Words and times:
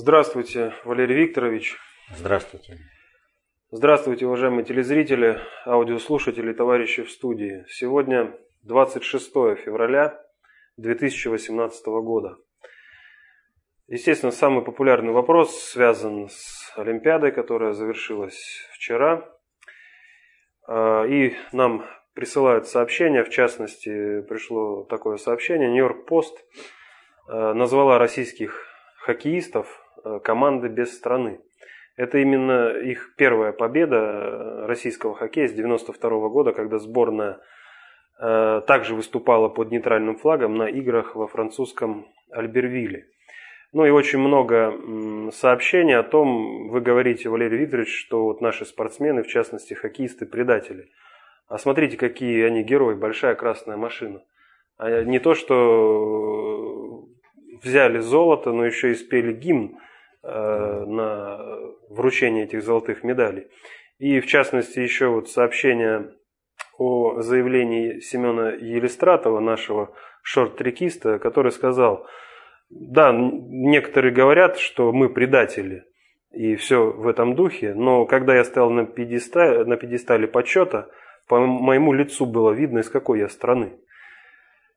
Здравствуйте, 0.00 0.74
Валерий 0.84 1.16
Викторович. 1.16 1.76
Здравствуйте. 2.14 2.78
Здравствуйте, 3.72 4.26
уважаемые 4.26 4.64
телезрители, 4.64 5.40
аудиослушатели, 5.66 6.52
товарищи 6.52 7.02
в 7.02 7.10
студии. 7.10 7.64
Сегодня 7.68 8.32
26 8.62 9.32
февраля 9.64 10.24
2018 10.76 11.84
года. 11.86 12.36
Естественно, 13.88 14.30
самый 14.30 14.64
популярный 14.64 15.10
вопрос 15.10 15.58
связан 15.64 16.28
с 16.28 16.72
Олимпиадой, 16.76 17.32
которая 17.32 17.72
завершилась 17.72 18.68
вчера. 18.74 19.28
А, 20.68 21.06
и 21.06 21.34
нам 21.50 21.84
присылают 22.14 22.68
сообщения, 22.68 23.24
в 23.24 23.30
частности, 23.30 24.20
пришло 24.28 24.84
такое 24.84 25.16
сообщение. 25.16 25.68
Нью-Йорк 25.68 26.06
Пост 26.06 26.38
а, 27.26 27.52
назвала 27.52 27.98
российских 27.98 28.64
хоккеистов 29.00 29.87
команды 30.24 30.68
без 30.68 30.96
страны. 30.96 31.40
Это 31.96 32.18
именно 32.18 32.70
их 32.78 33.14
первая 33.16 33.52
победа 33.52 34.66
российского 34.66 35.14
хоккея 35.14 35.48
с 35.48 35.52
1992 35.52 36.28
года, 36.28 36.52
когда 36.52 36.78
сборная 36.78 37.40
также 38.18 38.94
выступала 38.94 39.48
под 39.48 39.70
нейтральным 39.70 40.16
флагом 40.16 40.56
на 40.56 40.68
играх 40.68 41.16
во 41.16 41.26
французском 41.26 42.06
Альбервилле. 42.30 43.06
Ну 43.72 43.84
и 43.84 43.90
очень 43.90 44.18
много 44.18 45.30
сообщений 45.32 45.94
о 45.94 46.02
том, 46.02 46.68
вы 46.68 46.80
говорите, 46.80 47.28
Валерий 47.28 47.58
Викторович, 47.58 48.06
что 48.06 48.24
вот 48.24 48.40
наши 48.40 48.64
спортсмены, 48.64 49.22
в 49.22 49.28
частности 49.28 49.74
хоккеисты, 49.74 50.24
предатели. 50.24 50.88
А 51.48 51.58
смотрите, 51.58 51.96
какие 51.96 52.44
они 52.44 52.62
герои, 52.62 52.94
большая 52.94 53.34
красная 53.34 53.76
машина. 53.76 54.22
А 54.78 55.02
не 55.02 55.18
то, 55.18 55.34
что 55.34 56.37
взяли 57.62 57.98
золото, 57.98 58.52
но 58.52 58.64
еще 58.64 58.92
и 58.92 58.94
спели 58.94 59.32
гимн 59.32 59.78
э, 60.22 60.84
на 60.86 61.38
вручение 61.88 62.44
этих 62.44 62.62
золотых 62.62 63.04
медалей. 63.04 63.46
И 63.98 64.20
в 64.20 64.26
частности 64.26 64.78
еще 64.78 65.08
вот 65.08 65.28
сообщение 65.28 66.14
о 66.78 67.20
заявлении 67.20 68.00
Семена 68.00 68.50
Елистратова, 68.50 69.40
нашего 69.40 69.94
шорт-трекиста, 70.22 71.18
который 71.18 71.52
сказал– 71.52 72.06
да, 72.70 73.12
некоторые 73.12 74.12
говорят, 74.12 74.58
что 74.58 74.92
мы 74.92 75.08
предатели, 75.08 75.84
и 76.30 76.54
все 76.56 76.90
в 76.90 77.06
этом 77.08 77.34
духе, 77.34 77.74
но 77.74 78.04
когда 78.04 78.36
я 78.36 78.44
стоял 78.44 78.70
на 78.70 78.84
пьедестале, 78.84 79.64
на 79.64 79.76
пьедестале 79.76 80.26
почета, 80.26 80.90
по 81.28 81.40
моему 81.40 81.92
лицу 81.92 82.26
было 82.26 82.52
видно, 82.52 82.80
из 82.80 82.90
какой 82.90 83.20
я 83.20 83.28
страны. 83.28 83.78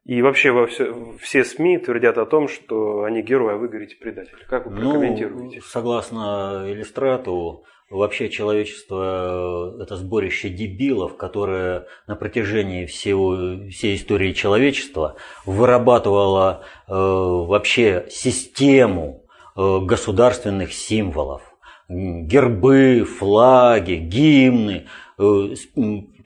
И 0.06 0.22
вообще 0.22 0.52
во 0.52 0.66
все, 0.66 1.16
все 1.20 1.44
СМИ 1.44 1.78
твердят 1.78 2.18
о 2.18 2.26
том, 2.26 2.48
что 2.48 3.04
они 3.04 3.22
герои, 3.22 3.54
а 3.54 3.58
вы 3.58 3.68
говорите 3.68 3.96
предатели. 3.98 4.36
Как 4.50 4.66
вы 4.66 4.72
ну, 4.72 4.94
прокомментируете? 4.94 5.58
Ну, 5.58 5.62
согласно 5.62 6.66
иллюстрату, 6.68 7.66
Вообще 7.92 8.30
человечество– 8.30 9.76
это 9.82 9.98
сборище 9.98 10.48
дебилов, 10.48 11.18
которое 11.18 11.88
на 12.08 12.16
протяжении 12.16 12.86
всего, 12.86 13.68
всей 13.70 13.98
истории 13.98 14.32
человечества 14.32 15.18
вырабатывало 15.46 16.64
э, 16.88 16.94
вообще 16.94 18.06
систему 18.10 19.26
э, 19.58 19.80
государственных 19.82 20.72
символов. 20.72 21.42
Гербы, 21.90 23.04
флаги, 23.04 23.96
гимны, 23.96 24.88
э, 25.20 25.24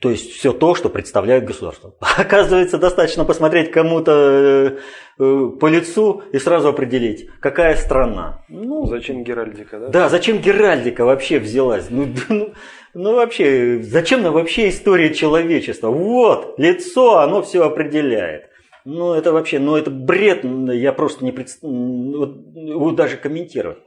то 0.00 0.10
есть 0.10 0.32
все 0.32 0.52
то, 0.52 0.74
что 0.74 0.88
представляет 0.88 1.44
государство. 1.44 1.94
Оказывается, 2.18 2.78
достаточно 2.78 3.24
посмотреть 3.24 3.70
кому-то 3.70 4.12
э, 4.12 4.78
э, 5.18 5.50
по 5.60 5.66
лицу 5.66 6.22
и 6.32 6.38
сразу 6.38 6.68
определить, 6.68 7.28
какая 7.40 7.76
страна. 7.76 8.44
Ну, 8.48 8.86
зачем 8.86 9.24
Геральдика, 9.24 9.78
да? 9.78 9.88
Да, 9.88 10.08
зачем 10.08 10.38
Геральдика 10.38 11.04
вообще 11.04 11.38
взялась? 11.38 11.86
Ну, 11.90 12.08
ну, 12.28 12.52
ну 12.94 13.14
вообще, 13.14 13.80
зачем 13.82 14.22
нам 14.22 14.32
вообще 14.32 14.68
история 14.68 15.14
человечества? 15.14 15.88
Вот, 15.88 16.58
лицо, 16.58 17.18
оно 17.18 17.42
все 17.42 17.64
определяет. 17.64 18.50
Ну, 18.84 19.14
это 19.14 19.32
вообще, 19.32 19.58
ну, 19.58 19.74
это 19.74 19.90
бред, 19.90 20.44
я 20.44 20.92
просто 20.92 21.24
не 21.24 21.32
представляю, 21.32 22.78
вот, 22.78 22.94
даже 22.94 23.16
комментировать. 23.16 23.78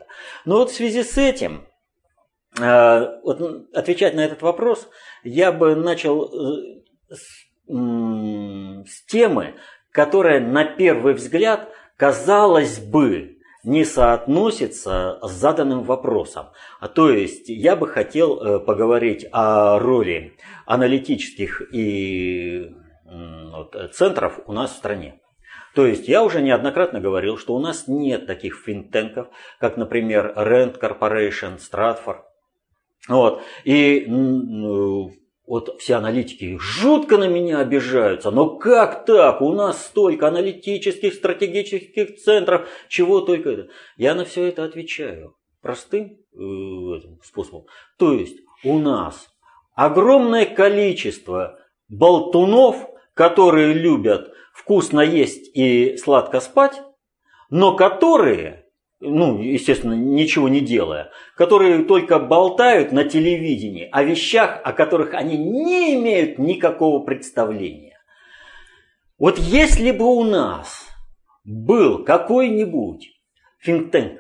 Но 0.44 0.58
вот 0.58 0.72
в 0.72 0.76
связи 0.76 1.04
с 1.04 1.18
этим, 1.18 1.62
а, 2.60 3.20
вот, 3.24 3.70
отвечать 3.74 4.14
на 4.16 4.22
этот 4.22 4.42
вопрос, 4.42 4.90
я 5.24 5.52
бы 5.52 5.76
начал 5.76 6.26
э, 6.26 6.82
с, 7.14 7.50
темы, 9.08 9.56
которая 9.92 10.40
на 10.40 10.66
первый 10.66 11.14
взгляд, 11.14 11.70
казалось 11.98 12.80
бы, 12.80 13.38
не 13.64 13.84
соотносится 13.84 15.20
с 15.22 15.32
заданным 15.32 15.84
вопросом. 15.84 16.48
А 16.80 16.88
то 16.88 17.12
есть 17.12 17.50
я 17.50 17.76
бы 17.76 17.88
хотел 17.88 18.40
э, 18.40 18.60
поговорить 18.60 19.26
о 19.32 19.78
роли 19.80 20.38
аналитических 20.66 21.74
и 21.74 22.72
вот, 23.06 23.76
центров 23.94 24.40
у 24.46 24.54
нас 24.54 24.72
в 24.72 24.78
стране. 24.78 25.20
То 25.76 25.86
есть 25.86 26.08
я 26.08 26.24
уже 26.24 26.42
неоднократно 26.42 27.00
говорил, 27.00 27.38
что 27.38 27.56
у 27.56 27.60
нас 27.60 27.88
нет 27.88 28.26
таких 28.26 28.58
финтенков, 28.66 29.28
как, 29.60 29.78
например, 29.78 30.34
Rand 30.36 30.80
Corporation, 30.80 31.58
Stratford, 31.58 32.22
вот. 33.08 33.42
И 33.64 34.06
вот 35.50 35.82
все 35.82 35.96
аналитики 35.96 36.58
жутко 36.60 37.18
на 37.18 37.28
меня 37.28 37.60
обижаются. 37.60 38.30
Но 38.30 38.58
как 38.58 39.06
так? 39.06 39.42
У 39.42 39.52
нас 39.54 39.88
столько 39.88 40.28
аналитических, 40.28 41.16
стратегических 41.16 42.18
центров, 42.18 42.70
чего 42.88 43.22
только 43.22 43.50
это. 43.50 43.70
Я 43.98 44.14
на 44.14 44.26
все 44.26 44.46
это 44.46 44.64
отвечаю 44.64 45.36
простым 45.62 46.20
э, 46.34 46.40
способом. 47.24 47.66
То 47.98 48.14
есть 48.14 48.38
у 48.64 48.78
нас 48.78 49.28
огромное 49.74 50.46
количество 50.46 51.58
болтунов, 51.88 52.88
которые 53.16 53.74
любят 53.74 54.32
вкусно 54.54 55.02
есть 55.02 55.50
и 55.56 55.98
сладко 55.98 56.42
спать, 56.42 56.82
но 57.50 57.76
которые 57.76 58.69
ну, 59.00 59.42
естественно, 59.42 59.94
ничего 59.94 60.50
не 60.50 60.60
делая, 60.60 61.12
которые 61.36 61.84
только 61.86 62.20
болтают 62.20 62.92
на 62.92 63.06
телевидении 63.06 63.88
о 63.92 64.04
вещах, 64.04 64.60
о 64.64 64.74
которых 64.74 65.14
они 65.14 65.38
не 65.38 65.96
имеют 65.96 66.38
никакого 66.38 67.04
представления. 67.04 67.98
Вот 69.18 69.38
если 69.38 69.92
бы 69.92 70.06
у 70.06 70.24
нас 70.24 70.88
был 71.44 72.04
какой-нибудь 72.04 73.10
финтенк 73.60 74.20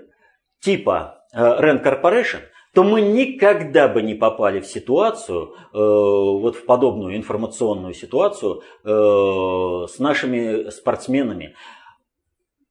типа 0.61 1.25
э, 1.33 1.39
Rand 1.39 1.83
Corporation, 1.83 2.39
то 2.73 2.83
мы 2.83 3.01
никогда 3.01 3.87
бы 3.87 4.01
не 4.01 4.13
попали 4.13 4.59
в 4.59 4.65
ситуацию, 4.65 5.53
э, 5.53 5.57
вот 5.73 6.55
в 6.55 6.65
подобную 6.65 7.17
информационную 7.17 7.93
ситуацию 7.93 8.61
э, 8.83 9.87
с 9.87 9.99
нашими 9.99 10.69
спортсменами. 10.69 11.55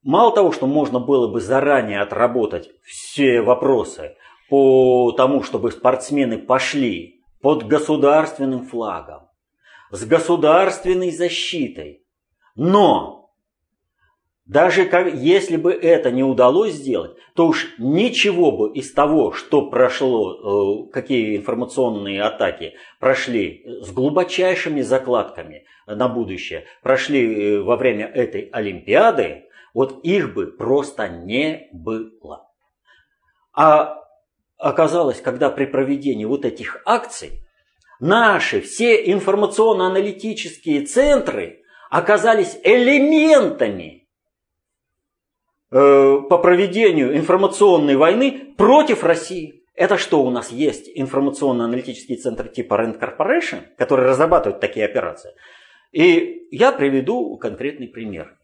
Мало 0.08 0.34
того, 0.34 0.52
что 0.52 0.66
можно 0.66 1.00
было 1.00 1.30
бы 1.30 1.38
заранее 1.38 2.00
отработать 2.00 2.70
все 2.82 3.42
вопросы 3.42 4.16
по 4.48 5.12
тому, 5.12 5.42
чтобы 5.42 5.70
спортсмены 5.70 6.38
пошли 6.38 7.20
под 7.42 7.66
государственным 7.66 8.64
флагом, 8.64 9.28
с 9.91 10.06
государственной 10.06 11.10
защитой. 11.10 12.06
Но 12.56 13.34
даже 14.47 14.86
как, 14.86 15.12
если 15.12 15.58
бы 15.58 15.74
это 15.74 16.10
не 16.10 16.24
удалось 16.24 16.72
сделать, 16.72 17.10
то 17.34 17.48
уж 17.48 17.66
ничего 17.76 18.50
бы 18.50 18.72
из 18.72 18.91
того, 18.94 19.32
что 19.32 19.68
прошло, 19.68 20.86
э, 20.86 20.91
какие 20.91 21.36
информационные 21.36 22.22
атаки 22.22 22.72
прошли 22.98 23.62
с 23.82 23.92
глубочайшими 23.92 24.80
закладками 24.80 25.66
на 25.86 26.08
будущее, 26.08 26.64
прошли 26.82 27.56
э, 27.58 27.60
во 27.60 27.76
время 27.76 28.06
этой 28.06 28.48
Олимпиады, 28.52 29.47
вот 29.74 30.00
их 30.04 30.34
бы 30.34 30.46
просто 30.46 31.08
не 31.08 31.68
было. 31.72 32.48
А 33.52 33.98
оказалось, 34.56 35.20
когда 35.20 35.50
при 35.50 35.66
проведении 35.66 36.24
вот 36.24 36.44
этих 36.44 36.80
акций 36.84 37.42
наши 38.00 38.60
все 38.60 39.12
информационно-аналитические 39.12 40.86
центры 40.86 41.62
оказались 41.91 42.59
элементами 42.65 44.09
э, 45.71 46.21
по 46.28 46.38
проведению 46.38 47.16
информационной 47.16 47.97
войны 47.97 48.54
против 48.56 49.04
России. 49.04 49.64
Это 49.74 49.97
что 49.97 50.22
у 50.22 50.30
нас 50.30 50.50
есть 50.50 50.91
информационно-аналитический 50.92 52.16
центр 52.16 52.48
типа 52.48 52.74
Rand 52.74 53.00
Corporation, 53.00 53.62
который 53.76 54.06
разрабатывает 54.06 54.60
такие 54.60 54.84
операции. 54.84 55.32
И 55.92 56.48
я 56.50 56.72
приведу 56.72 57.36
конкретный 57.38 57.88
пример. 57.88 58.37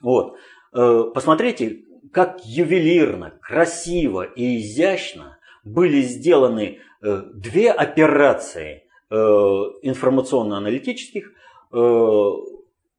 Вот. 0.00 0.36
Э, 0.74 1.04
посмотрите, 1.14 1.84
как 2.12 2.44
ювелирно, 2.44 3.38
красиво 3.40 4.22
и 4.22 4.58
изящно 4.58 5.38
были 5.64 6.02
сделаны 6.02 6.80
э, 7.02 7.22
две 7.34 7.70
операции 7.70 8.84
э, 9.10 9.14
информационно-аналитических, 9.14 11.32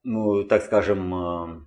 ну, 0.03 0.43
так 0.49 0.63
скажем, 0.63 1.65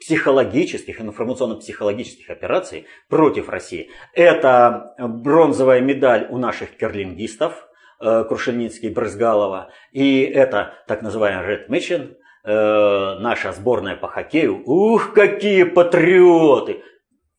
психологических, 0.00 1.02
информационно-психологических 1.02 2.30
операций 2.30 2.86
против 3.10 3.50
России. 3.50 3.90
Это 4.14 4.94
бронзовая 4.98 5.82
медаль 5.82 6.28
у 6.30 6.38
наших 6.38 6.78
керлингистов, 6.78 7.68
Крушельницкий, 8.00 8.88
Брызгалова, 8.88 9.70
и 9.92 10.22
это 10.22 10.72
так 10.86 11.02
называемый 11.02 11.46
Red 11.46 11.68
Mission, 11.68 12.16
э, 12.44 13.18
наша 13.18 13.52
сборная 13.52 13.96
по 13.96 14.08
хоккею. 14.08 14.62
Ух, 14.64 15.12
какие 15.12 15.64
патриоты! 15.64 16.82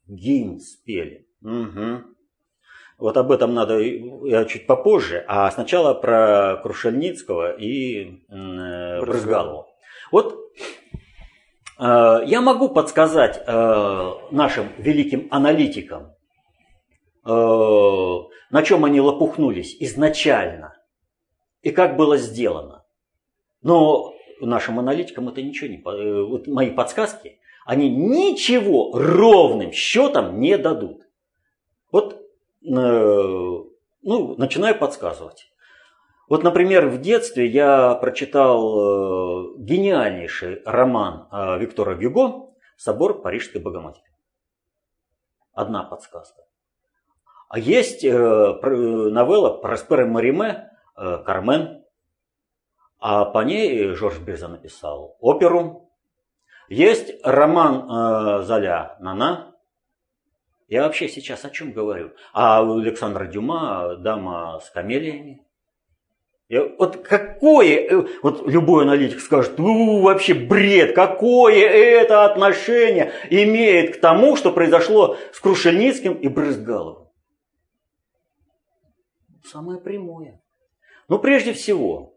Гимн 0.07 0.59
спели. 0.59 1.27
Угу. 1.41 2.03
Вот 2.97 3.17
об 3.17 3.31
этом 3.31 3.53
надо 3.53 3.79
я 3.79 4.45
чуть 4.45 4.67
попозже, 4.67 5.23
а 5.27 5.49
сначала 5.51 5.93
про 5.93 6.57
Крушельницкого 6.63 7.55
и 7.55 8.23
э, 8.29 9.01
Брызгалову. 9.01 9.67
Вот 10.11 10.45
Э, 11.77 12.21
я 12.25 12.41
могу 12.41 12.69
подсказать 12.69 13.41
э, 13.45 14.11
нашим 14.31 14.69
великим 14.77 15.27
аналитикам, 15.31 16.13
э, 17.25 17.29
на 17.29 18.63
чем 18.63 18.85
они 18.85 19.01
лопухнулись 19.01 19.75
изначально 19.79 20.75
и 21.61 21.71
как 21.71 21.97
было 21.97 22.17
сделано. 22.17 22.85
Но 23.61 24.13
нашим 24.39 24.79
аналитикам 24.79 25.29
это 25.29 25.41
ничего 25.41 25.69
не... 25.69 26.25
Вот 26.27 26.47
мои 26.47 26.71
подсказки, 26.71 27.39
они 27.65 27.89
ничего 27.89 28.91
ровным 28.93 29.71
счетом 29.71 30.39
не 30.39 30.57
дадут. 30.57 31.07
Вот, 31.91 32.21
ну, 32.61 34.35
начинаю 34.37 34.77
подсказывать. 34.77 35.51
Вот, 36.27 36.43
например, 36.43 36.87
в 36.87 37.01
детстве 37.01 37.45
я 37.45 37.93
прочитал 37.95 39.53
э, 39.53 39.57
гениальнейший 39.57 40.61
роман 40.65 41.27
э, 41.31 41.59
Виктора 41.59 41.93
Гюго 41.93 42.49
«Собор 42.77 43.21
Парижской 43.21 43.61
Богоматери». 43.61 44.05
Одна 45.53 45.83
подсказка. 45.83 46.41
А 47.47 47.59
есть 47.59 48.03
э, 48.03 48.09
новелла 48.11 49.57
Проспера 49.57 50.07
Мариме 50.07 50.71
«Кармен», 50.95 51.84
а 52.99 53.25
по 53.25 53.39
ней 53.39 53.89
Жорж 53.89 54.19
Бирза 54.19 54.47
написал 54.47 55.17
оперу. 55.19 55.89
Есть 56.69 57.13
роман 57.23 58.43
Золя 58.43 58.97
«Нана», 58.99 59.55
я 60.67 60.83
вообще 60.83 61.07
сейчас 61.07 61.45
о 61.45 61.51
чем 61.51 61.73
говорю? 61.73 62.11
А 62.33 62.63
у 62.63 62.79
Александра 62.79 63.25
Дюма 63.25 63.95
«Дама 63.97 64.59
с 64.63 64.69
камелиями». 64.71 65.45
Вот 66.49 66.97
какое, 66.97 67.87
э, 67.87 68.07
вот 68.21 68.47
любой 68.47 68.83
аналитик 68.83 69.19
скажет, 69.19 69.57
ну 69.57 70.01
вообще 70.01 70.35
бред, 70.35 70.93
какое 70.93 71.67
это 71.67 72.25
отношение 72.25 73.11
имеет 73.31 73.97
к 73.97 73.99
тому, 73.99 74.35
что 74.35 74.51
произошло 74.51 75.17
с 75.33 75.39
Крушельницким 75.39 76.13
и 76.13 76.27
Брызгаловым? 76.27 77.09
Самое 79.43 79.79
прямое. 79.79 80.39
Ну 81.07 81.17
прежде 81.17 81.53
всего, 81.53 82.14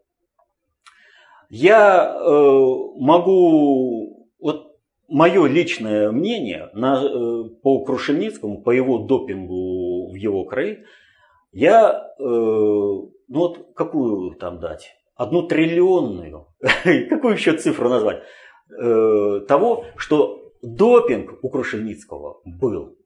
я 1.49 2.15
э, 2.15 2.29
могу, 2.97 4.29
вот 4.39 4.77
мое 5.07 5.47
личное 5.47 6.11
мнение 6.11 6.69
на, 6.73 7.03
э, 7.03 7.43
по 7.61 7.83
Крушельницкому, 7.83 8.61
по 8.61 8.71
его 8.71 8.99
допингу 8.99 10.11
в 10.11 10.15
его 10.15 10.45
крае, 10.45 10.85
я 11.51 12.13
э, 12.19 12.23
ну 13.29 13.39
вот 13.39 13.73
какую 13.75 14.35
там 14.35 14.59
дать? 14.59 14.95
Одну 15.15 15.43
триллионную. 15.43 16.47
Какую 17.09 17.33
еще 17.33 17.53
цифру 17.57 17.89
назвать? 17.89 18.23
Э, 18.69 19.41
того, 19.47 19.85
что 19.97 20.53
допинг 20.61 21.39
у 21.41 21.49
Крушельницкого 21.49 22.41
был. 22.45 22.97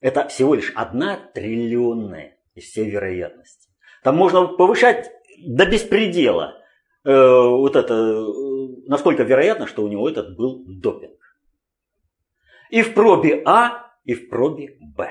Это 0.00 0.28
всего 0.28 0.54
лишь 0.54 0.72
одна 0.74 1.18
триллионная 1.34 2.38
из 2.54 2.64
всей 2.64 2.90
вероятности. 2.90 3.68
Там 4.02 4.16
можно 4.16 4.46
повышать 4.46 5.10
до 5.44 5.66
беспредела. 5.66 6.61
Э, 7.04 7.48
вот 7.48 7.74
это, 7.74 7.94
э, 7.94 8.26
насколько 8.86 9.24
вероятно, 9.24 9.66
что 9.66 9.82
у 9.82 9.88
него 9.88 10.08
этот 10.08 10.36
был 10.36 10.64
допинг. 10.66 11.18
И 12.70 12.82
в 12.82 12.94
пробе 12.94 13.42
А, 13.44 13.92
и 14.04 14.14
в 14.14 14.28
пробе 14.28 14.76
Б. 14.80 15.10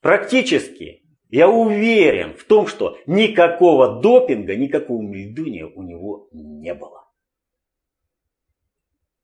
Практически 0.00 1.04
я 1.28 1.48
уверен 1.48 2.34
в 2.34 2.44
том, 2.44 2.66
что 2.66 2.98
никакого 3.06 4.00
допинга, 4.00 4.56
никакого 4.56 5.02
мельдуния 5.02 5.66
у 5.66 5.82
него 5.82 6.28
не 6.32 6.74
было. 6.74 7.06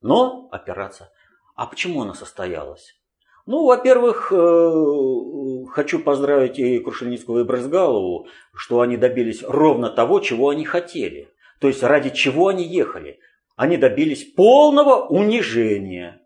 Но 0.02 0.48
операция. 0.52 1.10
А 1.54 1.66
почему 1.66 2.02
она 2.02 2.14
состоялась? 2.14 3.00
Ну, 3.46 3.64
во-первых, 3.64 4.32
э, 4.32 5.66
хочу 5.70 6.00
поздравить 6.00 6.58
и 6.58 6.80
Крушельницкого, 6.80 7.40
и 7.40 7.44
Брызгалову, 7.44 8.26
что 8.52 8.80
они 8.80 8.96
добились 8.96 9.44
ровно 9.44 9.88
того, 9.88 10.18
чего 10.18 10.48
они 10.48 10.64
хотели. 10.64 11.28
То 11.60 11.68
есть 11.68 11.84
ради 11.84 12.10
чего 12.10 12.48
они 12.48 12.64
ехали. 12.64 13.20
Они 13.54 13.76
добились 13.76 14.24
полного 14.24 15.06
унижения, 15.06 16.20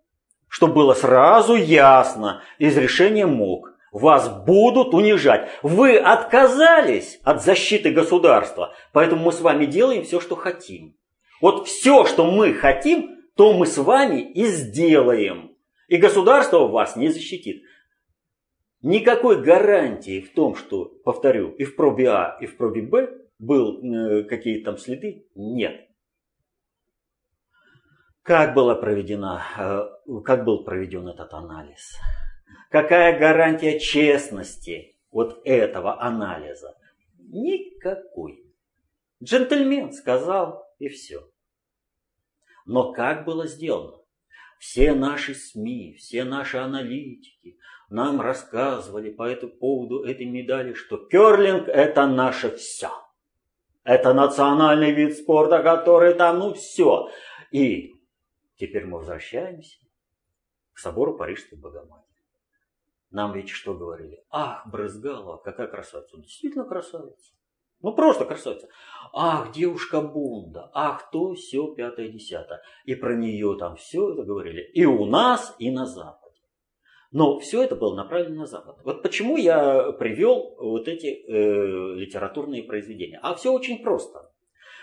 что 0.48 0.66
было 0.66 0.94
сразу 0.94 1.54
ясно 1.54 2.42
из 2.58 2.76
решения 2.76 3.26
МОК. 3.26 3.74
Вас 3.92 4.28
будут 4.28 4.94
унижать. 4.94 5.50
Вы 5.62 5.98
отказались 5.98 7.20
от 7.22 7.42
защиты 7.42 7.90
государства, 7.90 8.72
поэтому 8.92 9.24
мы 9.24 9.32
с 9.32 9.40
вами 9.40 9.66
делаем 9.66 10.04
все, 10.04 10.20
что 10.20 10.36
хотим. 10.36 10.96
Вот 11.42 11.68
все, 11.68 12.06
что 12.06 12.24
мы 12.24 12.54
хотим, 12.54 13.18
то 13.36 13.52
мы 13.52 13.66
с 13.66 13.76
вами 13.78 14.20
и 14.20 14.46
сделаем. 14.46 15.49
И 15.90 15.96
государство 15.96 16.68
вас 16.68 16.94
не 16.94 17.08
защитит. 17.08 17.64
Никакой 18.80 19.42
гарантии 19.42 20.20
в 20.20 20.32
том, 20.32 20.54
что, 20.54 20.84
повторю, 20.84 21.50
и 21.50 21.64
в 21.64 21.74
пробе 21.74 22.08
А, 22.10 22.38
и 22.40 22.46
в 22.46 22.56
пробе 22.56 22.82
Б 22.82 23.18
был 23.40 23.82
э, 23.82 24.22
какие-то 24.22 24.66
там 24.70 24.78
следы, 24.78 25.26
нет. 25.34 25.90
Как 28.22 28.54
была 28.54 28.76
проведена, 28.76 29.42
э, 29.58 30.20
как 30.24 30.44
был 30.44 30.62
проведен 30.62 31.08
этот 31.08 31.34
анализ? 31.34 31.96
Какая 32.70 33.18
гарантия 33.18 33.80
честности 33.80 34.96
вот 35.10 35.42
этого 35.44 36.00
анализа? 36.00 36.78
Никакой. 37.18 38.44
Джентльмен 39.20 39.92
сказал 39.92 40.64
и 40.78 40.86
все. 40.88 41.28
Но 42.64 42.92
как 42.92 43.24
было 43.24 43.48
сделано? 43.48 44.00
Все 44.60 44.92
наши 44.92 45.34
СМИ, 45.34 45.94
все 45.94 46.22
наши 46.22 46.58
аналитики 46.58 47.58
нам 47.88 48.20
рассказывали 48.20 49.10
по 49.10 49.22
этому 49.22 49.52
поводу 49.52 50.04
этой 50.04 50.26
медали, 50.26 50.74
что 50.74 50.98
керлинг 50.98 51.66
это 51.66 52.06
наше 52.06 52.54
все. 52.56 52.90
Это 53.84 54.12
национальный 54.12 54.92
вид 54.92 55.16
спорта, 55.16 55.62
который 55.62 56.12
там, 56.12 56.40
ну 56.40 56.52
все. 56.52 57.08
И 57.50 57.94
теперь 58.56 58.84
мы 58.84 58.98
возвращаемся 58.98 59.78
к 60.74 60.78
собору 60.78 61.16
Парижской 61.16 61.56
Богоматери. 61.56 62.26
Нам 63.10 63.32
ведь 63.32 63.48
что 63.48 63.72
говорили? 63.72 64.22
Ах, 64.28 64.66
Брызгалова, 64.66 65.38
какая 65.38 65.68
красавица. 65.68 66.18
Действительно 66.18 66.66
красавица. 66.66 67.32
Ну 67.82 67.94
просто 67.94 68.24
красавица. 68.24 68.68
Ах, 69.12 69.52
девушка 69.52 70.00
Бунда, 70.00 70.70
ах, 70.72 71.10
то, 71.10 71.34
все, 71.34 71.66
пятое, 71.74 72.08
десятое. 72.08 72.62
И 72.84 72.94
про 72.94 73.14
нее 73.14 73.56
там 73.58 73.76
все 73.76 74.12
это 74.12 74.22
говорили. 74.22 74.62
И 74.74 74.84
у 74.84 75.04
нас, 75.06 75.54
и 75.58 75.70
на 75.70 75.86
Западе. 75.86 76.20
Но 77.10 77.40
все 77.40 77.62
это 77.62 77.74
было 77.74 77.96
направлено 77.96 78.40
на 78.42 78.46
Запад. 78.46 78.76
Вот 78.84 79.02
почему 79.02 79.36
я 79.36 79.90
привел 79.92 80.54
вот 80.58 80.86
эти 80.86 81.06
э, 81.06 81.94
литературные 81.96 82.62
произведения. 82.62 83.18
А 83.22 83.34
все 83.34 83.52
очень 83.52 83.82
просто. 83.82 84.30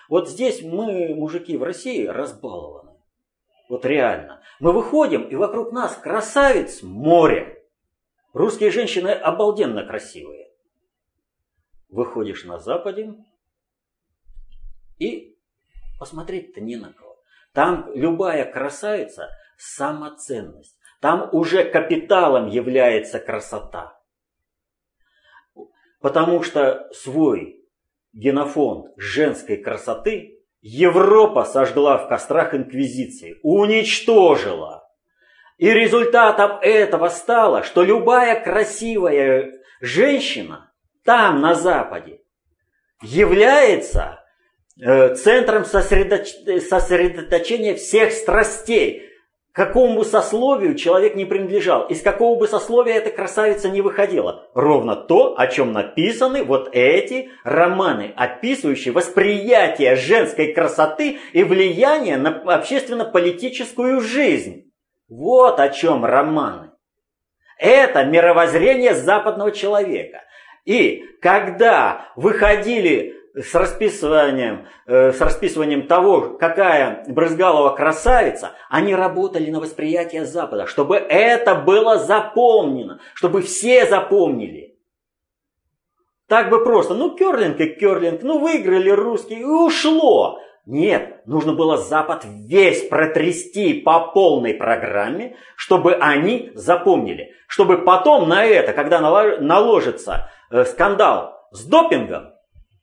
Вот 0.10 0.27
здесь 0.27 0.62
мы, 0.62 1.16
мужики 1.16 1.56
в 1.56 1.63
России, 1.63 2.06
разбалованы. 2.06 2.92
Вот 3.70 3.86
реально. 3.86 4.42
Мы 4.60 4.74
выходим, 4.74 5.24
и 5.24 5.36
вокруг 5.36 5.72
нас 5.72 5.96
красавиц 5.96 6.84
море. 6.84 7.63
Русские 8.34 8.72
женщины 8.72 9.10
обалденно 9.10 9.86
красивые. 9.86 10.47
Выходишь 11.89 12.44
на 12.44 12.60
Западе 12.60 13.15
и 15.00 15.38
посмотреть-то 16.00 16.62
не 16.62 16.75
на 16.75 16.91
кого. 16.94 17.17
Там 17.53 17.91
любая 17.94 18.46
красавица– 18.51 19.29
самоценность. 19.58 20.77
Там 21.00 21.29
уже 21.32 21.63
капиталом 21.63 22.48
является 22.48 23.20
красота. 23.20 24.00
Потому 26.01 26.44
что 26.44 26.89
свой 26.94 27.65
генофонд 28.13 28.94
женской 28.98 29.58
красоты 29.58 30.44
Европа 30.62 31.46
сожгла 31.46 31.98
в 31.98 32.10
кострах 32.10 32.53
инквизиции, 32.53 33.39
уничтожила. 33.44 34.88
И 35.58 35.70
результатом 35.70 36.60
этого 36.62 37.10
стало, 37.10 37.63
что 37.63 37.84
любая 37.84 38.44
красивая 38.44 39.53
женщина 39.82 40.67
там, 41.08 41.40
на 41.40 41.56
Западе, 41.56 42.20
является 43.02 44.26
э, 44.78 45.16
центром 45.16 45.64
сосредоточения 45.64 47.76
всех 47.76 48.12
страстей, 48.12 49.04
какому 49.54 50.00
бы 50.00 50.04
сословию 50.04 50.76
человек 50.76 51.16
не 51.16 51.24
принадлежал, 51.24 51.88
из 51.88 52.02
какого 52.02 52.38
бы 52.38 52.46
сословия 52.46 52.96
эта 52.96 53.10
красавица 53.10 53.70
не 53.70 53.82
выходила. 53.82 54.50
Ровно 54.54 54.98
то, 54.98 55.36
о 55.38 55.48
чем 55.48 55.72
написаны 55.72 56.44
вот 56.44 56.72
эти 56.74 57.30
романы, 57.46 58.12
описывающие 58.18 58.94
восприятие 58.94 59.96
женской 59.96 60.52
красоты 60.52 61.20
и 61.32 61.46
влияние 61.46 62.18
на 62.18 62.42
общественно-политическую 62.54 64.02
жизнь. 64.02 64.74
Вот 65.08 65.62
о 65.62 65.70
чем 65.70 66.04
романы. 66.04 66.72
Это 67.58 68.04
мировоззрение 68.04 68.94
западного 68.94 69.54
человека. 69.54 70.24
И 70.68 71.06
когда 71.22 72.12
выходили 72.18 73.16
с 73.34 73.56
расписыванием, 73.56 74.68
э, 74.86 75.14
с 75.14 75.22
расписыванием 75.22 75.88
того, 75.88 76.36
какая 76.38 77.06
Брызгалова 77.08 77.74
красавица, 77.74 78.52
они 78.70 78.94
работали 78.94 79.50
на 79.50 79.62
восприятие 79.62 80.26
Запада, 80.26 80.68
чтобы 80.68 80.98
это 80.98 81.56
было 81.56 82.00
запомнено, 82.00 83.00
чтобы 83.14 83.44
все 83.44 83.86
запомнили. 83.86 84.76
Так 86.28 86.50
бы 86.50 86.62
просто, 86.66 86.96
ну 86.96 87.16
керлинг 87.16 87.62
и 87.62 87.68
керлинг, 87.68 88.22
ну 88.24 88.40
выиграли 88.40 88.90
русские 88.90 89.40
и 89.40 89.46
ушло. 89.46 90.42
Нет, 90.66 91.26
нужно 91.26 91.54
было 91.54 91.78
Запад 91.78 92.26
весь 92.26 92.90
протрясти 92.90 93.74
по 93.74 94.12
полной 94.12 94.54
программе, 94.54 95.38
чтобы 95.56 95.94
они 95.94 96.52
запомнили. 96.56 97.32
Чтобы 97.48 97.78
потом 97.78 98.28
на 98.28 98.44
это, 98.44 98.74
когда 98.74 99.00
наложится 99.00 100.30
скандал 100.66 101.48
с 101.51 101.66
допингом, 101.66 102.34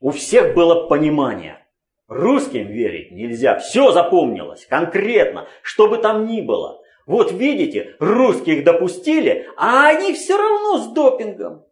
у 0.00 0.10
всех 0.10 0.54
было 0.54 0.86
понимание. 0.86 1.66
Русским 2.08 2.66
верить 2.66 3.10
нельзя. 3.10 3.58
Все 3.58 3.92
запомнилось 3.92 4.66
конкретно, 4.66 5.48
что 5.62 5.88
бы 5.88 5.98
там 5.98 6.26
ни 6.26 6.42
было. 6.42 6.82
Вот 7.06 7.32
видите, 7.32 7.96
русских 7.98 8.64
допустили, 8.64 9.48
а 9.56 9.88
они 9.88 10.12
все 10.12 10.36
равно 10.36 10.78
с 10.78 10.92
допингом. 10.92 11.64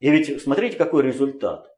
И 0.00 0.10
ведь 0.10 0.42
смотрите, 0.42 0.76
какой 0.76 1.02
результат. 1.02 1.70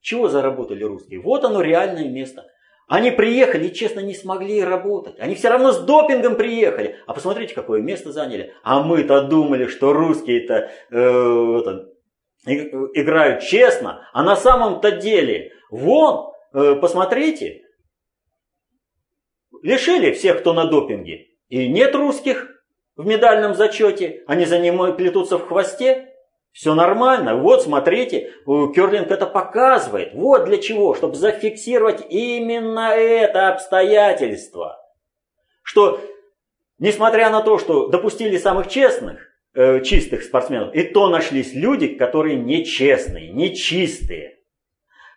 Чего 0.00 0.28
заработали 0.28 0.84
русские? 0.84 1.20
Вот 1.20 1.44
оно 1.44 1.60
реальное 1.60 2.08
место. 2.08 2.46
Они 2.88 3.10
приехали 3.10 3.68
и, 3.68 3.72
честно, 3.72 4.00
не 4.00 4.14
смогли 4.14 4.64
работать. 4.64 5.20
Они 5.20 5.34
все 5.34 5.48
равно 5.48 5.70
с 5.72 5.78
допингом 5.78 6.36
приехали. 6.36 6.96
А 7.06 7.14
посмотрите, 7.14 7.54
какое 7.54 7.80
место 7.80 8.10
заняли. 8.10 8.52
А 8.64 8.82
мы-то 8.82 9.22
думали, 9.22 9.66
что 9.66 9.92
русские-то 9.92 10.70
э, 10.90 11.84
играют 12.44 13.42
честно, 13.42 14.08
а 14.12 14.22
на 14.22 14.36
самом-то 14.36 14.92
деле, 14.92 15.52
вон, 15.70 16.32
э, 16.52 16.74
посмотрите, 16.76 17.62
лишили 19.62 20.12
всех, 20.12 20.40
кто 20.40 20.52
на 20.52 20.64
допинге. 20.64 21.28
И 21.48 21.68
нет 21.68 21.94
русских 21.94 22.48
в 22.96 23.06
медальном 23.06 23.54
зачете, 23.54 24.22
они 24.26 24.44
за 24.44 24.58
ним 24.58 24.96
плетутся 24.96 25.38
в 25.38 25.46
хвосте. 25.46 26.06
Все 26.52 26.74
нормально. 26.74 27.36
Вот, 27.36 27.62
смотрите, 27.62 28.32
Керлинг 28.44 29.10
это 29.10 29.26
показывает. 29.26 30.14
Вот 30.14 30.46
для 30.46 30.58
чего, 30.58 30.94
чтобы 30.94 31.14
зафиксировать 31.14 32.04
именно 32.10 32.90
это 32.90 33.48
обстоятельство. 33.48 34.76
Что, 35.62 36.00
несмотря 36.78 37.30
на 37.30 37.42
то, 37.42 37.58
что 37.58 37.86
допустили 37.86 38.36
самых 38.36 38.68
честных, 38.68 39.29
э, 39.60 39.82
чистых 39.82 40.22
спортсменов. 40.22 40.74
И 40.74 40.82
то 40.82 41.08
нашлись 41.08 41.54
люди, 41.54 41.88
которые 41.88 42.36
нечестные, 42.36 43.30
нечистые. 43.30 44.38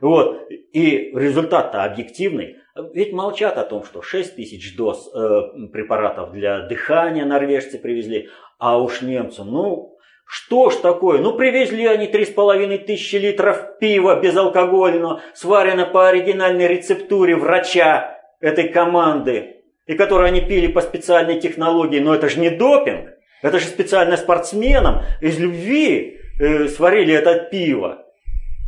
Вот. 0.01 0.47
И 0.49 1.11
результат-то 1.15 1.83
объективный. 1.83 2.57
Ведь 2.93 3.13
молчат 3.13 3.57
о 3.57 3.63
том, 3.63 3.83
что 3.83 4.01
6 4.01 4.35
тысяч 4.35 4.75
доз 4.75 5.09
э, 5.13 5.67
препаратов 5.71 6.31
для 6.33 6.61
дыхания 6.61 7.23
норвежцы 7.23 7.77
привезли, 7.77 8.29
а 8.57 8.81
уж 8.81 9.01
немцам, 9.01 9.51
ну, 9.51 9.97
что 10.25 10.71
ж 10.71 10.77
такое? 10.77 11.19
Ну, 11.19 11.37
привезли 11.37 11.85
они 11.85 12.07
3,5 12.07 12.85
тысячи 12.85 13.15
литров 13.17 13.77
пива 13.79 14.19
безалкогольного, 14.19 15.21
сварено 15.33 15.85
по 15.85 16.09
оригинальной 16.09 16.67
рецептуре 16.67 17.35
врача 17.35 18.19
этой 18.39 18.69
команды, 18.69 19.63
и 19.85 19.93
которую 19.93 20.27
они 20.27 20.41
пили 20.41 20.67
по 20.67 20.81
специальной 20.81 21.39
технологии, 21.39 21.99
но 21.99 22.15
это 22.15 22.27
же 22.27 22.39
не 22.39 22.49
допинг. 22.49 23.12
Это 23.43 23.59
же 23.59 23.67
специально 23.67 24.17
спортсменам 24.17 25.03
из 25.21 25.37
любви 25.37 26.19
э, 26.39 26.67
сварили 26.69 27.13
это 27.13 27.47
пиво. 27.51 28.05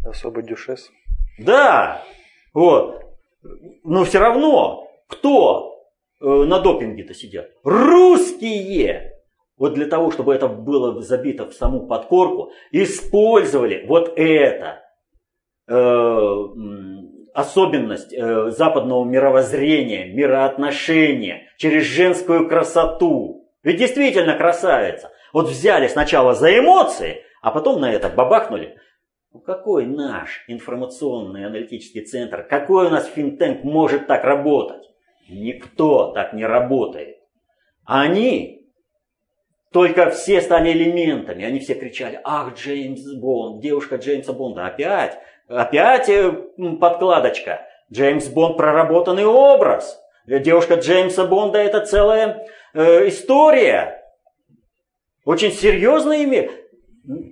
Особый 0.06 0.44
дюшес. 0.44 0.92
Да, 1.40 2.04
вот. 2.54 3.02
Но 3.84 4.04
все 4.04 4.20
равно, 4.20 4.88
кто 5.08 5.82
э, 6.22 6.26
на 6.26 6.60
допинге-то 6.60 7.14
сидят? 7.14 7.50
Русские! 7.64 9.14
Вот 9.58 9.74
для 9.74 9.86
того, 9.86 10.12
чтобы 10.12 10.36
это 10.36 10.50
было 10.50 11.02
забито 11.02 11.46
в 11.48 11.54
саму 11.54 11.88
подкорку, 11.88 12.52
использовали 12.72 13.86
вот 13.88 14.14
это. 14.18 14.84
Э, 15.68 16.46
особенность 17.34 18.14
э, 18.14 18.52
западного 18.52 19.04
мировоззрения, 19.04 20.06
мироотношения 20.14 21.44
через 21.58 21.84
женскую 21.84 22.48
красоту. 22.48 23.45
Ведь 23.66 23.78
действительно 23.78 24.38
красавица. 24.38 25.12
Вот 25.34 25.50
взяли 25.50 25.88
сначала 25.88 26.36
за 26.36 26.58
эмоции, 26.58 27.24
а 27.42 27.52
потом 27.52 27.82
на 27.82 27.92
это 27.92 28.10
бабахнули. 28.10 28.78
Ну 29.34 29.40
какой 29.42 29.88
наш 29.88 30.46
информационный 30.48 31.48
аналитический 31.48 32.06
центр, 32.06 32.44
какой 32.44 32.86
у 32.86 32.90
нас 32.90 33.08
финтенк 33.08 33.64
может 33.64 34.06
так 34.06 34.24
работать? 34.24 34.84
Никто 35.28 36.12
так 36.14 36.32
не 36.34 36.46
работает. 36.46 37.18
Они 37.86 38.70
только 39.72 40.12
все 40.12 40.42
стали 40.42 40.72
элементами. 40.72 41.44
Они 41.44 41.60
все 41.60 41.74
кричали, 41.74 42.22
ах, 42.24 42.54
Джеймс 42.56 43.02
Бонд, 43.16 43.62
девушка 43.62 43.96
Джеймса 43.96 44.32
Бонда, 44.32 44.68
опять, 44.68 45.18
опять 45.48 46.08
э, 46.08 46.32
подкладочка. 46.80 47.68
Джеймс 47.92 48.28
Бонд 48.28 48.58
проработанный 48.58 49.26
образ. 49.26 50.00
Девушка 50.28 50.76
Джеймса 50.76 51.28
Бонда 51.28 51.60
это 51.60 51.86
целая 51.86 52.48
э, 52.74 53.08
история. 53.08 54.04
Очень 55.24 55.52
серьезно 55.52 56.14
ими, 56.14 56.50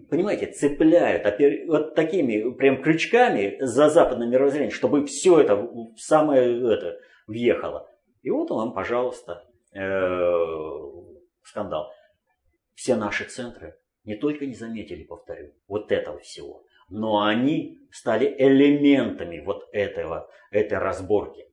понимаете, 0.09 0.47
цепляют 0.47 1.25
вот 1.67 1.95
такими 1.95 2.51
прям 2.51 2.83
крючками 2.83 3.57
за 3.59 3.89
западное 3.89 4.27
мировоззрение, 4.27 4.69
чтобы 4.69 5.05
все 5.05 5.39
это 5.39 5.67
самое 5.97 6.73
это 6.73 6.99
въехало. 7.25 7.89
И 8.21 8.29
вот 8.29 8.51
вам, 8.51 8.73
пожалуйста, 8.73 9.43
э, 9.73 10.31
скандал. 11.43 11.91
Все 12.75 12.95
наши 12.95 13.25
центры 13.25 13.75
не 14.03 14.15
только 14.15 14.45
не 14.45 14.53
заметили, 14.53 15.03
повторю, 15.03 15.53
вот 15.67 15.91
этого 15.91 16.19
всего, 16.19 16.63
но 16.89 17.23
они 17.23 17.79
стали 17.91 18.35
элементами 18.37 19.39
вот 19.39 19.67
этого, 19.71 20.29
этой 20.51 20.77
разборки. 20.77 21.52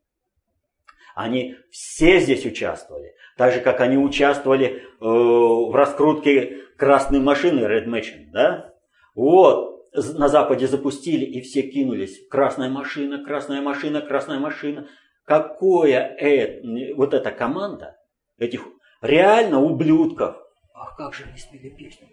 Они 1.20 1.56
все 1.70 2.18
здесь 2.18 2.46
участвовали. 2.46 3.14
Так 3.36 3.52
же, 3.52 3.60
как 3.60 3.82
они 3.82 3.98
участвовали 3.98 4.66
э, 4.66 4.80
в 5.00 5.74
раскрутке 5.74 6.62
красной 6.78 7.20
машины 7.20 7.60
Red 7.60 7.84
Machine. 7.84 8.30
Да? 8.32 8.72
Вот, 9.14 9.92
на 9.92 10.28
Западе 10.28 10.66
запустили, 10.66 11.26
и 11.26 11.42
все 11.42 11.60
кинулись. 11.60 12.26
Красная 12.30 12.70
машина, 12.70 13.22
красная 13.22 13.60
машина, 13.60 14.00
красная 14.00 14.38
машина. 14.38 14.88
Какое 15.24 15.98
это, 15.98 16.66
вот 16.96 17.12
эта 17.12 17.32
команда 17.32 17.98
этих 18.38 18.66
реально 19.02 19.60
ублюдков. 19.60 20.36
Ах, 20.72 20.96
как 20.96 21.12
же 21.12 21.24
они 21.24 21.36
спели 21.36 21.68
песню. 21.68 22.08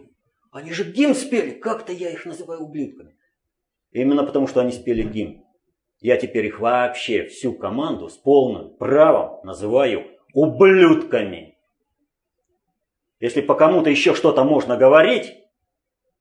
Они 0.51 0.73
же 0.73 0.83
гимн 0.83 1.15
спели. 1.15 1.51
Как-то 1.51 1.93
я 1.93 2.09
их 2.11 2.25
называю 2.25 2.59
ублюдками. 2.59 3.15
Именно 3.91 4.25
потому, 4.25 4.47
что 4.47 4.59
они 4.59 4.73
спели 4.73 5.03
гимн. 5.03 5.46
Я 5.99 6.17
теперь 6.17 6.45
их 6.45 6.59
вообще, 6.59 7.25
всю 7.25 7.53
команду, 7.53 8.09
с 8.09 8.17
полным 8.17 8.69
правом 8.75 9.39
называю 9.43 10.05
ублюдками. 10.33 11.57
Если 13.19 13.41
по 13.41 13.55
кому-то 13.55 13.89
еще 13.89 14.13
что-то 14.13 14.43
можно 14.43 14.77
говорить, 14.77 15.33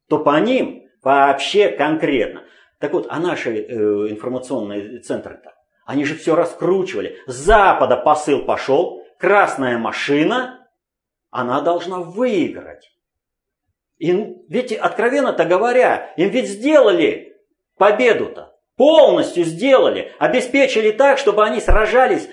то 0.08 0.18
по 0.18 0.40
ним 0.40 0.88
вообще 1.02 1.68
конкретно. 1.68 2.44
Так 2.78 2.94
вот, 2.94 3.06
а 3.10 3.20
наши 3.20 3.54
э, 3.54 3.74
информационные 4.10 5.00
центры-то, 5.00 5.54
они 5.84 6.04
же 6.04 6.14
все 6.14 6.34
раскручивали. 6.34 7.18
С 7.26 7.34
запада 7.34 7.98
посыл 7.98 8.46
пошел, 8.46 9.04
красная 9.18 9.76
машина, 9.76 10.68
она 11.30 11.60
должна 11.60 12.00
выиграть. 12.00 12.92
И 13.98 14.12
ведь, 14.48 14.72
откровенно-то 14.72 15.44
говоря, 15.44 16.14
им 16.16 16.30
ведь 16.30 16.48
сделали 16.48 17.36
победу-то 17.76 18.55
полностью 18.76 19.44
сделали, 19.44 20.12
обеспечили 20.18 20.90
так, 20.90 21.18
чтобы 21.18 21.44
они 21.44 21.60
сражались 21.60 22.28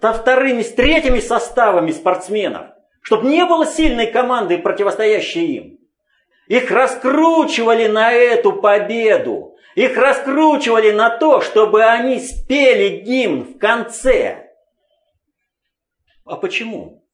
со 0.00 0.12
вторыми, 0.12 0.62
с 0.62 0.72
третьими 0.72 1.20
составами 1.20 1.92
спортсменов, 1.92 2.68
чтобы 3.02 3.28
не 3.28 3.44
было 3.44 3.66
сильной 3.66 4.06
команды, 4.10 4.58
противостоящей 4.58 5.56
им. 5.56 5.78
Их 6.48 6.70
раскручивали 6.70 7.86
на 7.86 8.10
эту 8.12 8.52
победу. 8.54 9.56
Их 9.74 9.96
раскручивали 9.96 10.90
на 10.90 11.10
то, 11.10 11.40
чтобы 11.40 11.84
они 11.84 12.18
спели 12.20 13.00
гимн 13.00 13.42
в 13.42 13.58
конце. 13.58 14.50
А 16.24 16.36
почему? 16.36 17.04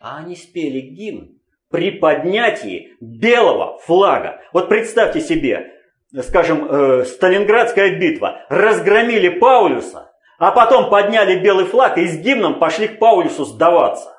А 0.00 0.18
они 0.18 0.34
спели 0.34 0.80
гимн 0.80 1.38
при 1.70 1.90
поднятии 1.90 2.96
белого 3.00 3.78
флага. 3.80 4.40
Вот 4.52 4.68
представьте 4.68 5.20
себе, 5.20 5.77
скажем, 6.22 6.66
э, 6.68 7.04
Сталинградская 7.04 7.98
битва. 7.98 8.42
Разгромили 8.48 9.28
Паулюса, 9.28 10.10
а 10.38 10.52
потом 10.52 10.90
подняли 10.90 11.38
белый 11.38 11.66
флаг 11.66 11.98
и 11.98 12.06
с 12.06 12.18
гимном 12.18 12.58
пошли 12.58 12.88
к 12.88 12.98
Паулюсу 12.98 13.44
сдаваться. 13.44 14.14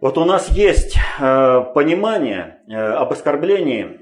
Вот 0.00 0.18
у 0.18 0.24
нас 0.24 0.50
есть 0.50 0.96
э, 1.18 1.60
понимание 1.74 2.62
э, 2.68 2.74
об 2.74 3.12
оскорблении 3.12 4.00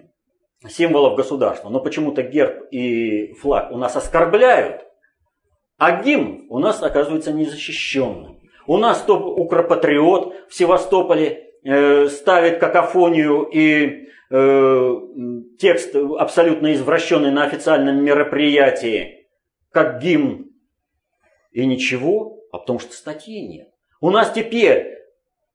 символов 0.68 1.16
государства, 1.16 1.68
но 1.68 1.80
почему-то 1.80 2.22
герб 2.22 2.66
и 2.70 3.34
флаг 3.34 3.70
у 3.70 3.76
нас 3.76 3.94
оскорбляют, 3.96 4.84
а 5.78 6.02
гимн 6.02 6.46
у 6.48 6.58
нас 6.58 6.82
оказывается 6.82 7.32
незащищенным. 7.32 8.40
У 8.66 8.78
нас 8.78 9.02
то 9.02 9.16
укропатриот 9.16 10.34
в 10.48 10.54
Севастополе 10.54 11.51
э, 11.64 12.08
ставит 12.08 12.58
какофонию 12.58 13.44
и 13.44 14.08
э, 14.30 14.94
текст 15.58 15.94
абсолютно 15.94 16.72
извращенный 16.74 17.30
на 17.30 17.44
официальном 17.44 18.04
мероприятии, 18.04 19.26
как 19.70 20.00
гимн. 20.00 20.50
И 21.50 21.66
ничего, 21.66 22.40
а 22.50 22.58
потому 22.58 22.78
что 22.78 22.92
статьи 22.94 23.46
нет. 23.46 23.68
У 24.00 24.10
нас 24.10 24.32
теперь 24.32 24.98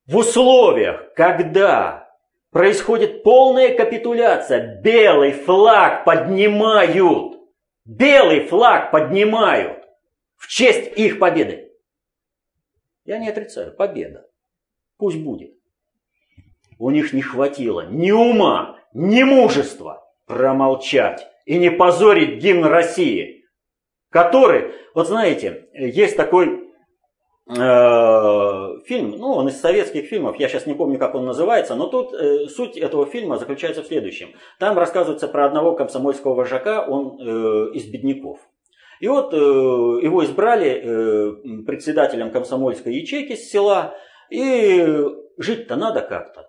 в 0.06 0.18
условиях, 0.18 1.14
когда 1.16 2.08
происходит 2.52 3.24
полная 3.24 3.76
капитуляция, 3.76 4.80
белый 4.82 5.32
флаг 5.32 6.06
поднимают, 6.06 7.42
белый 7.84 8.46
флаг 8.46 8.92
поднимают 8.92 9.84
в 10.38 10.48
честь 10.48 10.98
их 10.98 11.20
победы. 11.20 11.72
Я 13.06 13.18
не 13.20 13.30
отрицаю, 13.30 13.76
победа. 13.76 14.30
Пусть 14.98 15.18
будет. 15.18 15.57
У 16.80 16.90
них 16.90 17.14
не 17.14 17.22
хватило 17.22 17.88
ни 17.90 18.12
ума, 18.12 18.78
ни 18.94 19.24
мужества 19.24 20.04
промолчать 20.26 21.28
и 21.46 21.58
не 21.58 21.70
позорить 21.70 22.42
гимн 22.42 22.66
России, 22.66 23.46
который, 24.10 24.74
вот 24.94 25.08
знаете, 25.08 25.68
есть 25.74 26.18
такой 26.18 26.68
Э, 27.50 28.82
фильм, 28.86 29.12
ну, 29.12 29.32
он 29.32 29.48
из 29.48 29.62
советских 29.62 30.08
фильмов, 30.08 30.38
я 30.38 30.50
сейчас 30.50 30.66
не 30.66 30.74
помню, 30.74 31.00
как 31.00 31.16
он 31.16 31.26
называется, 31.26 31.76
но 31.76 31.88
тут 31.88 32.14
э, 32.14 32.48
суть 32.48 32.76
этого 32.76 33.06
фильма 33.06 33.38
заключается 33.38 33.84
в 33.84 33.88
следующем. 33.88 34.34
Там 34.60 34.78
рассказывается 34.78 35.30
про 35.30 35.46
одного 35.46 35.74
комсомольского 35.74 36.34
вожака, 36.34 36.86
он 36.86 37.18
э, 37.22 37.72
из 37.74 37.86
бедняков. 37.86 38.40
И 39.00 39.08
вот 39.08 39.34
э, 39.34 39.38
его 39.38 40.26
избрали 40.26 40.72
э, 40.72 41.64
председателем 41.66 42.32
комсомольской 42.32 42.94
ячейки 42.94 43.38
с 43.38 43.50
села, 43.50 43.96
и 44.30 45.06
жить-то 45.38 45.78
надо 45.78 46.02
как-то. 46.02 46.47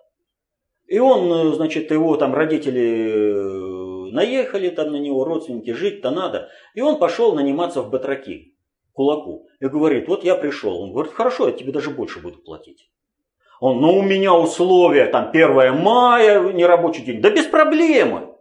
И 0.89 0.97
он, 0.97 1.31
э, 1.31 1.53
значит, 1.53 1.91
его 1.91 2.17
там 2.17 2.33
родители 2.33 4.09
э, 4.09 4.11
наехали 4.11 4.69
там 4.69 4.91
на 4.91 4.97
него, 4.97 5.23
родственники, 5.23 5.71
жить-то 5.71 6.09
надо. 6.09 6.49
И 6.73 6.81
он 6.81 6.97
пошел 6.97 7.35
наниматься 7.35 7.83
в 7.83 7.91
батраки 7.91 8.55
кулаку 8.93 9.47
и 9.59 9.67
говорит, 9.67 10.07
вот 10.07 10.23
я 10.23 10.35
пришел. 10.35 10.81
Он 10.81 10.91
говорит, 10.91 11.13
хорошо, 11.13 11.47
я 11.47 11.53
тебе 11.53 11.71
даже 11.71 11.91
больше 11.91 12.19
буду 12.19 12.39
платить. 12.39 12.89
Он, 13.59 13.79
ну 13.79 13.99
у 13.99 14.01
меня 14.01 14.33
условия, 14.33 15.05
там 15.05 15.29
1 15.29 15.77
мая, 15.79 16.41
нерабочий 16.53 17.03
день. 17.03 17.21
Да 17.21 17.29
без 17.29 17.45
проблемы. 17.45 18.35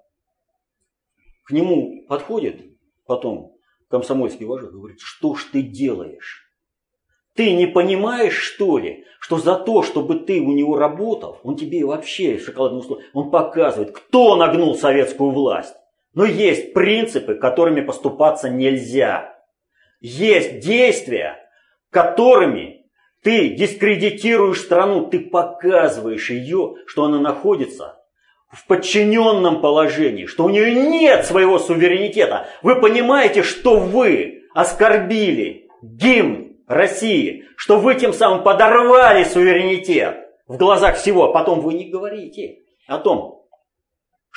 К 1.45 1.51
нему 1.51 2.07
подходит 2.09 2.63
потом 3.05 3.57
комсомольский 3.91 4.47
вожак 4.47 4.73
говорит, 4.73 5.01
что 5.01 5.35
ж 5.35 5.45
ты 5.53 5.63
делаешь? 5.63 6.48
Ты 7.39 7.53
не 7.53 7.67
понимаешь, 7.69 8.35
что 8.35 8.79
ли, 8.79 9.05
что 9.21 9.37
за 9.39 9.55
то, 9.55 9.85
чтобы 9.85 10.17
ты 10.19 10.41
у 10.41 10.51
него 10.51 10.77
работал, 10.77 11.39
он 11.45 11.55
тебе 11.55 11.85
вообще 11.85 12.37
шоколадный 12.37 12.81
условия, 12.81 13.05
он 13.13 13.31
показывает, 13.31 13.93
кто 13.93 14.35
нагнул 14.35 14.75
советскую 14.75 15.31
власть. 15.31 15.77
Но 16.15 16.25
есть 16.25 16.73
принципы, 16.73 17.37
которыми 17.37 17.81
поступаться 17.81 18.51
нельзя. 18.51 19.39
Есть 20.01 20.59
действия, 20.59 21.37
которыми 21.91 22.87
ты 23.23 23.51
дискредитируешь 23.51 24.61
страну, 24.61 25.07
ты 25.07 25.21
показываешь 25.21 26.31
ее, 26.31 26.75
что 26.87 27.05
она 27.05 27.21
находится 27.21 28.01
в 28.51 28.67
подчиненном 28.67 29.61
положении, 29.61 30.27
что 30.27 30.45
у 30.45 30.49
нее 30.49 30.75
нет 30.75 31.25
своего 31.25 31.61
суверенитета. 31.61 32.49
Вы 32.63 32.81
понимаете, 32.81 33.45
что 33.45 33.79
вы 33.79 34.43
оскорбили 34.55 35.69
гимн 35.83 36.48
России, 36.69 37.47
что 37.57 37.79
вы 37.79 37.95
тем 37.95 38.13
самым 38.13 38.45
подорвали 38.45 39.25
суверенитет. 39.25 40.19
В 40.47 40.57
глазах 40.57 40.97
всего, 40.97 41.33
потом 41.33 41.61
вы 41.61 41.75
не 41.75 41.91
говорите 41.91 42.61
о 42.87 42.99
том, 42.99 43.38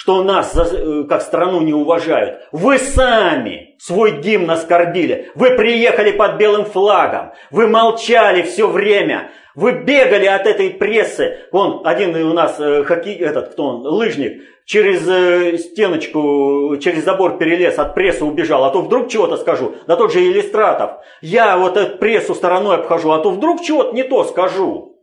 что 0.02 0.24
нас 0.24 0.56
э, 0.56 1.04
как 1.08 1.22
страну 1.22 1.62
не 1.62 1.76
уважают. 1.76 2.48
Вы 2.52 2.80
сами 2.80 3.76
свой 3.78 4.20
гимн 4.20 4.50
оскорбили. 4.50 5.32
Вы 5.36 5.52
приехали 5.52 6.10
под 6.10 6.38
белым 6.38 6.66
флагом. 6.66 7.34
Вы 7.52 7.68
молчали 7.68 8.42
все 8.42 8.68
время. 8.68 9.30
Вы 9.54 9.74
бегали 9.74 10.26
от 10.26 10.48
этой 10.48 10.72
прессы. 10.72 11.38
Вон 11.52 11.86
один 11.86 12.16
у 12.16 12.34
нас 12.34 12.60
э, 12.60 12.84
хоккей, 12.84 13.16
этот, 13.18 13.50
кто 13.50 13.66
он, 13.66 13.86
лыжник, 13.86 14.42
через 14.66 15.08
э, 15.08 15.60
стеночку, 15.60 16.78
через 16.82 17.04
забор 17.04 17.38
перелез, 17.38 17.78
от 17.78 17.94
прессы 17.94 18.26
убежал. 18.26 18.66
А 18.66 18.72
то 18.72 18.82
вдруг 18.82 19.08
чего-то 19.08 19.38
скажу. 19.38 19.76
Да 19.86 19.98
тот 19.98 20.12
же 20.12 20.22
иллюстратов. 20.24 20.94
Я 21.22 21.58
вот 21.58 21.78
эту 21.78 22.00
прессу 22.00 22.34
стороной 22.34 22.78
обхожу, 22.78 23.12
а 23.12 23.20
то 23.20 23.30
вдруг 23.30 23.62
чего-то 23.62 23.94
не 23.94 24.04
то 24.04 24.24
скажу. 24.24 25.00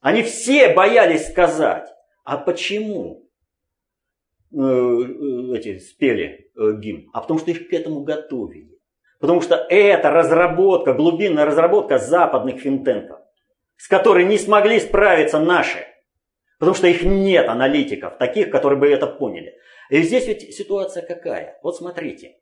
Они 0.00 0.22
все 0.22 0.68
боялись 0.68 1.26
сказать. 1.26 1.88
А 2.22 2.36
почему? 2.36 3.27
Э, 4.50 4.56
э, 4.56 5.56
эти 5.56 5.78
спели 5.78 6.50
э, 6.56 6.72
гимн, 6.78 7.10
а 7.12 7.20
потому 7.20 7.38
что 7.38 7.50
их 7.50 7.68
к 7.68 7.72
этому 7.74 8.02
готовили. 8.02 8.80
Потому 9.20 9.42
что 9.42 9.56
это 9.68 10.10
разработка, 10.10 10.94
глубинная 10.94 11.44
разработка 11.44 11.98
западных 11.98 12.58
финтенков, 12.60 13.18
с 13.76 13.88
которой 13.88 14.24
не 14.24 14.38
смогли 14.38 14.80
справиться 14.80 15.38
наши. 15.38 15.86
Потому 16.58 16.74
что 16.74 16.86
их 16.86 17.02
нет 17.02 17.46
аналитиков, 17.46 18.16
таких, 18.16 18.50
которые 18.50 18.78
бы 18.78 18.88
это 18.88 19.06
поняли. 19.06 19.54
И 19.90 20.00
здесь 20.02 20.26
ведь 20.26 20.54
ситуация 20.54 21.04
какая? 21.04 21.58
Вот 21.62 21.76
смотрите. 21.76 22.36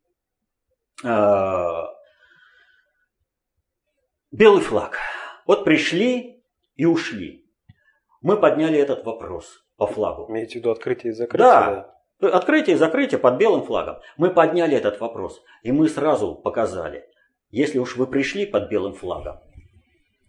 Белый 1.02 1.90
флаг. 4.62 4.98
Вот 5.46 5.64
пришли 5.64 6.44
и 6.76 6.84
ушли. 6.84 7.50
Мы 8.22 8.38
подняли 8.38 8.78
этот 8.78 9.04
вопрос 9.04 9.66
по 9.76 9.86
флагу. 9.86 10.30
Имеете 10.30 10.52
в 10.52 10.56
виду 10.56 10.70
открытие 10.70 11.12
и 11.12 11.14
закрытие? 11.14 11.48
Да, 11.48 11.95
Открытие 12.20 12.76
и 12.76 12.78
закрытие 12.78 13.18
под 13.18 13.36
белым 13.36 13.62
флагом. 13.62 13.98
Мы 14.16 14.30
подняли 14.30 14.76
этот 14.76 15.00
вопрос, 15.00 15.42
и 15.62 15.70
мы 15.70 15.88
сразу 15.88 16.34
показали, 16.34 17.04
если 17.50 17.78
уж 17.78 17.96
вы 17.96 18.06
пришли 18.06 18.46
под 18.46 18.70
белым 18.70 18.94
флагом, 18.94 19.40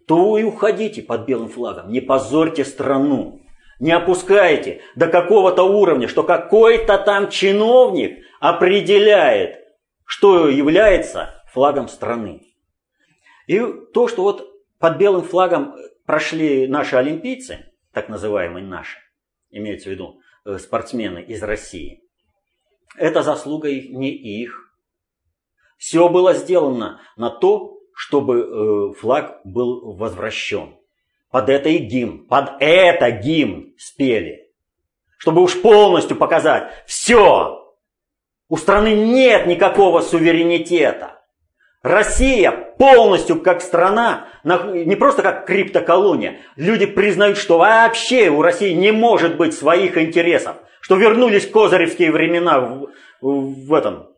то 0.06 0.38
и 0.38 0.44
уходите 0.44 1.02
под 1.02 1.26
белым 1.26 1.50
флагом. 1.50 1.92
Не 1.92 2.02
позорьте 2.02 2.66
страну. 2.66 3.42
Не 3.80 3.92
опускайте 3.92 4.82
до 4.96 5.08
какого-то 5.08 5.64
уровня, 5.64 6.08
что 6.08 6.24
какой-то 6.24 6.98
там 6.98 7.30
чиновник 7.30 8.24
определяет, 8.40 9.60
что 10.06 10.50
является 10.50 11.44
флагом 11.54 11.88
страны. 11.88 12.42
И 13.46 13.60
то, 13.94 14.08
что 14.08 14.24
вот 14.24 14.48
под 14.80 14.98
белым 14.98 15.22
флагом 15.22 15.76
прошли 16.06 16.68
наши 16.68 16.96
олимпийцы, 16.96 17.72
так 17.94 18.10
называемые 18.10 18.66
наши, 18.66 18.98
имеется 19.52 19.90
в 19.90 19.92
виду 19.92 20.20
спортсмены 20.58 21.20
из 21.22 21.44
России. 21.44 22.02
Это 22.98 23.22
заслуга 23.22 23.70
не 23.70 24.12
их. 24.12 24.74
Все 25.78 26.10
было 26.10 26.34
сделано 26.34 27.02
на 27.16 27.30
то, 27.30 27.78
чтобы 27.94 28.40
э, 28.40 28.94
флаг 29.00 29.42
был 29.44 29.94
возвращен. 29.94 30.76
Под 31.30 31.50
это 31.50 31.70
и 31.70 31.78
гимн, 31.78 32.26
под 32.26 32.54
это 32.60 33.12
гимн 33.12 33.74
спели. 33.78 34.52
Чтобы 35.18 35.42
уж 35.42 35.62
полностью 35.62 36.16
показать, 36.16 36.72
все, 36.86 37.76
у 38.50 38.56
страны 38.56 38.96
нет 38.96 39.46
никакого 39.46 40.02
суверенитета. 40.02 41.17
Россия 41.88 42.52
полностью 42.52 43.42
как 43.42 43.62
страна, 43.62 44.28
не 44.44 44.96
просто 44.96 45.24
как 45.24 45.46
криптоколония. 45.46 46.40
Люди 46.56 46.86
признают, 46.86 47.38
что 47.38 47.58
вообще 47.58 48.30
у 48.30 48.42
России 48.42 48.74
не 48.74 48.92
может 48.92 49.38
быть 49.38 49.54
своих 49.54 49.98
интересов. 49.98 50.58
Что 50.82 50.96
вернулись 50.96 51.50
козыревские 51.50 52.12
времена 52.12 52.60
в, 52.60 52.90
в 53.22 53.74
этом... 53.74 54.10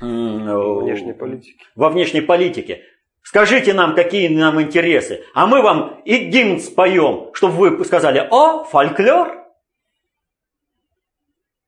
Внешней 0.00 1.14
политике. 1.14 1.64
Во 1.74 1.88
внешней 1.88 2.20
политике. 2.20 2.82
Скажите 3.22 3.72
нам, 3.72 3.94
какие 3.94 4.28
нам 4.28 4.60
интересы. 4.60 5.24
А 5.34 5.46
мы 5.46 5.62
вам 5.62 6.02
и 6.04 6.18
гимн 6.18 6.60
споем, 6.60 7.30
чтобы 7.32 7.70
вы 7.70 7.84
сказали, 7.84 8.26
о, 8.30 8.64
фольклор. 8.64 9.46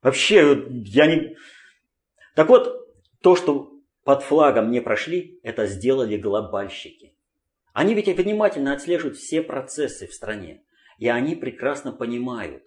Вообще, 0.03 0.63
я 0.85 1.07
не... 1.07 1.37
Так 2.35 2.49
вот, 2.49 2.87
то, 3.23 3.35
что 3.35 3.73
под 4.09 4.23
флагом 4.23 4.71
не 4.71 4.81
прошли, 4.81 5.39
это 5.43 5.67
сделали 5.67 6.17
глобальщики. 6.17 7.15
Они 7.75 7.93
ведь 7.93 8.07
внимательно 8.07 8.73
отслеживают 8.73 9.19
все 9.19 9.43
процессы 9.43 10.07
в 10.07 10.15
стране. 10.15 10.63
И 10.97 11.11
они 11.11 11.37
прекрасно 11.37 11.93
понимают, 11.93 12.63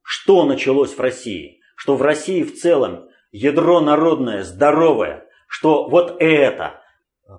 что 0.00 0.44
началось 0.44 0.94
в 0.94 1.00
России. 1.00 1.60
Что 1.74 1.96
в 1.96 2.02
России 2.02 2.44
в 2.44 2.56
целом 2.56 3.08
ядро 3.32 3.80
народное, 3.80 4.44
здоровое. 4.44 5.26
Что 5.48 5.88
вот 5.88 6.22
это 6.22 6.80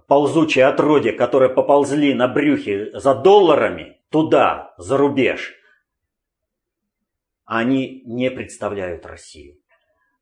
ползучее 0.09 0.65
отродье, 0.65 1.13
которые 1.13 1.53
поползли 1.53 2.13
на 2.13 2.27
брюхе 2.27 2.99
за 2.99 3.15
долларами 3.15 4.01
туда, 4.09 4.73
за 4.77 4.97
рубеж, 4.97 5.55
они 7.45 8.01
не 8.05 8.29
представляют 8.29 9.05
Россию. 9.05 9.57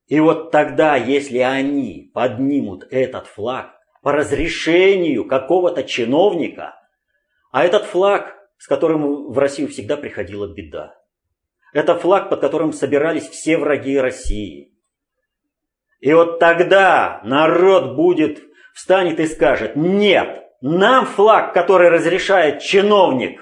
И 0.07 0.19
вот 0.19 0.51
тогда, 0.51 0.95
если 0.95 1.39
они 1.39 2.11
поднимут 2.13 2.85
этот 2.91 3.27
флаг 3.27 3.79
по 4.01 4.11
разрешению 4.11 5.25
какого-то 5.25 5.83
чиновника, 5.83 6.75
а 7.51 7.63
этот 7.63 7.85
флаг, 7.85 8.35
с 8.57 8.67
которым 8.67 9.31
в 9.31 9.37
Россию 9.37 9.69
всегда 9.69 9.95
приходила 9.95 10.47
беда, 10.47 10.95
это 11.73 11.95
флаг, 11.95 12.29
под 12.29 12.41
которым 12.41 12.73
собирались 12.73 13.27
все 13.29 13.57
враги 13.57 13.97
России. 13.97 14.73
И 15.99 16.13
вот 16.13 16.39
тогда 16.39 17.21
народ 17.23 17.95
будет, 17.95 18.43
встанет 18.73 19.19
и 19.19 19.25
скажет, 19.25 19.75
нет, 19.75 20.43
нам 20.61 21.05
флаг, 21.05 21.53
который 21.53 21.89
разрешает 21.89 22.61
чиновник, 22.61 23.39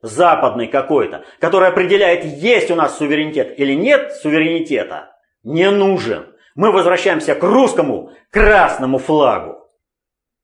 западный 0.00 0.68
какой-то, 0.68 1.24
который 1.40 1.68
определяет, 1.68 2.24
есть 2.24 2.70
у 2.70 2.74
нас 2.74 2.96
суверенитет 2.96 3.58
или 3.58 3.74
нет 3.74 4.12
суверенитета, 4.12 5.15
не 5.46 5.70
нужен. 5.70 6.34
Мы 6.56 6.72
возвращаемся 6.72 7.34
к 7.34 7.42
русскому 7.42 8.12
красному 8.30 8.98
флагу. 8.98 9.64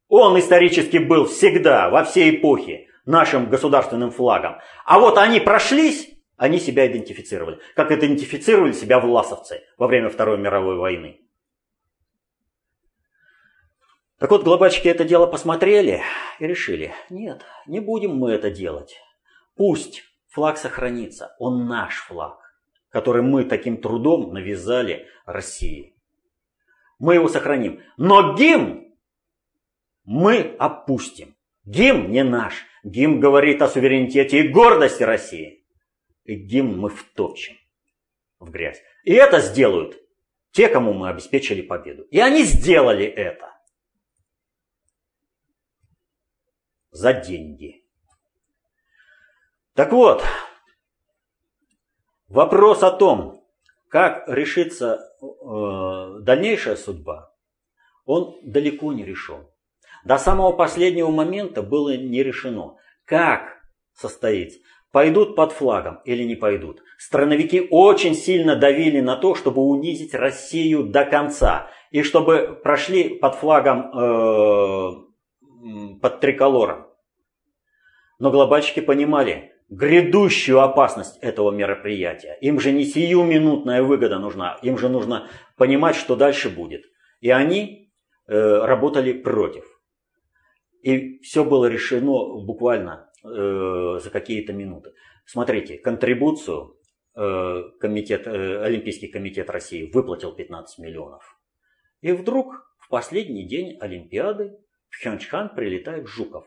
Он 0.09 0.38
исторически 0.38 0.99
был 0.99 1.27
всегда, 1.27 1.91
во 1.91 2.05
все 2.05 2.31
эпохи, 2.31 2.88
нашим 3.05 3.51
государственным 3.51 4.12
флагом. 4.12 4.59
А 4.85 5.01
вот 5.01 5.19
они 5.19 5.41
прошлись, 5.41 6.09
они 6.37 6.61
себя 6.61 6.87
идентифицировали. 6.87 7.59
Как 7.75 7.91
идентифицировали 7.91 8.73
себя 8.73 9.01
власовцы 9.01 9.62
во 9.77 9.88
время 9.88 10.09
Второй 10.09 10.38
мировой 10.38 10.77
войны. 10.77 11.21
Так 14.19 14.31
вот, 14.31 14.45
глобальщики 14.45 14.87
это 14.87 15.03
дело 15.03 15.27
посмотрели 15.27 16.01
и 16.38 16.47
решили, 16.47 16.93
нет, 17.11 17.43
не 17.67 17.81
будем 17.81 18.15
мы 18.15 18.31
это 18.31 18.51
делать. 18.51 18.97
Пусть 19.57 20.05
флаг 20.29 20.59
сохранится, 20.59 21.35
он 21.41 21.67
наш 21.67 22.05
флаг, 22.05 22.38
который 22.92 23.22
мы 23.22 23.44
таким 23.44 23.78
трудом 23.78 24.33
навязали 24.33 25.09
России. 25.24 25.96
Мы 26.98 27.14
его 27.14 27.28
сохраним. 27.28 27.81
Но 27.96 28.37
гимн 28.37 28.94
мы 30.05 30.55
опустим. 30.59 31.35
Гимн 31.64 32.11
не 32.11 32.22
наш. 32.22 32.66
Гимн 32.85 33.18
говорит 33.18 33.62
о 33.62 33.68
суверенитете 33.68 34.40
и 34.40 34.48
гордости 34.48 35.02
России. 35.02 35.64
И 36.24 36.35
гимн 36.35 36.78
мы 36.78 36.90
втопчем 36.90 37.57
в 38.38 38.50
грязь. 38.50 38.81
И 39.05 39.12
это 39.12 39.40
сделают 39.40 39.96
те, 40.50 40.68
кому 40.68 40.92
мы 40.92 41.09
обеспечили 41.09 41.62
победу. 41.62 42.02
И 42.05 42.20
они 42.20 42.44
сделали 42.44 43.07
это. 43.07 43.50
За 46.90 47.14
деньги. 47.14 47.87
Так 49.72 49.92
вот, 49.92 50.22
вопрос 52.33 52.83
о 52.83 52.90
том, 52.90 53.45
как 53.88 54.25
решится 54.27 55.01
э, 55.21 56.18
дальнейшая 56.21 56.77
судьба, 56.77 57.33
он 58.05 58.38
далеко 58.42 58.92
не 58.92 59.05
решен. 59.05 59.47
До 60.05 60.18
самого 60.18 60.53
последнего 60.53 61.11
момента 61.11 61.62
было 61.62 61.97
не 61.97 62.23
решено, 62.23 62.77
как 63.05 63.61
состоится, 63.95 64.59
пойдут 64.90 65.37
под 65.37 65.53
флагом 65.53 66.01
или 66.05 66.25
не 66.25 66.35
пойдут. 66.35 66.83
Страновики 66.99 67.68
очень 67.71 68.14
сильно 68.14 68.57
давили 68.57 69.01
на 69.01 69.16
то, 69.16 69.35
чтобы 69.35 69.62
унизить 69.62 70.14
Россию 70.14 70.85
до 70.85 71.05
конца, 71.05 71.71
и 71.90 72.03
чтобы 72.03 72.59
прошли 72.62 73.11
под 73.11 73.35
флагом, 73.35 73.92
э, 73.97 74.90
под 76.01 76.21
триколором. 76.21 76.87
Но 78.18 78.31
глобальщики 78.31 78.81
понимали, 78.81 79.52
грядущую 79.72 80.61
опасность 80.61 81.18
этого 81.22 81.50
мероприятия. 81.50 82.37
Им 82.42 82.61
же 82.61 82.72
не 82.72 82.85
сиюминутная 82.85 83.82
выгода 83.82 84.18
нужна, 84.18 84.58
им 84.62 84.76
же 84.76 84.90
нужно 84.90 85.28
понимать, 85.56 85.96
что 85.96 86.14
дальше 86.14 86.50
будет. 86.50 86.82
И 87.20 87.30
они 87.30 87.90
э, 88.28 88.35
работали 88.35 89.14
против. 89.14 89.64
И 90.82 91.20
все 91.20 91.44
было 91.44 91.66
решено 91.66 92.44
буквально 92.44 93.11
э, 93.24 93.98
за 93.98 94.11
какие-то 94.11 94.52
минуты. 94.52 94.92
Смотрите, 95.24 95.78
контрибуцию 95.78 96.76
э, 97.16 97.62
комитет, 97.80 98.26
э, 98.26 98.62
Олимпийский 98.62 99.08
комитет 99.08 99.48
России 99.48 99.90
выплатил 99.90 100.35
15 100.35 100.80
миллионов. 100.80 101.40
И 102.02 102.12
вдруг 102.12 102.76
в 102.78 102.90
последний 102.90 103.48
день 103.48 103.78
Олимпиады 103.80 104.58
в 104.90 104.98
Пхенчхан 104.98 105.54
прилетает 105.54 106.08
Жуков. 106.08 106.44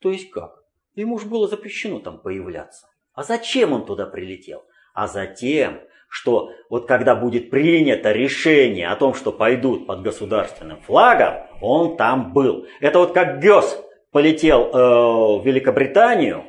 То 0.00 0.10
есть 0.10 0.30
как? 0.30 0.61
Ему 0.94 1.18
же 1.18 1.26
было 1.26 1.48
запрещено 1.48 2.00
там 2.00 2.18
появляться. 2.18 2.86
А 3.14 3.22
зачем 3.22 3.72
он 3.72 3.84
туда 3.84 4.06
прилетел? 4.06 4.62
А 4.94 5.06
затем, 5.06 5.80
что 6.08 6.50
вот 6.68 6.86
когда 6.86 7.14
будет 7.14 7.50
принято 7.50 8.12
решение 8.12 8.88
о 8.88 8.96
том, 8.96 9.14
что 9.14 9.32
пойдут 9.32 9.86
под 9.86 10.02
государственным 10.02 10.80
флагом, 10.82 11.46
он 11.60 11.96
там 11.96 12.32
был. 12.32 12.66
Это 12.80 12.98
вот 12.98 13.12
как 13.12 13.40
Гёс 13.40 13.82
полетел 14.10 14.64
э, 14.64 15.40
в 15.40 15.46
Великобританию, 15.46 16.44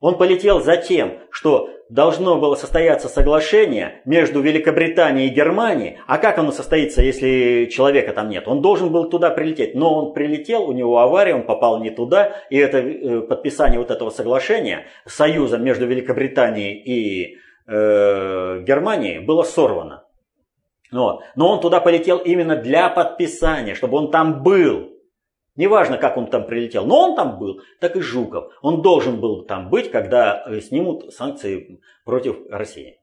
он 0.00 0.16
полетел 0.16 0.60
за 0.60 0.76
тем, 0.76 1.18
что 1.30 1.70
должно 1.90 2.38
было 2.38 2.54
состояться 2.54 3.08
соглашение 3.08 4.00
между 4.04 4.40
Великобританией 4.40 5.28
и 5.28 5.34
Германией. 5.34 5.98
А 6.06 6.18
как 6.18 6.38
оно 6.38 6.52
состоится, 6.52 7.02
если 7.02 7.68
человека 7.70 8.12
там 8.12 8.28
нет? 8.28 8.46
Он 8.46 8.62
должен 8.62 8.90
был 8.90 9.10
туда 9.10 9.30
прилететь, 9.30 9.74
но 9.74 9.94
он 9.94 10.14
прилетел, 10.14 10.68
у 10.68 10.72
него 10.72 10.98
авария, 11.00 11.34
он 11.34 11.42
попал 11.42 11.82
не 11.82 11.90
туда, 11.90 12.36
и 12.48 12.56
это 12.56 12.78
э, 12.78 13.20
подписание 13.22 13.78
вот 13.78 13.90
этого 13.90 14.10
соглашения 14.10 14.86
союза 15.04 15.58
между 15.58 15.86
Великобританией 15.86 16.74
и 16.76 17.38
э, 17.66 18.62
Германией 18.62 19.18
было 19.18 19.42
сорвано. 19.42 20.04
Вот. 20.92 21.22
Но 21.34 21.52
он 21.52 21.60
туда 21.60 21.80
полетел 21.80 22.18
именно 22.18 22.56
для 22.56 22.88
подписания, 22.88 23.74
чтобы 23.74 23.98
он 23.98 24.10
там 24.10 24.42
был. 24.42 24.90
Неважно, 25.60 25.98
как 25.98 26.16
он 26.16 26.26
там 26.28 26.46
прилетел, 26.46 26.86
но 26.86 27.10
он 27.10 27.16
там 27.16 27.38
был, 27.38 27.60
так 27.80 27.94
и 27.94 28.00
Жуков. 28.00 28.50
Он 28.62 28.80
должен 28.80 29.20
был 29.20 29.44
там 29.44 29.68
быть, 29.68 29.90
когда 29.90 30.42
э, 30.46 30.58
снимут 30.62 31.12
санкции 31.12 31.82
против 32.06 32.38
России. 32.48 32.98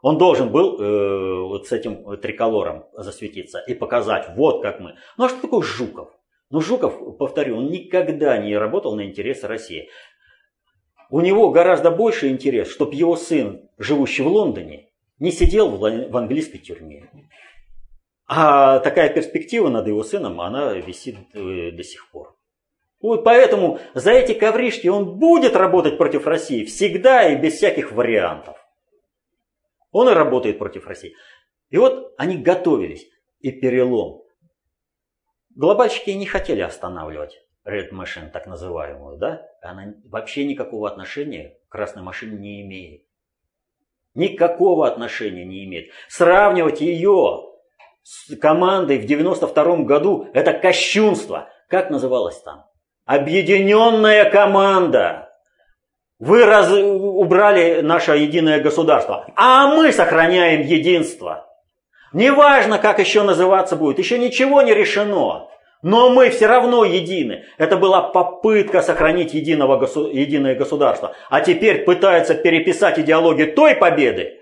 Он 0.00 0.16
должен 0.16 0.52
был 0.52 0.80
э, 0.80 1.42
вот 1.48 1.66
с 1.66 1.72
этим 1.72 2.16
триколором 2.18 2.84
засветиться 2.92 3.58
и 3.66 3.74
показать, 3.74 4.28
вот 4.36 4.62
как 4.62 4.78
мы. 4.78 4.94
Ну 5.18 5.24
а 5.24 5.28
что 5.28 5.42
такое 5.42 5.62
Жуков? 5.62 6.10
Ну 6.48 6.60
Жуков, 6.60 7.18
повторю, 7.18 7.56
он 7.56 7.70
никогда 7.70 8.38
не 8.38 8.56
работал 8.56 8.94
на 8.94 9.04
интересы 9.04 9.48
России. 9.48 9.88
У 11.10 11.20
него 11.20 11.50
гораздо 11.50 11.90
больше 11.90 12.28
интерес, 12.28 12.70
чтобы 12.70 12.94
его 12.94 13.16
сын, 13.16 13.68
живущий 13.78 14.22
в 14.22 14.28
Лондоне, 14.28 14.90
не 15.18 15.32
сидел 15.32 15.76
в 15.76 16.16
английской 16.16 16.58
тюрьме. 16.58 17.10
А 18.32 18.78
такая 18.78 19.12
перспектива 19.12 19.70
над 19.70 19.88
его 19.88 20.04
сыном, 20.04 20.40
она 20.40 20.74
висит 20.74 21.16
э, 21.34 21.72
до 21.72 21.82
сих 21.82 22.08
пор. 22.12 22.36
Поэтому 23.00 23.80
за 23.94 24.12
эти 24.12 24.34
ковришки 24.34 24.86
он 24.86 25.18
будет 25.18 25.56
работать 25.56 25.98
против 25.98 26.28
России 26.28 26.64
всегда 26.64 27.28
и 27.28 27.34
без 27.34 27.54
всяких 27.54 27.90
вариантов. 27.90 28.56
Он 29.90 30.08
и 30.08 30.12
работает 30.12 30.60
против 30.60 30.86
России. 30.86 31.16
И 31.70 31.76
вот 31.76 32.14
они 32.18 32.36
готовились. 32.36 33.04
И 33.40 33.50
перелом. 33.50 34.22
Глобальщики 35.56 36.10
не 36.10 36.26
хотели 36.26 36.60
останавливать 36.60 37.42
Red 37.64 37.90
Machine, 37.90 38.30
так 38.30 38.46
называемую, 38.46 39.18
да? 39.18 39.44
Она 39.60 39.94
вообще 40.04 40.44
никакого 40.44 40.88
отношения 40.88 41.58
к 41.68 41.72
красной 41.72 42.04
машине 42.04 42.38
не 42.38 42.62
имеет. 42.62 43.02
Никакого 44.14 44.86
отношения 44.86 45.44
не 45.44 45.64
имеет. 45.64 45.90
Сравнивать 46.06 46.80
ее 46.80 47.49
с 48.10 48.36
командой 48.38 48.98
в 48.98 49.06
92 49.06 49.76
году– 49.84 50.28
это 50.34 50.52
кощунство. 50.52 51.48
Как 51.68 51.90
называлось 51.90 52.40
там? 52.42 52.64
Объединенная 53.06 54.28
команда. 54.28 55.30
Вы 56.18 56.44
раз... 56.44 56.72
убрали 56.72 57.82
наше 57.82 58.12
единое 58.16 58.60
государство, 58.60 59.26
а 59.36 59.68
мы 59.68 59.92
сохраняем 59.92 60.62
единство. 60.62 61.46
Неважно, 62.12 62.78
как 62.78 62.98
еще 62.98 63.22
называться 63.22 63.76
будет, 63.76 64.00
еще 64.00 64.18
ничего 64.18 64.62
не 64.62 64.74
решено. 64.74 65.46
Но 65.82 66.10
мы 66.10 66.30
все 66.30 66.46
равно 66.46 66.84
едины. 66.84 67.44
Это 67.58 67.76
была 67.76 68.02
попытка 68.02 68.82
сохранить 68.82 69.34
единого 69.34 69.76
госу... 69.76 70.10
единое 70.10 70.56
государство. 70.56 71.14
А 71.30 71.40
теперь 71.42 71.84
пытаются 71.84 72.34
переписать 72.34 72.98
идеологию 72.98 73.54
той 73.54 73.76
победы 73.76 74.40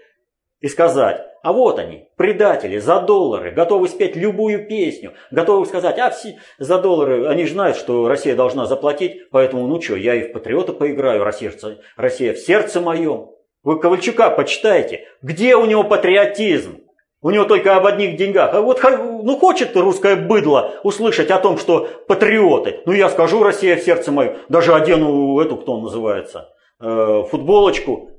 и 0.61 0.69
сказать, 0.69 1.28
А 1.43 1.53
вот 1.53 1.79
они, 1.79 2.09
предатели, 2.17 2.79
за 2.79 3.01
доллары, 3.01 3.53
готовы 3.53 3.89
спеть 3.89 4.17
любую 4.17 4.67
песню, 4.67 5.15
готовы 5.31 5.67
сказать, 5.67 5.99
а 5.99 6.11
все 6.11 6.39
за 6.59 6.79
доллары, 6.79 7.27
они 7.27 7.45
же 7.45 7.53
знают, 7.53 7.77
что 7.77 8.09
Россия 8.09 8.35
должна 8.35 8.67
заплатить, 8.67 9.31
поэтому, 9.31 9.67
ну 9.67 9.81
что, 9.81 9.97
я 9.97 10.15
и 10.15 10.29
в 10.29 10.33
патриота 10.33 10.73
поиграю, 10.73 11.23
Россия, 11.23 11.53
Россия 11.97 12.35
в 12.35 12.39
сердце 12.39 12.81
моем. 12.81 13.31
Вы 13.63 13.79
Ковальчука 13.79 14.31
почитайте, 14.31 15.07
где 15.23 15.57
у 15.57 15.65
него 15.67 15.85
патриотизм? 15.85 16.81
У 17.21 17.31
него 17.31 17.45
только 17.45 17.75
об 17.75 17.85
одних 17.85 18.17
деньгах. 18.17 18.55
А 18.55 18.61
вот 18.61 18.81
ну 18.83 19.37
хочет 19.37 19.77
русское 19.77 20.15
быдло 20.15 20.75
услышать 20.85 21.31
о 21.31 21.39
том, 21.39 21.59
что 21.59 21.89
патриоты. 22.07 22.81
Ну 22.87 22.93
я 22.93 23.09
скажу, 23.09 23.43
Россия 23.43 23.77
в 23.77 23.81
сердце 23.81 24.13
мое. 24.13 24.37
Даже 24.49 24.73
одену 24.73 25.41
эту, 25.41 25.57
кто 25.57 25.75
он 25.75 25.83
называется, 25.83 26.51
э, 26.81 27.25
футболочку. 27.29 28.11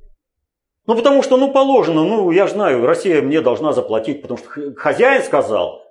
Ну 0.86 0.96
потому 0.96 1.22
что, 1.22 1.36
ну 1.36 1.52
положено, 1.52 2.04
ну 2.04 2.30
я 2.30 2.46
знаю, 2.46 2.84
Россия 2.86 3.22
мне 3.22 3.40
должна 3.40 3.72
заплатить, 3.72 4.22
потому 4.22 4.38
что 4.38 4.74
хозяин 4.74 5.22
сказал. 5.22 5.82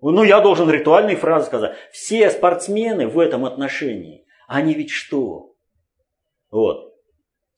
Ну 0.00 0.22
я 0.22 0.40
должен 0.40 0.70
ритуальные 0.70 1.16
фразы 1.16 1.46
сказать. 1.46 1.76
Все 1.92 2.30
спортсмены 2.30 3.08
в 3.08 3.18
этом 3.18 3.44
отношении, 3.44 4.26
они 4.46 4.74
ведь 4.74 4.90
что? 4.90 5.54
Вот. 6.50 6.94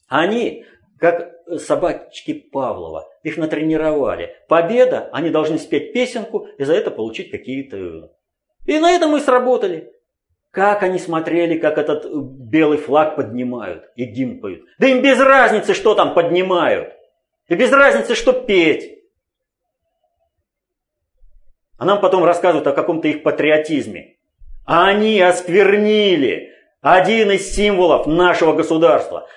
Они 0.09 0.65
как 0.99 1.33
собачки 1.59 2.33
Павлова. 2.35 3.09
Их 3.23 3.37
натренировали. 3.37 4.35
Победа, 4.49 5.09
они 5.13 5.31
должны 5.31 5.59
спеть 5.59 5.93
песенку 5.93 6.49
и 6.59 6.65
за 6.65 6.75
это 6.75 6.91
получить 6.91 7.31
какие-то... 7.31 8.13
И 8.65 8.79
на 8.79 8.93
этом 8.93 9.11
мы 9.11 9.21
сработали. 9.21 9.93
Как 10.57 10.83
они 10.83 10.99
смотрели, 10.99 11.59
как 11.59 11.77
этот 11.77 12.07
белый 12.11 12.79
флаг 12.79 13.15
поднимают 13.15 13.91
и 13.95 14.07
гимн 14.07 14.41
поют. 14.41 14.65
Да 14.79 14.87
им 14.87 15.03
без 15.03 15.21
разницы, 15.21 15.75
что 15.75 15.95
там 15.95 16.15
поднимают. 16.15 16.95
И 17.49 17.55
без 17.55 17.71
разницы, 17.71 18.15
что 18.15 18.33
петь. 18.33 18.99
А 21.77 21.85
нам 21.85 22.01
потом 22.01 22.25
рассказывают 22.25 22.67
о 22.67 22.73
каком-то 22.73 23.07
их 23.07 23.23
патриотизме. 23.23 24.17
А 24.65 24.87
они 24.87 25.21
осквернили 25.21 26.49
один 26.81 27.33
из 27.33 27.55
символов 27.55 28.07
нашего 28.07 28.55
государства. 28.55 29.29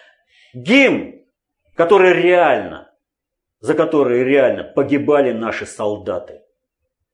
Гимн 0.53 1.19
которые 1.75 2.13
реально, 2.13 2.93
за 3.59 3.73
которые 3.73 4.23
реально 4.23 4.63
погибали 4.63 5.33
наши 5.33 5.65
солдаты, 5.65 6.43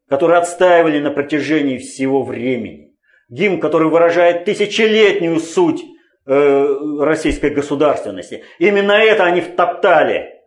которые 0.07 0.37
отстаивали 0.37 0.99
на 0.99 1.09
протяжении 1.09 1.79
всего 1.79 2.21
времени. 2.21 2.94
Гимн, 3.29 3.59
который 3.59 3.89
выражает 3.89 4.45
тысячелетнюю 4.45 5.39
суть 5.39 5.83
э, 6.25 6.77
российской 6.99 7.49
государственности. 7.49 8.43
Именно 8.59 8.93
это 8.93 9.25
они 9.25 9.41
втоптали 9.41 10.41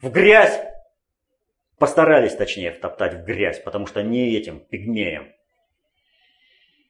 в 0.00 0.10
грязь, 0.10 0.58
постарались 1.78 2.34
точнее 2.34 2.72
втоптать 2.72 3.14
в 3.14 3.24
грязь, 3.24 3.58
потому 3.58 3.86
что 3.86 4.02
не 4.02 4.34
этим 4.36 4.60
пигмеям, 4.60 5.28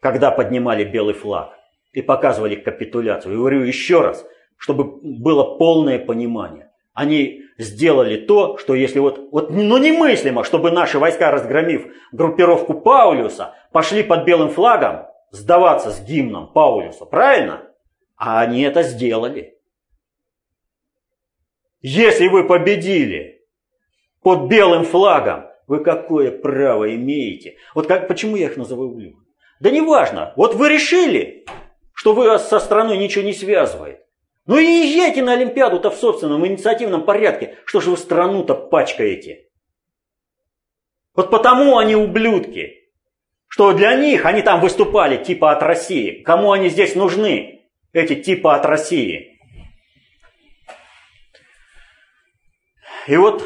когда 0.01 0.31
поднимали 0.31 0.85
белый 0.85 1.15
флаг 1.15 1.55
и 1.93 2.03
показывали 2.03 2.55
капитуляцию. 2.55 3.35
И 3.35 3.37
говорю 3.37 3.63
еще 3.63 4.03
раз, 4.03 4.25
чтобы 4.57 4.85
было 4.85 5.57
полное 5.57 5.99
понимание. 5.99 6.71
Они 6.93 7.43
сделали 7.59 8.17
то, 8.17 8.57
что 8.57 8.75
если 8.75 9.01
вот, 9.01 9.19
вот 9.33 9.51
ну 9.51 9.79
немыслимо, 9.79 10.45
чтобы 10.45 10.71
наши 10.71 10.99
войска, 10.99 11.33
разгромив 11.33 11.87
группировку 12.13 12.75
Паулюса, 12.75 13.55
пошли 13.73 14.05
под 14.05 14.25
белым 14.25 14.51
флагом 14.51 15.07
сдаваться 15.35 15.91
с 15.91 16.01
гимном 16.01 16.53
Паулюса, 16.53 17.05
правильно? 17.05 17.71
А 18.17 18.41
они 18.41 18.63
это 18.63 18.83
сделали. 18.83 19.59
Если 21.81 22.29
вы 22.29 22.45
победили 22.45 23.47
под 24.23 24.49
белым 24.49 24.85
флагом, 24.85 25.47
вы 25.67 25.83
какое 25.83 26.31
право 26.31 26.95
имеете? 26.95 27.57
Вот 27.75 27.87
как, 27.87 28.09
почему 28.09 28.37
я 28.37 28.47
их 28.47 28.57
называю 28.57 28.91
ублюдками? 28.91 29.27
Да 29.61 29.71
неважно, 29.71 30.33
вот 30.37 30.55
вы 30.55 30.69
решили, 30.69 31.47
что 31.93 32.13
вы 32.13 32.39
со 32.39 32.61
страной 32.61 32.97
ничего 32.97 33.25
не 33.25 33.33
связывает. 33.33 34.01
Ну 34.47 34.59
и 34.59 34.65
езжайте 34.65 35.23
на 35.23 35.33
Олимпиаду-то 35.33 35.91
в 35.91 35.97
собственном 35.97 36.47
инициативном 36.47 37.05
порядке. 37.05 37.57
Что 37.65 37.81
же 37.81 37.91
вы 37.91 37.97
страну-то 37.97 38.55
пачкаете? 38.55 39.49
Вот 41.15 41.31
потому 41.31 41.79
они 41.79 41.97
ублюдки. 41.97 42.84
Что 43.55 43.73
для 43.73 43.95
них 43.95 44.27
они 44.27 44.43
там 44.43 44.61
выступали 44.61 45.23
типа 45.23 45.53
от 45.53 45.63
России. 45.63 46.25
Кому 46.25 46.51
они 46.51 46.71
здесь 46.71 46.97
нужны? 46.97 47.69
Эти 47.93 48.17
типа 48.17 48.57
от 48.57 48.67
России. 48.67 49.39
И 53.07 53.17
вот 53.17 53.45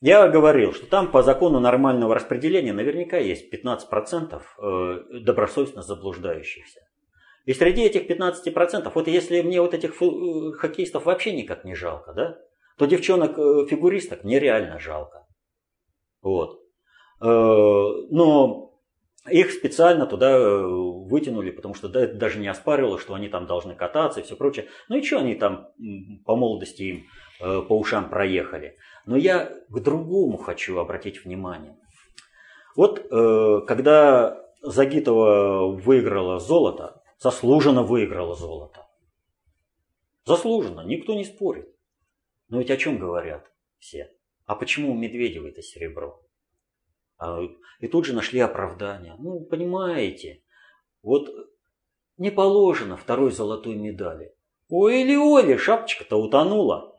я 0.00 0.26
говорил, 0.28 0.72
что 0.72 0.86
там 0.86 1.10
по 1.10 1.22
закону 1.22 1.60
нормального 1.60 2.14
распределения 2.14 2.72
наверняка 2.72 3.18
есть 3.18 3.52
15% 3.52 4.40
э, 4.40 5.20
добросовестно 5.24 5.82
заблуждающихся. 5.82 6.80
И 7.44 7.52
среди 7.52 7.82
этих 7.82 8.08
15%, 8.08 8.90
вот 8.94 9.08
если 9.08 9.42
мне 9.42 9.60
вот 9.60 9.74
этих 9.74 10.00
э, 10.00 10.52
хоккеистов 10.56 11.04
вообще 11.04 11.32
никак 11.32 11.66
не 11.66 11.74
жалко, 11.74 12.14
да, 12.14 12.38
то 12.78 12.86
девчонок-фигуристок 12.86 14.20
э, 14.20 14.22
мне 14.26 14.38
реально 14.38 14.78
жалко. 14.78 15.26
Вот. 16.22 16.60
Но 17.22 18.69
их 19.30 19.50
специально 19.52 20.06
туда 20.06 20.38
вытянули, 20.38 21.50
потому 21.50 21.74
что 21.74 21.88
даже 21.88 22.38
не 22.38 22.48
оспаривало, 22.48 22.98
что 22.98 23.14
они 23.14 23.28
там 23.28 23.46
должны 23.46 23.74
кататься 23.74 24.20
и 24.20 24.22
все 24.22 24.36
прочее. 24.36 24.68
Ну 24.88 24.96
и 24.96 25.02
что 25.02 25.18
они 25.18 25.34
там 25.34 25.68
по 26.24 26.36
молодости 26.36 26.82
им 26.82 27.06
по 27.38 27.78
ушам 27.78 28.10
проехали. 28.10 28.76
Но 29.06 29.16
я 29.16 29.46
к 29.68 29.80
другому 29.80 30.36
хочу 30.36 30.78
обратить 30.78 31.24
внимание. 31.24 31.76
Вот 32.76 33.06
когда 33.66 34.44
Загитова 34.62 35.72
выиграла 35.72 36.38
золото, 36.38 37.02
заслуженно 37.18 37.82
выиграла 37.82 38.34
золото. 38.34 38.86
Заслуженно, 40.26 40.82
никто 40.82 41.14
не 41.14 41.24
спорит. 41.24 41.68
Но 42.48 42.58
ведь 42.58 42.70
о 42.70 42.76
чем 42.76 42.98
говорят 42.98 43.50
все? 43.78 44.12
А 44.44 44.54
почему 44.54 44.92
у 44.92 44.96
Медведева 44.96 45.48
это 45.48 45.62
серебро? 45.62 46.20
А, 47.20 47.40
и 47.80 47.86
тут 47.86 48.06
же 48.06 48.14
нашли 48.14 48.40
оправдание. 48.40 49.14
Ну, 49.18 49.40
понимаете, 49.40 50.42
вот 51.02 51.28
не 52.16 52.30
положено 52.30 52.96
второй 52.96 53.30
золотой 53.30 53.74
медали. 53.76 54.34
Ой, 54.68 55.02
или 55.02 55.16
Оли, 55.16 55.56
шапочка-то 55.56 56.16
утонула. 56.16 56.96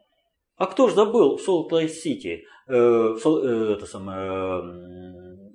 А 0.56 0.68
кто 0.68 0.88
ж 0.88 0.94
забыл 0.94 1.38
в 1.38 1.42
Солт-Лейк-Сити, 1.42 2.46
э, 2.68 2.74
э, 2.74 3.76
это 3.76 3.86
самое, 3.86 4.62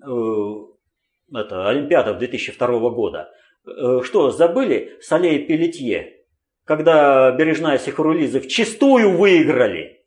э, 0.02 0.10
э, 0.10 1.38
это, 1.38 1.68
Олимпиада 1.68 2.14
2002 2.14 2.90
года, 2.90 3.30
Э, 3.66 4.00
что, 4.04 4.30
забыли 4.30 4.96
Сале 5.00 5.38
и 5.38 5.46
Пелетье, 5.46 6.24
когда 6.64 7.32
Бережная 7.32 7.78
Сихарулизы 7.78 8.40
вчистую 8.40 9.16
выиграли? 9.16 10.04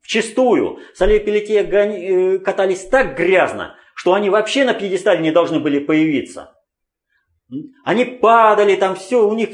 Вчистую. 0.00 0.78
Сале 0.94 1.16
и 1.16 1.24
Пелетье 1.24 1.62
э, 1.62 2.38
катались 2.38 2.84
так 2.86 3.16
грязно, 3.16 3.76
что 4.00 4.14
они 4.14 4.30
вообще 4.30 4.64
на 4.64 4.72
пьедестале 4.72 5.20
не 5.20 5.30
должны 5.30 5.60
были 5.60 5.78
появиться. 5.78 6.54
Они 7.84 8.06
падали, 8.06 8.74
там 8.76 8.94
все, 8.94 9.28
у 9.28 9.34
них 9.34 9.50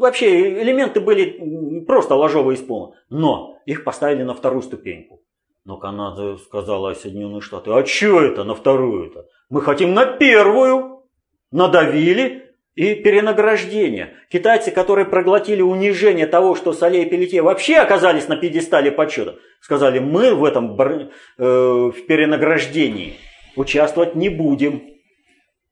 вообще 0.00 0.60
элементы 0.60 1.00
были 1.00 1.84
просто 1.84 2.16
ложовые 2.16 2.56
исполнены. 2.56 2.96
Но 3.10 3.60
их 3.64 3.84
поставили 3.84 4.24
на 4.24 4.34
вторую 4.34 4.62
ступеньку. 4.62 5.22
Но 5.64 5.76
Канада 5.76 6.36
сказала 6.38 6.94
Соединенные 6.94 7.40
Штаты, 7.40 7.70
а 7.70 7.86
что 7.86 8.22
это 8.22 8.42
на 8.42 8.56
вторую-то? 8.56 9.26
Мы 9.50 9.62
хотим 9.62 9.94
на 9.94 10.04
первую. 10.04 11.04
Надавили, 11.52 12.42
и 12.74 12.96
перенаграждение. 12.96 14.14
Китайцы, 14.32 14.72
которые 14.72 15.06
проглотили 15.06 15.62
унижение 15.62 16.26
того, 16.26 16.56
что 16.56 16.72
Сале 16.72 17.04
и 17.04 17.08
Пелетье 17.08 17.40
вообще 17.40 17.76
оказались 17.76 18.26
на 18.26 18.36
пьедестале 18.36 18.90
почета, 18.90 19.36
сказали, 19.60 20.00
мы 20.00 20.34
в 20.34 20.44
этом 20.44 20.76
э, 20.76 21.06
в 21.38 22.06
перенаграждении 22.08 23.16
участвовать 23.56 24.14
не 24.14 24.28
будем. 24.28 24.82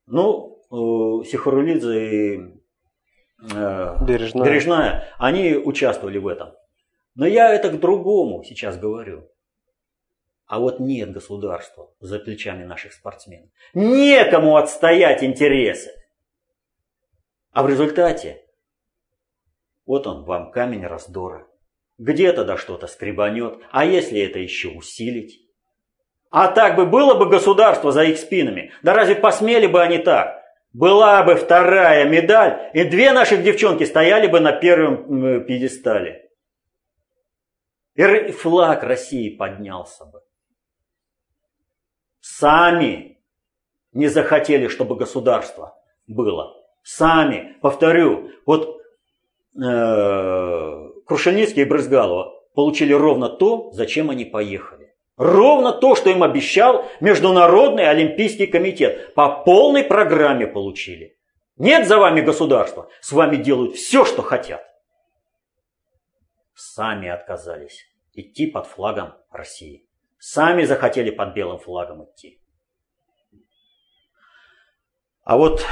Ну, 0.06 0.62
э, 0.70 1.24
Сихарулидзе 1.24 2.10
и 2.10 2.40
э, 3.54 3.96
Бережная. 4.04 4.44
Бережная, 4.44 5.14
они 5.18 5.54
участвовали 5.54 6.18
в 6.18 6.26
этом. 6.26 6.52
Но 7.14 7.26
я 7.26 7.54
это 7.54 7.70
к 7.70 7.78
другому 7.78 8.42
сейчас 8.42 8.76
говорю. 8.78 9.30
А 10.46 10.58
вот 10.58 10.80
нет 10.80 11.12
государства 11.12 11.94
за 12.00 12.18
плечами 12.18 12.64
наших 12.64 12.92
спортсменов. 12.92 13.50
Некому 13.72 14.56
отстоять 14.56 15.22
интересы. 15.22 15.90
А 17.52 17.62
в 17.62 17.68
результате 17.68 18.44
вот 19.86 20.06
он 20.06 20.24
вам 20.24 20.50
камень 20.50 20.86
раздора. 20.86 21.46
Где-то 21.98 22.44
да 22.44 22.56
что-то 22.56 22.86
скребанет, 22.86 23.58
а 23.70 23.84
если 23.84 24.20
это 24.20 24.38
еще 24.38 24.68
усилить? 24.68 25.43
А 26.34 26.48
так 26.48 26.74
бы 26.74 26.84
было 26.84 27.14
бы 27.14 27.26
государство 27.26 27.92
за 27.92 28.02
их 28.02 28.18
спинами. 28.18 28.72
Да 28.82 28.92
разве 28.92 29.14
посмели 29.14 29.68
бы 29.68 29.80
они 29.80 29.98
так? 29.98 30.42
Была 30.72 31.22
бы 31.22 31.36
вторая 31.36 32.08
медаль, 32.08 32.72
и 32.74 32.82
две 32.82 33.12
наших 33.12 33.44
девчонки 33.44 33.84
стояли 33.84 34.26
бы 34.26 34.40
на 34.40 34.50
первом 34.50 35.44
пьедестале. 35.44 36.28
И 37.94 38.32
флаг 38.32 38.82
России 38.82 39.30
поднялся 39.30 40.06
бы. 40.06 40.22
Сами 42.18 43.20
не 43.92 44.08
захотели, 44.08 44.66
чтобы 44.66 44.96
государство 44.96 45.80
было. 46.08 46.52
Сами, 46.82 47.58
повторю, 47.62 48.32
вот 48.44 48.80
э, 49.56 50.90
Крушельницкий 51.06 51.62
и 51.62 51.64
Брызгалова 51.64 52.32
получили 52.56 52.92
ровно 52.92 53.28
то, 53.28 53.70
зачем 53.70 54.10
они 54.10 54.24
поехали. 54.24 54.83
Ровно 55.16 55.72
то, 55.72 55.94
что 55.94 56.10
им 56.10 56.22
обещал 56.22 56.90
Международный 57.00 57.88
Олимпийский 57.88 58.46
комитет. 58.46 59.14
По 59.14 59.44
полной 59.44 59.84
программе 59.84 60.46
получили. 60.46 61.16
Нет 61.56 61.86
за 61.86 61.98
вами 61.98 62.20
государства, 62.20 62.88
с 63.00 63.12
вами 63.12 63.36
делают 63.36 63.76
все, 63.76 64.04
что 64.04 64.22
хотят. 64.22 64.64
Сами 66.54 67.08
отказались 67.08 67.84
идти 68.12 68.46
под 68.46 68.66
флагом 68.66 69.14
России. 69.30 69.88
Сами 70.18 70.64
захотели 70.64 71.10
под 71.10 71.34
белым 71.34 71.58
флагом 71.58 72.04
идти. 72.04 72.40
А 75.22 75.36
вот 75.36 75.64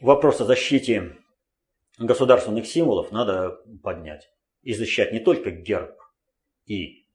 вопрос 0.00 0.40
о 0.40 0.44
защите 0.44 1.16
государственных 1.98 2.66
символов 2.66 3.10
надо 3.10 3.58
поднять. 3.82 4.30
И 4.62 4.74
защищать 4.74 5.12
не 5.12 5.20
только 5.20 5.50
герб 5.50 5.96
и 6.66 7.05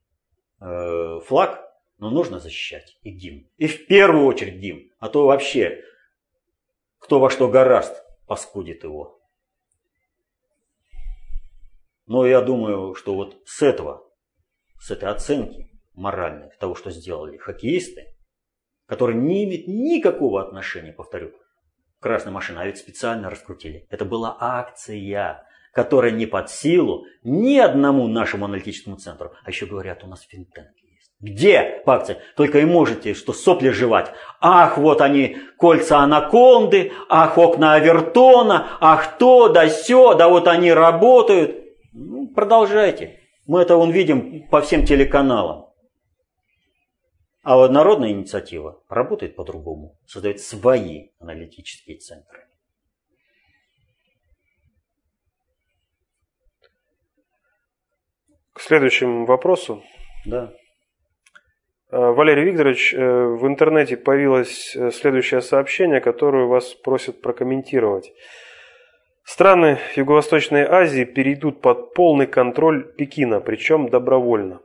э, 0.62 1.20
флаг, 1.26 1.62
но 1.98 2.10
нужно 2.10 2.40
защищать 2.40 2.98
и 3.02 3.12
гимн. 3.12 3.48
И 3.58 3.68
в 3.68 3.88
первую 3.88 4.26
очередь 4.26 4.60
гимн. 4.60 4.92
А 5.00 5.10
то 5.10 5.26
вообще 5.26 5.84
кто 7.02 7.20
во 7.20 7.30
что 7.30 7.50
гораст, 7.50 8.04
паскудит 8.28 8.84
его. 8.84 9.20
Но 12.06 12.26
я 12.26 12.42
думаю, 12.42 12.94
что 12.94 13.16
вот 13.16 13.42
с 13.46 13.62
этого, 13.62 14.08
с 14.80 14.92
этой 14.92 15.10
оценки 15.10 15.70
моральной 15.94 16.52
того, 16.60 16.76
что 16.76 16.92
сделали 16.92 17.38
хоккеисты, 17.38 18.16
которые 18.86 19.18
не 19.18 19.46
имеют 19.46 19.68
никакого 19.68 20.42
отношения, 20.42 20.94
повторю, 20.94 21.34
красной 22.00 22.32
машине, 22.32 22.60
а 22.60 22.66
ведь 22.66 22.78
специально 22.78 23.30
раскрутили. 23.30 23.88
Это 23.90 24.06
была 24.06 24.38
акция, 24.40 25.46
которая 25.72 26.12
не 26.12 26.26
под 26.26 26.50
силу 26.50 27.06
ни 27.24 27.58
одному 27.58 28.08
нашему 28.08 28.46
аналитическому 28.46 28.98
центру. 28.98 29.32
А 29.44 29.50
еще 29.50 29.66
говорят, 29.66 30.04
у 30.04 30.08
нас 30.08 30.22
финтенки. 30.22 30.82
Где 31.20 31.82
по? 31.86 32.04
Только 32.36 32.60
и 32.60 32.66
можете, 32.66 33.14
что 33.14 33.32
сопли 33.32 33.70
жевать. 33.70 34.12
Ах, 34.40 34.80
вот 34.80 35.02
они, 35.02 35.38
кольца 35.58 36.00
анаконды, 36.00 36.94
ах, 37.10 37.38
окна 37.38 37.76
Авертона, 37.76 38.78
ах 38.80 39.18
то, 39.20 39.48
да 39.50 39.68
все, 39.68 40.16
да 40.16 40.30
вот 40.30 40.48
они 40.48 40.74
работают. 40.74 41.64
Ну, 41.94 42.28
продолжайте. 42.34 43.20
Мы 43.46 43.62
это 43.62 43.76
вон 43.76 43.92
видим 43.92 44.48
по 44.50 44.62
всем 44.62 44.84
телеканалам. 44.84 45.68
А 47.44 47.56
вот 47.56 47.72
народная 47.72 48.12
инициатива 48.12 48.82
работает 48.88 49.36
по-другому, 49.36 49.98
создает 50.08 50.40
свои 50.40 51.10
аналитические 51.20 51.98
центры. 51.98 52.48
К 58.54 58.62
следующему 58.62 59.26
вопросу. 59.26 59.84
Да. 60.26 60.54
Э, 61.92 62.12
Валерий 62.12 62.46
Викторович, 62.46 62.94
э, 62.94 62.98
в 63.00 63.46
интернете 63.48 63.98
появилось 63.98 64.76
э, 64.76 64.92
следующее 64.92 65.42
сообщение, 65.42 66.00
которое 66.00 66.46
вас 66.46 66.74
просят 66.74 67.22
прокомментировать. 67.22 68.12
Страны 69.24 69.78
Юго-Восточной 69.96 70.64
Азии 70.64 71.04
перейдут 71.04 71.62
под 71.62 71.94
полный 71.94 72.28
контроль 72.28 72.94
Пекина, 72.96 73.40
причем 73.40 73.90
добровольно. 73.90 74.62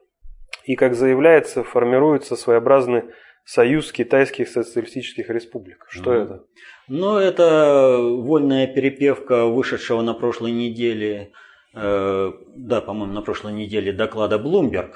И, 0.65 0.77
как 0.77 0.95
заявляется, 0.95 1.63
формируется 1.63 2.37
своеобразный 2.37 3.05
союз 3.45 3.93
китайских 3.93 4.49
социалистических 4.49 5.29
республик. 5.31 5.85
Что 5.89 6.15
mm. 6.15 6.25
это? 6.25 6.45
Ну, 6.89 7.17
это 7.17 7.99
вольная 8.01 8.67
перепевка 8.67 9.47
вышедшего 9.47 10.03
на 10.03 10.15
прошлой 10.15 10.53
неделе, 10.53 11.33
да, 11.77 12.81
по-моему, 12.81 13.13
на 13.13 13.21
прошлой 13.21 13.53
неделе 13.53 13.93
доклада 13.93 14.37
Bloomberg 14.37 14.93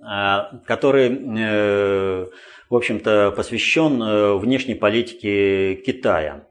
а, 0.00 0.60
который, 0.64 1.08
э, 1.10 2.26
в 2.70 2.74
общем-то, 2.74 3.32
посвящен 3.34 4.00
э, 4.00 4.34
внешней 4.34 4.76
политике 4.76 5.74
Китая. 5.74 6.44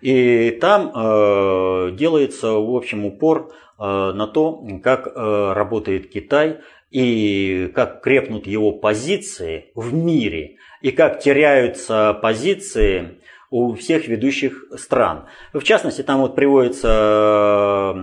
И 0.00 0.56
там 0.60 0.92
э, 0.94 1.90
делается, 1.96 2.52
в 2.52 2.76
общем, 2.76 3.04
упор 3.04 3.52
на 3.78 4.28
то, 4.28 4.64
как 4.84 5.08
работает 5.16 6.08
Китай 6.08 6.60
и 6.92 7.68
как 7.74 8.00
крепнут 8.00 8.46
его 8.46 8.70
позиции 8.70 9.72
в 9.74 9.92
мире, 9.92 10.58
и 10.82 10.92
как 10.92 11.18
теряются 11.18 12.16
позиции 12.22 13.18
у 13.52 13.74
всех 13.74 14.08
ведущих 14.08 14.64
стран. 14.76 15.26
В 15.52 15.62
частности, 15.62 16.02
там 16.02 16.22
вот 16.22 16.34
приводится 16.34 17.94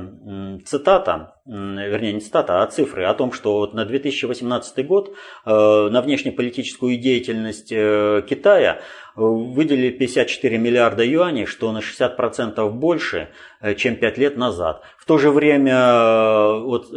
цитата, 0.63 1.33
вернее 1.43 2.13
не 2.13 2.19
цитата, 2.19 2.61
а 2.61 2.67
цифры 2.67 3.03
о 3.05 3.15
том, 3.15 3.31
что 3.31 3.57
вот 3.57 3.73
на 3.73 3.83
2018 3.83 4.85
год 4.85 5.09
э, 5.09 5.49
на 5.49 6.01
внешнеполитическую 6.03 6.99
деятельность 6.99 7.71
э, 7.71 8.21
Китая 8.29 8.81
выделили 9.15 9.89
54 9.89 10.59
миллиарда 10.59 11.03
юаней, 11.03 11.47
что 11.47 11.71
на 11.71 11.79
60% 11.79 12.69
больше, 12.69 13.29
э, 13.59 13.73
чем 13.73 13.95
5 13.95 14.17
лет 14.19 14.37
назад. 14.37 14.83
В 14.99 15.05
то 15.05 15.17
же 15.17 15.31
время 15.31 16.59
вот, 16.59 16.89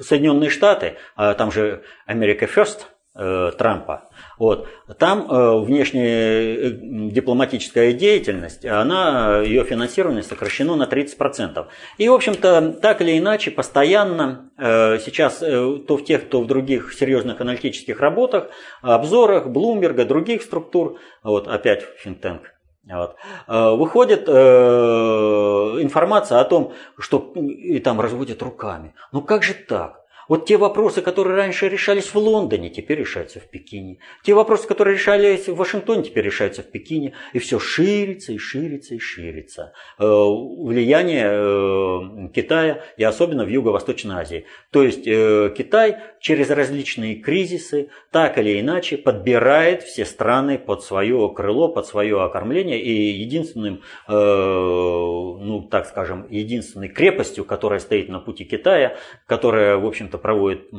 Соединенные 0.00 0.48
Штаты, 0.48 0.96
там 1.16 1.52
же 1.52 1.82
America 2.08 2.48
First– 2.48 2.86
Э, 2.95 2.95
Трампа. 3.16 4.10
Вот. 4.38 4.68
Там 4.98 5.30
э, 5.30 5.64
внешняя 5.64 6.54
э, 6.54 6.70
дипломатическая 7.10 7.92
деятельность, 7.92 8.66
она, 8.66 9.40
ее 9.40 9.64
финансирование 9.64 10.22
сокращено 10.22 10.76
на 10.76 10.84
30%. 10.84 11.66
И, 11.96 12.08
в 12.08 12.12
общем-то, 12.12 12.78
так 12.82 13.00
или 13.00 13.18
иначе, 13.18 13.50
постоянно 13.50 14.50
сейчас 14.58 15.38
то 15.38 15.96
в 15.96 16.04
тех, 16.04 16.28
то 16.28 16.40
в 16.40 16.46
других 16.46 16.94
серьезных 16.94 17.40
аналитических 17.40 18.00
работах, 18.00 18.48
обзорах 18.82 19.48
Блумберга, 19.48 20.04
других 20.04 20.42
структур, 20.42 20.98
вот 21.22 21.46
опять 21.46 21.84
Финтенк, 21.98 22.42
вот. 22.84 23.16
Выходит 23.46 24.28
э, 24.28 24.32
информация 24.32 26.40
о 26.40 26.44
том, 26.44 26.72
что 26.98 27.32
и 27.36 27.78
там 27.80 28.00
разводят 28.00 28.42
руками. 28.42 28.94
Ну 29.12 29.22
как 29.22 29.42
же 29.42 29.54
так? 29.54 30.05
Вот 30.28 30.46
те 30.46 30.56
вопросы, 30.56 31.02
которые 31.02 31.36
раньше 31.36 31.68
решались 31.68 32.12
в 32.12 32.16
Лондоне, 32.16 32.70
теперь 32.70 32.98
решаются 32.98 33.40
в 33.40 33.44
Пекине. 33.44 33.98
Те 34.24 34.34
вопросы, 34.34 34.66
которые 34.66 34.94
решались 34.96 35.48
в 35.48 35.56
Вашингтоне, 35.56 36.02
теперь 36.02 36.24
решаются 36.24 36.62
в 36.62 36.70
Пекине. 36.70 37.14
И 37.32 37.38
все 37.38 37.58
ширится 37.58 38.32
и 38.32 38.38
ширится 38.38 38.94
и 38.94 38.98
ширится. 38.98 39.72
Э, 39.98 40.04
влияние 40.04 41.28
э, 41.30 42.28
Китая 42.34 42.82
и 42.96 43.04
особенно 43.04 43.44
в 43.44 43.48
Юго-Восточной 43.48 44.16
Азии. 44.16 44.46
То 44.70 44.82
есть 44.82 45.06
э, 45.06 45.54
Китай 45.56 45.98
через 46.20 46.50
различные 46.50 47.16
кризисы 47.16 47.90
так 48.10 48.38
или 48.38 48.60
иначе 48.60 48.96
подбирает 48.96 49.82
все 49.82 50.04
страны 50.04 50.58
под 50.58 50.82
свое 50.82 51.32
крыло, 51.34 51.68
под 51.68 51.86
свое 51.86 52.22
окормление. 52.22 52.80
И 52.80 53.12
единственным, 53.12 53.82
ну 54.08 55.68
так 55.70 55.86
скажем, 55.86 56.26
единственной 56.30 56.88
крепостью, 56.88 57.44
которая 57.44 57.78
стоит 57.78 58.08
на 58.08 58.18
пути 58.18 58.44
Китая, 58.44 58.96
которая, 59.26 59.76
в 59.76 59.86
общем-то, 59.86 60.15
проводит 60.18 60.70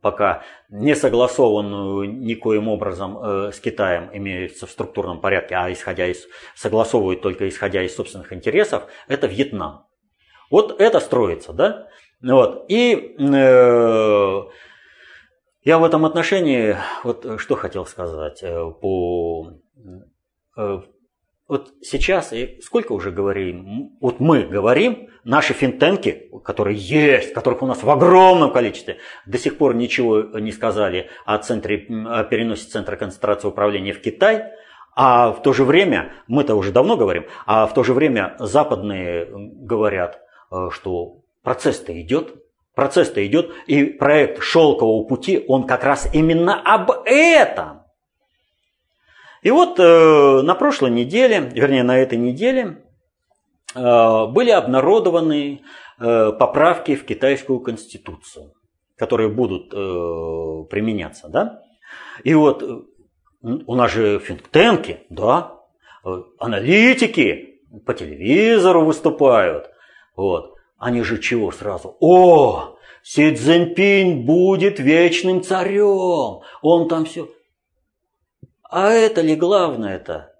пока 0.00 0.42
не 0.68 0.94
согласованную 0.94 2.10
никоим 2.18 2.68
образом 2.68 3.18
э, 3.18 3.52
с 3.52 3.60
Китаем, 3.60 4.10
имеется 4.12 4.66
в 4.66 4.70
структурном 4.70 5.20
порядке, 5.20 5.54
а 5.56 5.72
исходя 5.72 6.06
из, 6.06 6.26
согласовывает 6.54 7.22
только 7.22 7.48
исходя 7.48 7.82
из 7.82 7.94
собственных 7.94 8.32
интересов, 8.32 8.86
это 9.08 9.26
Вьетнам. 9.26 9.86
Вот 10.50 10.80
это 10.80 11.00
строится, 11.00 11.52
да? 11.52 11.88
Вот. 12.22 12.64
И 12.68 13.16
э, 13.18 14.42
я 15.62 15.78
в 15.78 15.84
этом 15.84 16.04
отношении 16.04 16.76
вот 17.02 17.26
что 17.38 17.56
хотел 17.56 17.86
сказать 17.86 18.42
э, 18.42 18.70
по 18.80 19.52
э, 20.56 20.78
вот 21.48 21.74
сейчас, 21.80 22.32
и 22.32 22.58
сколько 22.60 22.92
уже 22.92 23.10
говорим, 23.12 23.96
вот 24.00 24.18
мы 24.18 24.42
говорим, 24.42 25.10
наши 25.22 25.52
финтенки, 25.52 26.28
которые 26.44 26.76
есть, 26.76 27.32
которых 27.32 27.62
у 27.62 27.66
нас 27.66 27.82
в 27.82 27.90
огромном 27.90 28.52
количестве, 28.52 28.98
до 29.26 29.38
сих 29.38 29.56
пор 29.56 29.74
ничего 29.74 30.22
не 30.40 30.50
сказали 30.50 31.08
о, 31.24 31.38
центре, 31.38 31.86
о 31.88 32.24
переносе 32.24 32.68
центра 32.68 32.96
концентрации 32.96 33.46
управления 33.46 33.92
в 33.92 34.00
Китай, 34.00 34.52
а 34.96 35.30
в 35.30 35.42
то 35.42 35.52
же 35.52 35.64
время, 35.64 36.14
мы-то 36.26 36.56
уже 36.56 36.72
давно 36.72 36.96
говорим, 36.96 37.26
а 37.44 37.66
в 37.66 37.74
то 37.74 37.84
же 37.84 37.92
время 37.92 38.34
западные 38.38 39.28
говорят, 39.30 40.20
э, 40.50 40.68
что 40.72 41.18
процесс-то 41.42 42.00
идет, 42.00 42.34
процесс-то 42.74 43.24
идет, 43.24 43.52
и 43.66 43.84
проект 43.84 44.42
«Шелкового 44.42 45.04
пути», 45.04 45.44
он 45.46 45.66
как 45.66 45.84
раз 45.84 46.08
именно 46.12 46.60
об 46.60 46.90
этом. 47.04 47.82
И 49.42 49.50
вот 49.50 49.78
э, 49.78 50.42
на 50.42 50.54
прошлой 50.54 50.90
неделе, 50.90 51.50
вернее 51.52 51.82
на 51.82 51.98
этой 51.98 52.18
неделе, 52.18 52.84
э, 53.74 54.26
были 54.26 54.50
обнародованы 54.50 55.62
э, 55.98 56.32
поправки 56.32 56.96
в 56.96 57.04
китайскую 57.04 57.60
конституцию. 57.60 58.52
которые 58.98 59.28
будут 59.28 59.70
применяться, 60.70 61.28
да? 61.28 61.60
И 62.24 62.34
вот 62.34 62.62
у 63.42 63.74
нас 63.74 63.92
же 63.92 64.18
финктенки, 64.18 65.00
да, 65.10 65.60
аналитики 66.38 67.60
по 67.84 67.92
телевизору 67.92 68.84
выступают, 68.84 69.70
вот. 70.16 70.54
Они 70.78 71.02
же 71.02 71.18
чего 71.18 71.52
сразу? 71.52 71.96
О, 72.00 72.76
Си 73.02 73.34
Цзиньпинь 73.34 74.26
будет 74.26 74.78
вечным 74.78 75.42
царем, 75.42 76.40
он 76.62 76.88
там 76.88 77.04
все. 77.04 77.28
А 78.70 78.90
это 78.90 79.20
ли 79.20 79.36
главное-то? 79.36 80.32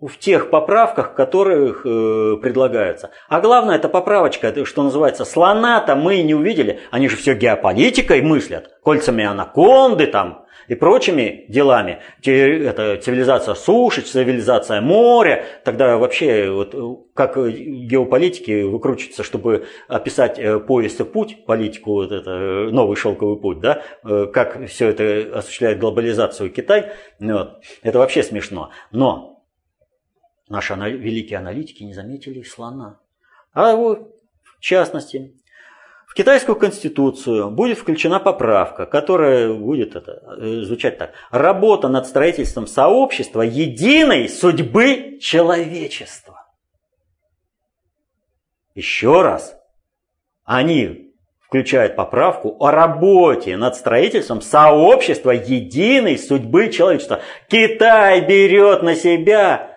в 0.00 0.18
тех 0.18 0.50
поправках, 0.50 1.14
которых 1.14 1.86
э, 1.86 2.36
предлагаются. 2.42 3.10
А 3.28 3.40
главное, 3.40 3.76
это 3.76 3.88
поправочка, 3.88 4.52
что 4.64 4.82
называется, 4.82 5.24
слона-то 5.24 5.94
мы 5.94 6.22
не 6.22 6.34
увидели. 6.34 6.80
Они 6.90 7.08
же 7.08 7.16
все 7.16 7.34
геополитикой 7.34 8.20
мыслят, 8.20 8.70
кольцами 8.82 9.24
анаконды 9.24 10.06
там 10.06 10.43
и 10.68 10.74
прочими 10.74 11.44
делами. 11.48 12.00
Это 12.24 12.96
цивилизация 12.96 13.54
суши, 13.54 14.02
цивилизация 14.02 14.80
моря. 14.80 15.44
Тогда 15.64 15.96
вообще, 15.96 16.50
вот, 16.50 17.08
как 17.14 17.36
геополитики 17.36 18.62
выкручиваются, 18.62 19.22
чтобы 19.22 19.66
описать 19.88 20.38
э, 20.38 20.58
поезд 20.60 21.00
и 21.00 21.04
путь, 21.04 21.44
политику, 21.46 21.92
вот 21.94 22.12
это, 22.12 22.30
э, 22.30 22.70
новый 22.70 22.96
шелковый 22.96 23.38
путь, 23.38 23.60
да, 23.60 23.82
э, 24.04 24.26
как 24.32 24.66
все 24.66 24.88
это 24.88 25.38
осуществляет 25.38 25.78
глобализацию 25.78 26.50
Китай, 26.50 26.92
вот, 27.18 27.62
это 27.82 27.98
вообще 27.98 28.22
смешно. 28.22 28.70
Но 28.90 29.34
Наши 30.48 30.74
великие 30.74 31.38
аналитики 31.38 31.82
не 31.82 31.94
заметили 31.94 32.42
слона. 32.42 33.00
А 33.52 33.74
вот, 33.76 34.14
в 34.58 34.60
частности, 34.60 35.34
китайскую 36.14 36.56
конституцию 36.56 37.50
будет 37.50 37.78
включена 37.78 38.20
поправка, 38.20 38.86
которая 38.86 39.52
будет 39.52 39.96
это, 39.96 40.22
э, 40.38 40.62
звучать 40.62 40.98
так. 40.98 41.12
Работа 41.30 41.88
над 41.88 42.06
строительством 42.06 42.66
сообщества 42.66 43.42
единой 43.42 44.28
судьбы 44.28 45.18
человечества. 45.20 46.46
Еще 48.74 49.22
раз. 49.22 49.56
Они 50.44 51.12
включают 51.40 51.96
поправку 51.96 52.56
о 52.58 52.70
работе 52.70 53.56
над 53.56 53.76
строительством 53.76 54.40
сообщества 54.40 55.30
единой 55.30 56.18
судьбы 56.18 56.70
человечества. 56.70 57.20
Китай 57.48 58.20
берет 58.26 58.82
на 58.82 58.96
себя 58.96 59.74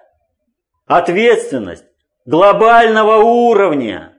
Ответственность 0.87 1.83
глобального 2.25 3.17
уровня. 3.17 4.13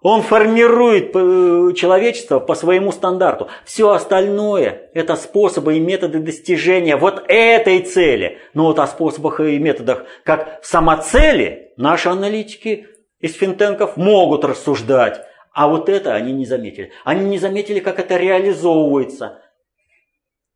Он 0.00 0.22
формирует 0.22 1.10
э, 1.14 1.72
человечество 1.74 2.38
по 2.38 2.54
своему 2.54 2.92
стандарту. 2.92 3.48
Все 3.64 3.90
остальное– 3.90 4.90
это 4.94 5.16
способы 5.16 5.76
и 5.76 5.80
методы 5.80 6.20
достижения 6.20 6.96
вот 6.96 7.24
этой 7.28 7.80
цели. 7.80 8.38
Но 8.54 8.66
вот 8.66 8.78
о 8.78 8.86
способах 8.86 9.40
и 9.40 9.58
методах 9.58 10.04
как 10.24 10.60
самоцели 10.62 11.72
наши 11.76 12.08
аналитики 12.08 12.86
из 13.20 13.34
финтенков 13.34 13.96
могут 13.96 14.44
рассуждать. 14.44 15.20
А 15.52 15.66
вот 15.66 15.88
это 15.88 16.14
они 16.14 16.32
не 16.32 16.46
заметили. 16.46 16.92
Они 17.04 17.24
не 17.24 17.38
заметили, 17.38 17.80
как 17.80 17.98
это 17.98 18.16
реализовывается. 18.16 19.42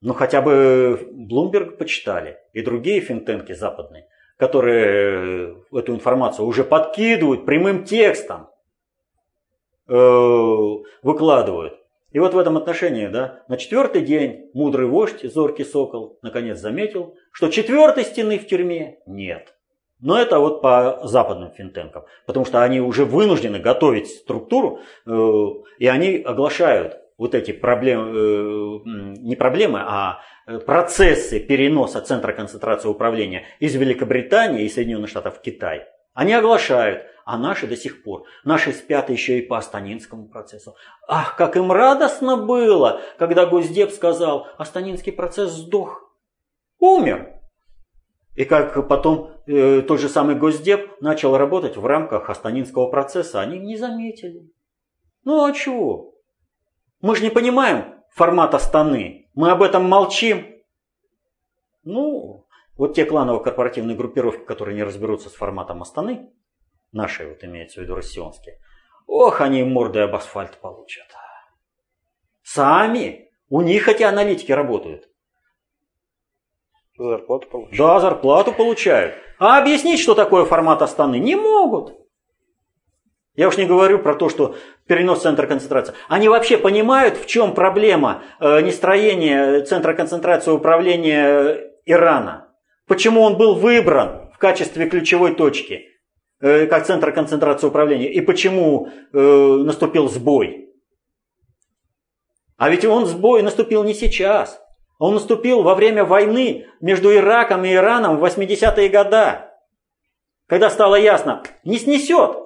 Ну 0.01 0.15
хотя 0.15 0.41
бы 0.41 1.09
Bloomberg 1.13 1.77
почитали 1.77 2.39
и 2.53 2.63
другие 2.63 3.01
финтенки 3.01 3.53
западные 3.53 4.07
которые 4.43 5.55
э, 5.73 5.79
эту 5.79 5.95
информацию 5.95 6.47
уже 6.47 6.65
подкидывают 6.65 7.47
прямым 7.47 7.85
текстом, 7.85 8.49
выкладывают. 9.87 11.75
И 12.13 12.19
вот 12.19 12.35
в 12.35 12.39
этом 12.39 12.57
отношении, 12.57 13.09
да, 13.09 13.43
на 13.49 13.57
четвертый 13.57 14.03
день 14.03 14.51
мудрый 14.55 14.87
вождь, 14.87 15.25
зоркий 15.25 15.65
сокол, 15.65 16.19
наконец 16.23 16.59
заметил, 16.59 17.17
что 17.31 17.49
четвертой 17.49 18.05
стены 18.05 18.39
в 18.39 18.47
тюрьме 18.47 18.99
нет. 19.07 19.55
Но 20.01 20.19
это 20.19 20.39
вот 20.39 20.61
по 20.63 21.01
западным 21.05 21.53
финтенкам, 21.53 22.05
потому 22.27 22.45
что 22.45 22.63
они 22.63 22.81
уже 22.81 23.05
вынуждены 23.05 23.59
готовить 23.61 24.09
структуру, 24.09 24.81
э, 25.07 25.49
и 25.79 25.87
они 25.87 26.17
оглашают 26.19 26.99
вот 27.17 27.35
эти 27.35 27.53
проблемы, 27.53 28.83
не 29.19 29.37
проблемы, 29.37 29.81
а 29.81 30.21
Э, 30.47 30.59
процессы 30.59 31.39
переноса 31.39 32.01
центра 32.01 32.33
концентрации 32.33 32.89
управления 32.89 33.45
из 33.61 33.75
Великобритании 33.77 34.65
и 34.65 34.69
Соединенных 34.69 35.09
Штатов 35.09 35.39
в 35.39 35.41
Китай, 35.41 35.87
они 36.15 36.35
оглашают, 36.35 37.05
а 37.25 37.39
наши 37.39 37.67
до 37.67 37.77
сих 37.77 38.03
пор. 38.03 38.25
Наши 38.45 38.73
спят 38.73 39.11
еще 39.11 39.39
и 39.39 39.43
по 39.43 39.59
Астанинскому 39.59 40.29
процессу. 40.29 40.75
Ах, 41.09 41.37
как 41.37 41.57
им 41.57 41.71
радостно 41.71 42.37
было, 42.37 43.01
когда 43.19 43.47
Госдеп 43.47 43.91
сказал, 43.91 44.47
Астанинский 44.59 45.13
процесс 45.13 45.53
сдох, 45.53 46.13
умер. 46.79 47.41
И 48.35 48.45
как 48.45 48.89
потом 48.89 49.31
э, 49.47 49.83
тот 49.83 50.01
же 50.01 50.09
самый 50.09 50.37
Госдеп 50.37 51.01
начал 51.01 51.37
работать 51.37 51.77
в 51.77 51.85
рамках 51.85 52.31
Астанинского 52.31 52.89
процесса, 52.89 53.41
они 53.41 53.59
не 53.59 53.77
заметили. 53.77 54.51
Ну 55.25 55.45
а 55.45 55.53
чего? 55.53 56.15
Мы 57.01 57.17
же 57.17 57.23
не 57.23 57.31
понимаем 57.31 57.95
формат 58.15 58.55
Астаны. 58.55 59.29
Мы 59.35 59.51
об 59.51 59.63
этом 59.63 59.85
молчим. 59.85 60.47
Ну, 61.85 62.47
вот 62.77 62.95
те 62.95 63.05
кланово-корпоративные 63.05 63.97
группировки, 63.97 64.45
которые 64.45 64.77
не 64.77 64.83
разберутся 64.83 65.29
с 65.29 65.35
форматом 65.35 65.83
Астаны, 65.83 66.31
наши 66.93 67.27
вот 67.27 67.43
имеется 67.45 67.81
в 67.81 67.83
виду 67.83 67.95
россионские, 67.95 68.59
ох, 69.07 69.41
они 69.41 69.63
морды 69.65 70.01
об 70.01 70.15
асфальт 70.15 70.59
получат. 70.59 71.07
Сами. 72.43 73.31
У 73.49 73.61
них 73.61 73.89
эти 73.89 74.03
аналитики 74.03 74.53
работают. 74.53 75.09
Зарплату 76.97 77.49
получают. 77.49 77.79
Да, 77.79 78.01
зарплату 78.01 78.53
получают. 78.53 79.15
А 79.39 79.59
объяснить, 79.59 80.01
что 80.01 80.15
такое 80.15 80.45
формат 80.45 80.83
Астаны, 80.83 81.19
не 81.19 81.37
могут. 81.37 81.99
Я 83.35 83.49
уж 83.49 83.57
не 83.57 83.65
говорю 83.65 83.99
про 83.99 84.15
то, 84.15 84.29
что 84.29 84.57
перенос 84.87 85.23
центра 85.23 85.47
концентрации. 85.47 85.95
Они 86.09 86.29
вообще 86.29 86.59
понимают, 86.59 87.17
в 87.17 87.27
чем 87.27 87.55
проблема 87.55 88.23
э, 88.41 88.61
нестроения 88.61 89.63
центра 89.63 89.95
концентрации 89.95 90.51
управления 90.51 91.73
Ирана? 91.87 92.55
Почему 92.87 93.23
он 93.23 93.39
был 93.39 93.55
выбран 93.55 94.31
в 94.35 94.39
качестве 94.39 94.87
ключевой 94.89 95.35
точки, 95.35 95.89
как 96.43 96.87
центр 96.87 97.13
концентрации 97.13 97.69
управления? 97.69 98.13
И 98.13 98.21
почему 98.21 98.89
э, 99.13 99.19
наступил 99.19 100.09
сбой? 100.09 100.71
А 102.57 102.69
ведь 102.69 102.85
он 102.85 103.07
сбой 103.07 103.43
наступил 103.43 103.85
не 103.85 103.95
сейчас. 103.95 104.61
Он 104.99 105.15
наступил 105.15 105.63
во 105.63 105.75
время 105.75 106.05
войны 106.05 106.67
между 106.81 107.15
Ираком 107.15 107.65
и 107.65 107.73
Ираном 107.73 108.19
в 108.19 108.25
80-е 108.25 108.89
годы. 108.89 109.49
Когда 110.47 110.69
стало 110.69 110.97
ясно, 110.97 111.43
не 111.65 111.79
снесет 111.79 112.37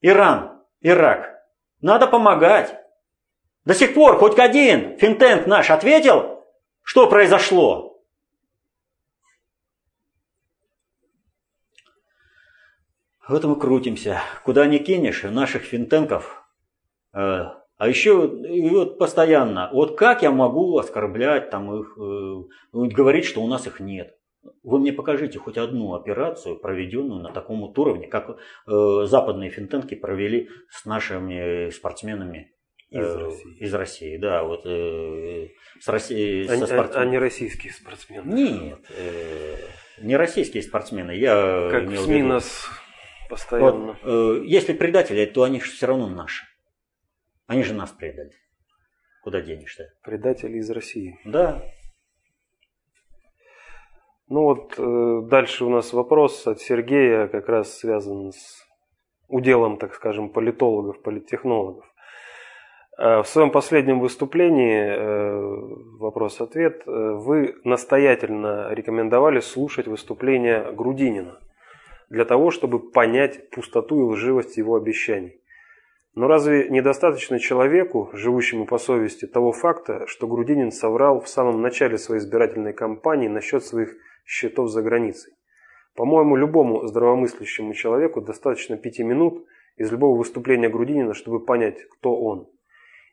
Иран, 0.00 0.60
Ирак. 0.80 1.40
Надо 1.80 2.06
помогать. 2.06 2.76
До 3.64 3.74
сих 3.74 3.94
пор 3.94 4.18
хоть 4.18 4.38
один 4.38 4.98
финтенк 4.98 5.46
наш 5.46 5.70
ответил, 5.70 6.44
что 6.82 7.08
произошло. 7.08 7.93
Вот 13.28 13.44
мы 13.44 13.56
крутимся. 13.56 14.20
Куда 14.44 14.66
ни 14.66 14.78
кинешь, 14.78 15.22
наших 15.22 15.62
финтенков. 15.62 16.44
Э, 17.14 17.46
а 17.76 17.88
еще 17.88 18.26
и 18.26 18.70
вот 18.70 18.98
постоянно, 18.98 19.70
вот 19.72 19.96
как 19.96 20.22
я 20.22 20.30
могу 20.30 20.78
оскорблять 20.78 21.50
там 21.50 21.74
их, 21.80 21.98
э, 21.98 22.42
говорить, 22.72 23.24
что 23.24 23.42
у 23.42 23.48
нас 23.48 23.66
их 23.66 23.80
нет. 23.80 24.16
Вы 24.62 24.78
мне 24.78 24.92
покажите 24.92 25.38
хоть 25.38 25.56
одну 25.56 25.94
операцию, 25.94 26.58
проведенную 26.58 27.22
на 27.22 27.32
таком 27.32 27.62
вот 27.62 27.78
уровне, 27.78 28.06
как 28.06 28.30
э, 28.30 29.06
западные 29.06 29.50
финтенки 29.50 29.94
провели 29.94 30.50
с 30.68 30.84
нашими 30.84 31.70
спортсменами 31.70 32.52
из, 32.90 33.06
э, 33.06 33.24
России. 33.24 33.56
из 33.58 33.74
России. 33.74 34.16
Да, 34.18 34.44
вот 34.44 34.66
э, 34.66 35.48
с 35.80 35.88
России, 35.88 36.46
а, 36.46 36.56
со 36.58 36.66
спортсмен... 36.66 37.14
а, 37.14 37.16
а 37.16 37.20
российские 37.20 37.72
спортсмены? 37.72 38.32
Нет, 38.32 38.80
э, 38.90 39.56
не 40.02 40.16
российские 40.16 40.62
спортсмены. 40.62 41.12
Я 41.12 41.68
как 41.70 41.84
в 41.84 41.96
СМИ 41.96 42.22
нас 42.22 42.68
постоянно. 43.28 43.98
Вот, 44.02 44.40
э, 44.40 44.44
если 44.44 44.72
предатели, 44.72 45.26
то 45.26 45.42
они 45.42 45.60
же 45.60 45.70
все 45.70 45.86
равно 45.86 46.08
наши. 46.08 46.44
Они 47.46 47.62
же 47.62 47.74
нас 47.74 47.90
предали. 47.90 48.32
Куда 49.22 49.40
денешься? 49.40 49.92
Предатели 50.02 50.58
из 50.58 50.70
России. 50.70 51.18
Да. 51.24 51.62
Ну 54.28 54.42
вот 54.42 54.74
э, 54.78 55.20
дальше 55.28 55.64
у 55.64 55.70
нас 55.70 55.92
вопрос 55.92 56.46
от 56.46 56.60
Сергея, 56.60 57.28
как 57.28 57.48
раз 57.48 57.78
связан 57.78 58.32
с 58.32 58.66
уделом, 59.28 59.76
так 59.76 59.94
скажем, 59.94 60.30
политологов, 60.30 61.02
политтехнологов. 61.02 61.84
Э, 62.98 63.22
в 63.22 63.26
своем 63.26 63.50
последнем 63.50 64.00
выступлении, 64.00 64.78
э, 64.78 65.38
вопрос-ответ, 65.98 66.82
вы 66.86 67.56
настоятельно 67.64 68.72
рекомендовали 68.72 69.40
слушать 69.40 69.86
выступление 69.86 70.72
Грудинина 70.72 71.38
для 72.10 72.24
того, 72.24 72.50
чтобы 72.50 72.90
понять 72.90 73.50
пустоту 73.50 74.00
и 74.00 74.12
лживость 74.12 74.56
его 74.56 74.76
обещаний. 74.76 75.40
Но 76.14 76.28
разве 76.28 76.68
недостаточно 76.68 77.40
человеку, 77.40 78.10
живущему 78.12 78.66
по 78.66 78.78
совести, 78.78 79.26
того 79.26 79.50
факта, 79.52 80.06
что 80.06 80.28
Грудинин 80.28 80.70
соврал 80.70 81.20
в 81.20 81.28
самом 81.28 81.60
начале 81.60 81.98
своей 81.98 82.20
избирательной 82.20 82.72
кампании 82.72 83.26
насчет 83.26 83.64
своих 83.64 83.96
счетов 84.24 84.70
за 84.70 84.82
границей? 84.82 85.34
По-моему, 85.96 86.36
любому 86.36 86.86
здравомыслящему 86.86 87.74
человеку 87.74 88.20
достаточно 88.20 88.76
пяти 88.76 89.02
минут 89.02 89.44
из 89.76 89.90
любого 89.90 90.16
выступления 90.16 90.68
Грудинина, 90.68 91.14
чтобы 91.14 91.44
понять, 91.44 91.82
кто 91.88 92.16
он. 92.16 92.48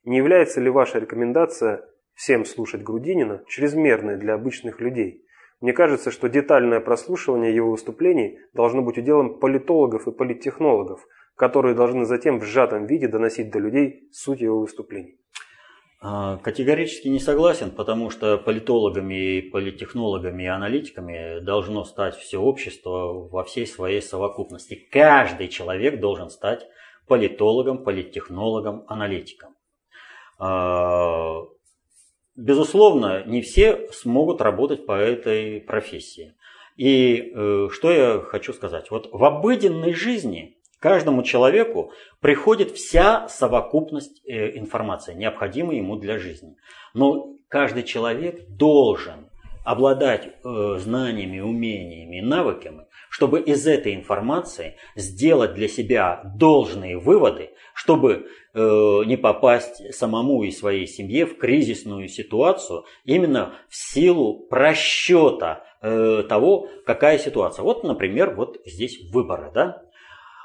Не 0.03 0.17
является 0.17 0.61
ли 0.61 0.69
ваша 0.69 0.99
рекомендация 0.99 1.87
всем 2.13 2.45
слушать 2.45 2.83
Грудинина 2.83 3.43
чрезмерной 3.47 4.17
для 4.17 4.35
обычных 4.35 4.79
людей? 4.79 5.25
Мне 5.61 5.73
кажется, 5.73 6.11
что 6.11 6.27
детальное 6.27 6.81
прослушивание 6.81 7.55
его 7.55 7.71
выступлений 7.71 8.39
должно 8.53 8.81
быть 8.81 8.97
уделом 8.97 9.39
политологов 9.39 10.07
и 10.07 10.11
политтехнологов– 10.11 11.07
которые 11.41 11.73
должны 11.73 12.05
затем 12.05 12.39
в 12.39 12.43
сжатом 12.43 12.85
виде 12.85 13.07
доносить 13.07 13.51
до 13.51 13.57
людей 13.57 14.07
суть 14.11 14.41
его 14.41 14.59
выступлений. 14.59 15.17
А, 15.99 16.37
категорически 16.37 17.07
не 17.07 17.19
согласен, 17.19 17.71
потому 17.71 18.11
что 18.11 18.37
политологами, 18.37 19.41
политтехнологами 19.41 20.43
и 20.43 20.45
аналитиками 20.45 21.39
должно 21.39 21.83
стать 21.83 22.15
все 22.15 22.37
общество 22.37 23.27
во 23.27 23.43
всей 23.43 23.65
своей 23.65 24.03
совокупности. 24.03 24.75
Каждый 24.91 25.47
человек 25.47 25.99
должен 25.99 26.29
стать 26.29 26.67
политологом, 27.07 27.83
политтехнологом, 27.83 28.83
аналитиком. 28.87 29.55
Безусловно, 32.41 33.23
не 33.25 33.41
все 33.41 33.87
смогут 33.91 34.41
работать 34.41 34.85
по 34.85 34.93
этой 34.93 35.61
профессии. 35.61 36.33
И 36.75 37.31
э, 37.35 37.67
что 37.71 37.91
я 37.91 38.19
хочу 38.19 38.51
сказать? 38.53 38.89
Вот 38.89 39.09
в 39.11 39.23
обыденной 39.23 39.93
жизни 39.93 40.57
Каждому 40.81 41.21
человеку 41.21 41.91
приходит 42.21 42.71
вся 42.71 43.27
совокупность 43.27 44.19
э, 44.25 44.57
информации, 44.57 45.13
необходимой 45.13 45.77
ему 45.77 45.95
для 45.95 46.17
жизни. 46.17 46.55
Но 46.95 47.35
каждый 47.49 47.83
человек 47.83 48.47
должен 48.47 49.29
обладать 49.63 50.25
э, 50.43 50.77
знаниями, 50.79 51.39
умениями, 51.39 52.19
навыками, 52.21 52.87
чтобы 53.11 53.41
из 53.41 53.67
этой 53.67 53.93
информации 53.93 54.77
сделать 54.95 55.53
для 55.53 55.67
себя 55.67 56.21
должные 56.35 56.97
выводы, 56.97 57.51
чтобы 57.73 58.27
э, 58.53 58.59
не 59.05 59.17
попасть 59.17 59.93
самому 59.93 60.43
и 60.43 60.51
своей 60.51 60.87
семье 60.87 61.25
в 61.25 61.37
кризисную 61.37 62.07
ситуацию 62.07 62.85
именно 63.03 63.53
в 63.67 63.75
силу 63.75 64.47
просчета 64.47 65.63
того, 65.81 66.69
какая 66.85 67.17
ситуация. 67.17 67.63
Вот, 67.63 67.83
например, 67.83 68.35
вот 68.35 68.61
здесь 68.67 68.99
выборы, 69.11 69.51
да? 69.51 69.81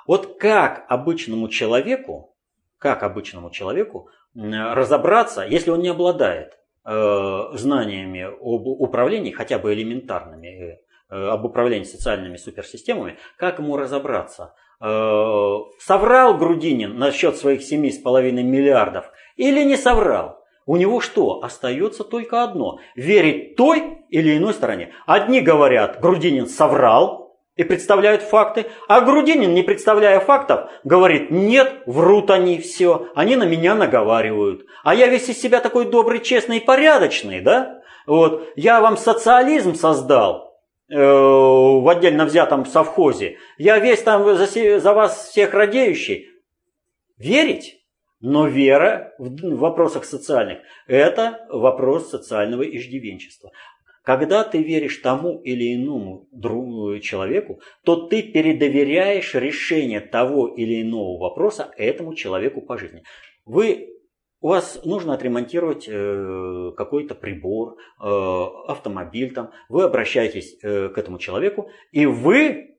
Вот 0.07 0.39
как 0.39 0.87
обычному 0.89 1.49
человеку, 1.49 2.35
как 2.79 3.03
обычному 3.03 3.51
человеку 3.51 4.09
разобраться, 4.35 5.43
если 5.43 5.71
он 5.71 5.81
не 5.81 5.89
обладает 5.89 6.59
э, 6.85 7.43
знаниями 7.55 8.23
об 8.23 8.67
управлении, 8.67 9.31
хотя 9.31 9.59
бы 9.59 9.73
элементарными, 9.73 10.47
э, 10.47 10.79
об 11.09 11.45
управлении 11.45 11.85
социальными 11.85 12.37
суперсистемами, 12.37 13.19
как 13.37 13.59
ему 13.59 13.77
разобраться? 13.77 14.55
Э, 14.81 15.57
соврал 15.79 16.37
Грудинин 16.37 16.99
насчет 16.99 17.37
своих 17.37 17.61
7,5 17.61 18.33
миллиардов 18.43 19.11
или 19.37 19.63
не 19.63 19.77
соврал? 19.77 20.39
У 20.67 20.77
него 20.77 21.01
что? 21.01 21.43
Остается 21.43 22.03
только 22.03 22.43
одно. 22.43 22.81
Верить 22.97 23.57
той 23.57 24.05
или 24.11 24.37
иной 24.37 24.53
стороне. 24.53 24.93
Одни 25.07 25.41
говорят, 25.41 26.01
Грудинин 26.01 26.47
соврал, 26.47 27.27
и 27.57 27.65
представляют 27.65 28.23
факты, 28.23 28.67
а 28.87 29.01
Грудинин, 29.01 29.55
не 29.55 29.63
представляя 29.63 30.21
фактов, 30.21 30.71
говорит, 30.85 31.31
нет, 31.31 31.83
врут 31.87 32.31
они 32.31 32.59
все, 32.59 33.09
они 33.15 33.35
на 33.35 33.45
меня 33.45 33.75
наговаривают. 33.75 34.67
А 34.85 34.95
я 34.95 35.07
весь 35.07 35.29
из 35.31 35.41
себя 35.41 35.61
такой 35.61 35.87
добрый, 35.87 36.21
честный 36.21 36.59
и 36.59 36.65
порядочный, 36.65 37.41
да? 37.41 37.81
Вот, 38.07 38.49
я 38.57 38.81
вам 38.81 38.97
социализм 38.97 39.75
создал 39.75 40.43
э, 40.43 40.46
в 40.89 41.91
отдельно 41.91 42.25
взятом 42.25 42.65
совхозе. 42.65 43.39
Я 43.59 43.79
весь 43.79 44.03
там 44.03 44.25
за, 44.37 44.81
за 44.81 44.93
вас 44.93 45.29
всех 45.29 45.53
радеющий. 45.55 46.29
Верить? 47.19 47.83
Но 48.21 48.47
вера 48.47 49.15
в 49.19 49.57
вопросах 49.57 50.05
социальных– 50.05 50.59
это 50.87 51.47
вопрос 51.51 52.11
социального 52.11 52.63
иждивенчества. 52.63 53.51
Когда 54.03 54.45
ты 54.45 54.63
веришь 54.63 54.99
тому 54.99 55.41
или 55.43 55.75
иному 55.75 56.27
человеку, 57.01 57.61
то 57.85 58.07
ты 58.07 58.23
передоверяешь 58.23 59.35
решение 59.35 60.01
того 60.01 60.47
или 60.47 60.83
иного 60.83 61.19
вопроса 61.19 61.73
этому 61.77 62.15
человеку 62.15 62.63
по 62.63 62.79
жизни. 62.79 63.03
Вы 63.45 63.96
у 64.47 64.49
вас 64.49 64.81
нужно 64.85 65.15
отремонтировать 65.15 65.89
э, 65.89 66.71
какой-то 66.77 67.17
прибор, 67.17 67.79
э, 68.01 68.07
автомобиль 68.69 69.35
там, 69.35 69.51
вы 69.69 69.83
обращаетесь 69.83 70.57
э, 70.63 70.89
к 70.89 70.99
этому 70.99 71.19
человеку, 71.19 71.69
и 71.91 72.07
вы 72.07 72.77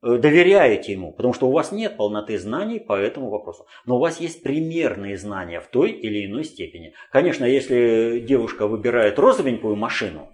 доверяете 0.00 0.92
ему, 0.92 1.10
потому 1.10 1.34
что 1.34 1.48
у 1.48 1.50
вас 1.50 1.72
нет 1.72 1.96
полноты 1.96 2.38
знаний 2.38 2.78
по 2.78 2.92
этому 2.92 3.30
вопросу. 3.30 3.66
Но 3.84 3.96
у 3.96 3.98
вас 3.98 4.20
есть 4.20 4.44
примерные 4.44 5.16
знания 5.16 5.58
в 5.58 5.66
той 5.66 5.90
или 5.90 6.26
иной 6.26 6.44
степени. 6.44 6.94
Конечно, 7.10 7.44
если 7.44 8.20
девушка 8.20 8.68
выбирает 8.68 9.18
розовенькую 9.18 9.74
машину, 9.74 10.28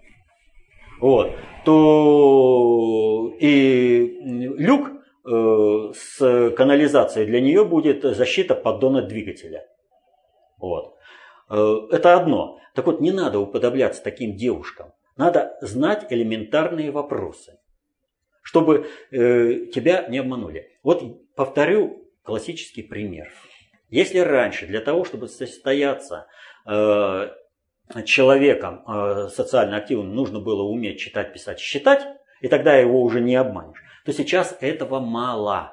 вот, 0.99 1.31
то 1.65 3.33
и 3.39 4.19
люк 4.59 4.91
с 5.25 6.51
канализацией 6.55 7.25
для 7.25 7.41
нее 7.41 7.65
будет 7.65 8.03
защита 8.03 8.53
поддона 8.53 9.01
двигателя. 9.01 9.65
Вот. 10.63 10.95
Э, 11.49 11.87
это 11.91 12.15
одно. 12.15 12.59
Так 12.73 12.85
вот, 12.85 13.01
не 13.01 13.11
надо 13.11 13.39
уподобляться 13.39 14.01
таким 14.01 14.37
девушкам. 14.37 14.93
Надо 15.17 15.57
знать 15.61 16.07
элементарные 16.09 16.89
вопросы, 16.89 17.59
чтобы 18.41 18.87
э, 19.11 19.65
тебя 19.73 20.07
не 20.07 20.19
обманули. 20.19 20.71
Вот 20.81 21.03
повторю 21.35 22.07
классический 22.23 22.81
пример. 22.81 23.27
Если 23.89 24.19
раньше 24.19 24.65
для 24.65 24.79
того, 24.79 25.03
чтобы 25.03 25.27
состояться 25.27 26.27
э, 26.65 27.29
человеком 28.05 28.83
э, 28.87 29.27
социально 29.27 29.77
активным 29.77 30.15
нужно 30.15 30.39
было 30.39 30.63
уметь 30.63 30.99
читать, 30.99 31.33
писать, 31.33 31.59
считать, 31.59 32.07
и 32.39 32.47
тогда 32.47 32.75
его 32.75 33.01
уже 33.01 33.19
не 33.19 33.35
обманешь, 33.35 33.83
то 34.05 34.13
сейчас 34.13 34.57
этого 34.61 35.01
мало. 35.01 35.72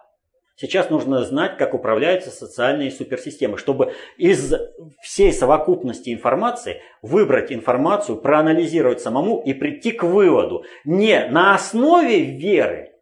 Сейчас 0.60 0.90
нужно 0.90 1.24
знать, 1.24 1.56
как 1.56 1.72
управляются 1.72 2.30
социальные 2.30 2.90
суперсистемы, 2.90 3.56
чтобы 3.56 3.94
из 4.18 4.52
всей 5.00 5.32
совокупности 5.32 6.12
информации 6.12 6.82
выбрать 7.00 7.50
информацию, 7.50 8.18
проанализировать 8.18 9.00
самому 9.00 9.40
и 9.40 9.54
прийти 9.54 9.90
к 9.90 10.02
выводу 10.02 10.64
не 10.84 11.26
на 11.28 11.54
основе 11.54 12.24
веры, 12.24 12.92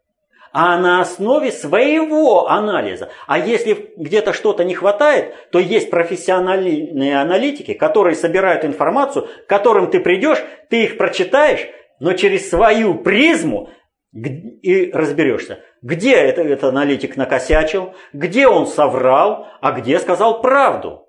а 0.53 0.79
на 0.79 1.01
основе 1.01 1.51
своего 1.51 2.47
анализа. 2.47 3.09
А 3.27 3.37
если 3.37 3.91
где-то 3.97 4.31
что-то 4.31 4.63
не 4.63 4.73
хватает, 4.73 5.33
то 5.51 5.59
есть 5.59 5.89
профессиональные 5.89 7.19
аналитики, 7.19 7.73
которые 7.73 8.15
собирают 8.15 8.63
информацию, 8.63 9.27
к 9.45 9.49
которым 9.49 9.91
ты 9.91 9.99
придешь, 9.99 10.41
ты 10.69 10.85
их 10.85 10.97
прочитаешь, 10.97 11.67
но 11.99 12.13
через 12.13 12.49
свою 12.49 12.95
призму 12.95 13.69
и 14.13 14.91
разберешься, 14.91 15.63
где 15.81 16.15
это, 16.15 16.41
этот 16.41 16.63
аналитик 16.65 17.15
накосячил, 17.15 17.93
где 18.11 18.47
он 18.47 18.65
соврал, 18.65 19.47
а 19.61 19.71
где 19.73 19.99
сказал 19.99 20.41
правду. 20.41 21.07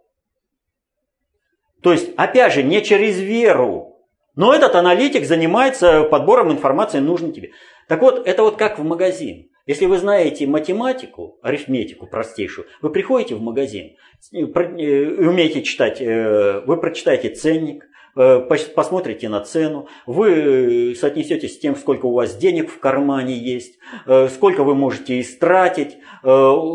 То 1.82 1.92
есть, 1.92 2.12
опять 2.16 2.52
же, 2.52 2.62
не 2.62 2.82
через 2.82 3.18
веру, 3.18 3.90
но 4.34 4.54
этот 4.54 4.74
аналитик 4.74 5.24
занимается 5.24 6.04
подбором 6.04 6.52
информации 6.52 6.98
нужной 6.98 7.32
тебе. 7.32 7.50
Так 7.88 8.02
вот, 8.02 8.26
это 8.26 8.42
вот 8.42 8.56
как 8.56 8.78
в 8.78 8.84
магазин. 8.84 9.48
Если 9.66 9.86
вы 9.86 9.98
знаете 9.98 10.46
математику, 10.46 11.38
арифметику 11.42 12.06
простейшую, 12.06 12.66
вы 12.82 12.90
приходите 12.90 13.34
в 13.34 13.42
магазин, 13.42 13.96
э, 14.32 14.38
умеете 14.42 15.62
читать, 15.62 16.00
э, 16.00 16.60
вы 16.66 16.76
прочитаете 16.76 17.30
ценник, 17.30 17.86
посмотрите 18.14 19.28
на 19.28 19.40
цену, 19.40 19.88
вы 20.06 20.94
соотнесетесь 20.98 21.54
с 21.54 21.58
тем, 21.58 21.76
сколько 21.76 22.06
у 22.06 22.12
вас 22.12 22.36
денег 22.36 22.70
в 22.70 22.78
кармане 22.78 23.34
есть, 23.34 23.78
э, 24.06 24.28
сколько 24.28 24.64
вы 24.64 24.74
можете 24.74 25.20
истратить, 25.20 25.98
э, 26.22 26.26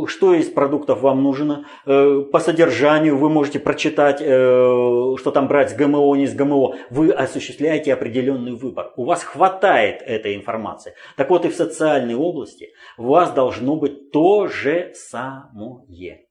что 0.07 0.33
из 0.33 0.49
продуктов 0.49 1.01
вам 1.01 1.23
нужно. 1.23 1.65
По 1.85 2.39
содержанию 2.39 3.17
вы 3.17 3.29
можете 3.29 3.59
прочитать, 3.59 4.19
что 4.19 5.31
там 5.33 5.47
брать 5.47 5.71
с 5.71 5.73
ГМО, 5.73 6.15
не 6.15 6.27
с 6.27 6.33
ГМО. 6.33 6.75
Вы 6.89 7.11
осуществляете 7.11 7.93
определенный 7.93 8.53
выбор. 8.53 8.93
У 8.95 9.05
вас 9.05 9.23
хватает 9.23 10.01
этой 10.01 10.35
информации. 10.35 10.93
Так 11.15 11.29
вот 11.29 11.45
и 11.45 11.49
в 11.49 11.55
социальной 11.55 12.15
области 12.15 12.69
у 12.97 13.03
вас 13.03 13.31
должно 13.31 13.75
быть 13.75 14.11
то 14.11 14.47
же 14.47 14.91
самое. 14.93 16.25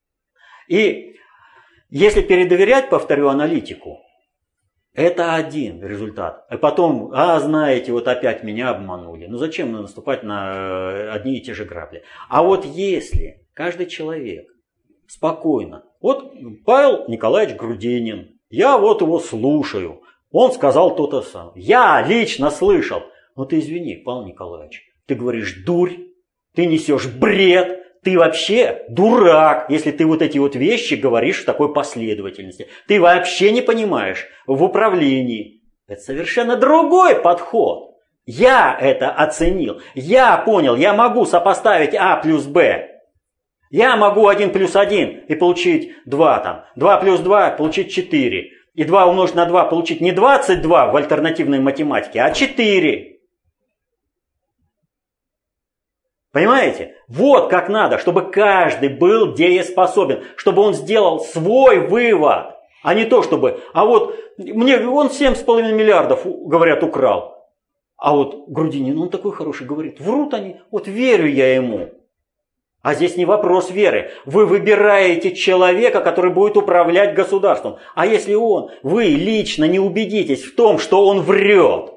И 0.69 1.17
если 1.91 2.23
передоверять, 2.23 2.89
повторю, 2.91 3.29
аналитику, 3.29 4.04
это 4.95 5.35
один 5.35 5.85
результат. 5.85 6.47
А 6.49 6.57
потом, 6.57 7.11
а 7.13 7.39
знаете, 7.41 7.93
вот 7.93 8.09
опять 8.09 8.45
меня 8.45 8.71
обманули. 8.71 9.27
Ну 9.27 9.37
зачем 9.37 9.73
наступать 9.73 10.23
на 10.23 10.53
э, 10.55 11.09
одни 11.11 11.37
и 11.39 11.43
те 11.43 11.53
же 11.53 11.65
грабли? 11.65 12.05
А 12.29 12.43
вот 12.43 12.65
если 12.65 13.45
каждый 13.55 13.87
человек 13.87 14.47
спокойно. 15.09 15.85
Вот 16.01 16.33
Павел 16.65 17.09
Николаевич 17.09 17.57
Грудинин, 17.57 18.39
я 18.51 18.79
вот 18.79 19.01
его 19.01 19.19
слушаю. 19.19 20.03
Он 20.31 20.53
сказал 20.53 20.97
то-то 20.97 21.23
сам. 21.23 21.53
Я 21.55 22.03
лично 22.07 22.51
слышал. 22.51 23.03
Но 23.37 23.45
ты 23.45 23.59
извини, 23.59 23.97
Павел 23.97 24.27
Николаевич, 24.27 24.83
ты 25.07 25.15
говоришь 25.15 25.65
дурь, 25.65 25.93
ты 26.55 26.67
несешь 26.67 27.07
бред, 27.07 27.84
ты 28.05 28.19
вообще 28.19 28.85
дурак, 28.89 29.67
если 29.71 29.91
ты 29.91 30.07
вот 30.07 30.23
эти 30.23 30.39
вот 30.39 30.55
вещи 30.55 30.95
говоришь 30.95 31.43
в 31.43 31.45
такой 31.47 31.73
последовательности. 31.73 32.69
Ты 32.87 33.01
вообще 33.01 33.51
не 33.51 33.63
понимаешь 33.63 34.27
в 34.47 34.63
управлении. 34.63 35.63
Это 35.89 36.01
совершенно 36.01 36.57
другой 36.57 37.17
подход. 37.17 37.95
Я 38.27 38.77
это 38.81 39.11
оценил. 39.11 39.81
Я 39.95 40.37
понял, 40.39 40.77
я 40.77 40.95
могу 40.95 41.27
сопоставить 41.27 41.95
А 41.95 42.17
плюс 42.17 42.45
Б. 42.45 42.91
Я 43.71 43.97
могу 43.97 44.29
1 44.29 44.51
плюс 44.51 44.77
1 44.77 45.25
и 45.29 45.35
получить 45.35 45.93
2 46.07 46.39
там. 46.39 46.65
2 46.77 46.97
плюс 46.99 47.21
2 47.21 47.51
получить 47.51 47.93
4. 47.93 48.51
И 48.75 48.85
2 48.85 49.07
умножить 49.07 49.35
на 49.35 49.47
2 49.47 49.65
получить 49.65 50.01
не 50.01 50.13
22 50.13 50.87
в 50.87 50.97
альтернативной 50.97 51.61
математике, 51.61 52.21
а 52.21 52.33
4. 52.33 53.14
Понимаете? 56.35 56.97
Вот 57.07 57.49
как 57.49 57.69
надо, 57.69 57.99
чтобы 57.99 58.23
каждый 58.33 58.89
был 58.89 59.35
дееспособен, 59.35 60.25
чтобы 60.35 60.63
он 60.63 60.75
сделал 60.75 61.21
свой 61.21 61.87
вывод, 61.87 62.57
а 62.83 62.93
не 62.93 63.05
то, 63.05 63.23
чтобы, 63.23 63.61
а 63.73 63.85
вот 63.85 64.17
мне 64.37 64.85
он 64.85 65.07
7,5 65.07 65.73
миллиардов, 65.73 66.23
говорят, 66.25 66.83
украл. 66.83 67.47
А 67.97 68.17
вот 68.17 68.49
Грудинин, 68.49 68.99
он 68.99 69.11
такой 69.11 69.31
хороший, 69.31 69.65
говорит, 69.65 70.01
врут 70.01 70.35
они, 70.35 70.57
вот 70.73 70.89
верю 70.89 71.29
я 71.29 71.55
ему. 71.55 71.91
А 72.83 72.95
здесь 72.95 73.17
не 73.17 73.27
вопрос 73.27 73.71
веры. 73.71 74.11
Вы 74.27 74.45
выбираете 74.47 75.37
человека, 75.37 76.01
который 76.01 76.33
будет 76.33 76.57
управлять 76.57 77.15
государством. 77.15 77.77
А 77.95 78.07
если 78.07 78.35
он, 78.35 78.73
вы 78.83 79.05
лично 79.05 79.67
не 79.67 79.79
убедитесь 79.79 80.43
в 80.43 80.57
том, 80.57 80.81
что 80.81 81.07
он 81.07 81.21
врет, 81.21 81.94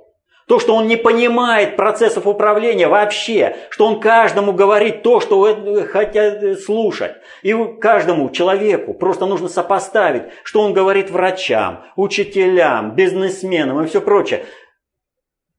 то, 0.47 0.59
что 0.59 0.75
он 0.75 0.87
не 0.87 0.95
понимает 0.95 1.75
процессов 1.75 2.25
управления 2.25 2.87
вообще, 2.87 3.57
что 3.69 3.85
он 3.85 3.99
каждому 3.99 4.53
говорит 4.53 5.03
то, 5.03 5.19
что 5.19 5.85
хотят 5.91 6.59
слушать. 6.61 7.15
И 7.43 7.53
каждому 7.81 8.29
человеку 8.29 8.93
просто 8.93 9.25
нужно 9.25 9.49
сопоставить, 9.49 10.23
что 10.43 10.61
он 10.61 10.73
говорит 10.73 11.11
врачам, 11.11 11.83
учителям, 11.97 12.95
бизнесменам 12.95 13.83
и 13.83 13.87
все 13.87 13.99
прочее. 13.99 14.45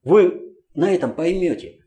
Вы 0.05 0.55
на 0.75 0.95
этом 0.95 1.13
поймете, 1.13 1.81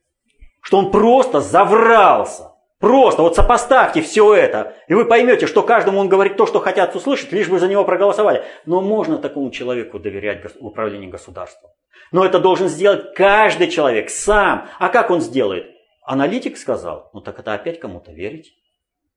что 0.61 0.77
он 0.77 0.91
просто 0.91 1.41
заврался. 1.41 2.50
Просто 2.81 3.21
вот 3.21 3.35
сопоставьте 3.35 4.01
все 4.01 4.33
это, 4.33 4.75
и 4.87 4.95
вы 4.95 5.05
поймете, 5.05 5.45
что 5.45 5.61
каждому 5.61 5.99
он 5.99 6.09
говорит 6.09 6.35
то, 6.35 6.47
что 6.47 6.59
хотят 6.59 6.95
услышать, 6.95 7.31
лишь 7.31 7.47
бы 7.47 7.59
за 7.59 7.67
него 7.67 7.85
проголосовали. 7.85 8.43
Но 8.65 8.81
можно 8.81 9.19
такому 9.19 9.51
человеку 9.51 9.99
доверять 9.99 10.43
управлению 10.59 11.11
государством. 11.11 11.69
Но 12.11 12.25
это 12.25 12.39
должен 12.39 12.67
сделать 12.67 13.13
каждый 13.13 13.67
человек 13.67 14.09
сам. 14.09 14.67
А 14.79 14.89
как 14.89 15.11
он 15.11 15.21
сделает? 15.21 15.67
Аналитик 16.03 16.57
сказал, 16.57 17.11
ну 17.13 17.21
так 17.21 17.37
это 17.39 17.53
опять 17.53 17.79
кому-то 17.79 18.11
верить? 18.11 18.55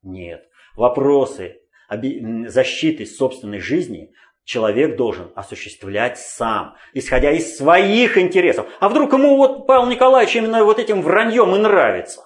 Нет. 0.02 0.44
Вопросы 0.76 1.62
защиты 1.88 3.06
собственной 3.06 3.60
жизни 3.60 4.12
человек 4.44 4.96
должен 4.96 5.32
осуществлять 5.34 6.18
сам, 6.18 6.76
исходя 6.92 7.30
из 7.30 7.56
своих 7.56 8.18
интересов. 8.18 8.66
А 8.80 8.90
вдруг 8.90 9.14
ему 9.14 9.38
вот 9.38 9.66
Павел 9.66 9.86
Николаевич 9.86 10.36
именно 10.36 10.64
вот 10.64 10.78
этим 10.78 11.00
враньем 11.00 11.54
и 11.54 11.58
нравится? 11.58 12.20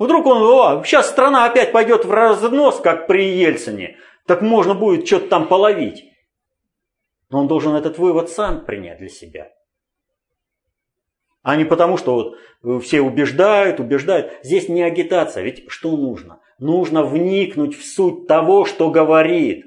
Вдруг 0.00 0.24
он, 0.24 0.42
о, 0.42 0.82
сейчас 0.82 1.10
страна 1.10 1.44
опять 1.44 1.72
пойдет 1.72 2.06
в 2.06 2.10
разнос, 2.10 2.80
как 2.80 3.06
при 3.06 3.36
Ельцине, 3.36 3.98
так 4.26 4.40
можно 4.40 4.74
будет 4.74 5.06
что-то 5.06 5.28
там 5.28 5.46
половить. 5.46 6.06
Но 7.28 7.40
он 7.40 7.48
должен 7.48 7.74
этот 7.74 7.98
вывод 7.98 8.30
сам 8.30 8.64
принять 8.64 8.98
для 8.98 9.10
себя. 9.10 9.52
А 11.42 11.54
не 11.54 11.66
потому, 11.66 11.98
что 11.98 12.14
вот 12.14 12.36
э, 12.64 12.80
все 12.80 13.02
убеждают, 13.02 13.78
убеждают. 13.78 14.32
Здесь 14.42 14.70
не 14.70 14.82
агитация, 14.82 15.44
ведь 15.44 15.64
что 15.68 15.94
нужно? 15.94 16.40
Нужно 16.58 17.02
вникнуть 17.02 17.76
в 17.76 17.84
суть 17.84 18.26
того, 18.26 18.64
что 18.64 18.90
говорит 18.90 19.66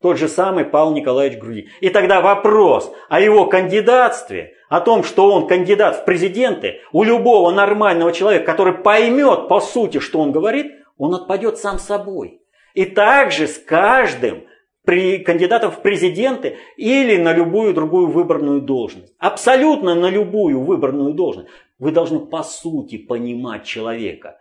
тот 0.00 0.18
же 0.18 0.28
самый 0.28 0.64
Павел 0.64 0.92
Николаевич 0.92 1.38
Груди. 1.38 1.68
И 1.80 1.88
тогда 1.88 2.20
вопрос 2.20 2.92
о 3.08 3.20
его 3.20 3.46
кандидатстве, 3.46 4.54
о 4.68 4.80
том, 4.80 5.04
что 5.04 5.30
он 5.32 5.46
кандидат 5.46 5.96
в 5.96 6.04
президенты, 6.04 6.80
у 6.92 7.02
любого 7.02 7.50
нормального 7.50 8.12
человека, 8.12 8.44
который 8.44 8.74
поймет 8.74 9.48
по 9.48 9.60
сути, 9.60 9.98
что 9.98 10.20
он 10.20 10.32
говорит, 10.32 10.72
он 10.98 11.14
отпадет 11.14 11.58
сам 11.58 11.78
собой. 11.78 12.40
И 12.74 12.84
также 12.84 13.46
с 13.46 13.58
каждым 13.58 14.44
при 14.84 15.18
кандидатов 15.18 15.78
в 15.78 15.82
президенты 15.82 16.58
или 16.76 17.16
на 17.16 17.32
любую 17.32 17.74
другую 17.74 18.06
выборную 18.06 18.60
должность. 18.60 19.12
Абсолютно 19.18 19.94
на 19.94 20.08
любую 20.08 20.60
выборную 20.60 21.12
должность. 21.14 21.48
Вы 21.78 21.90
должны 21.90 22.20
по 22.20 22.42
сути 22.42 22.96
понимать 22.96 23.64
человека. 23.64 24.38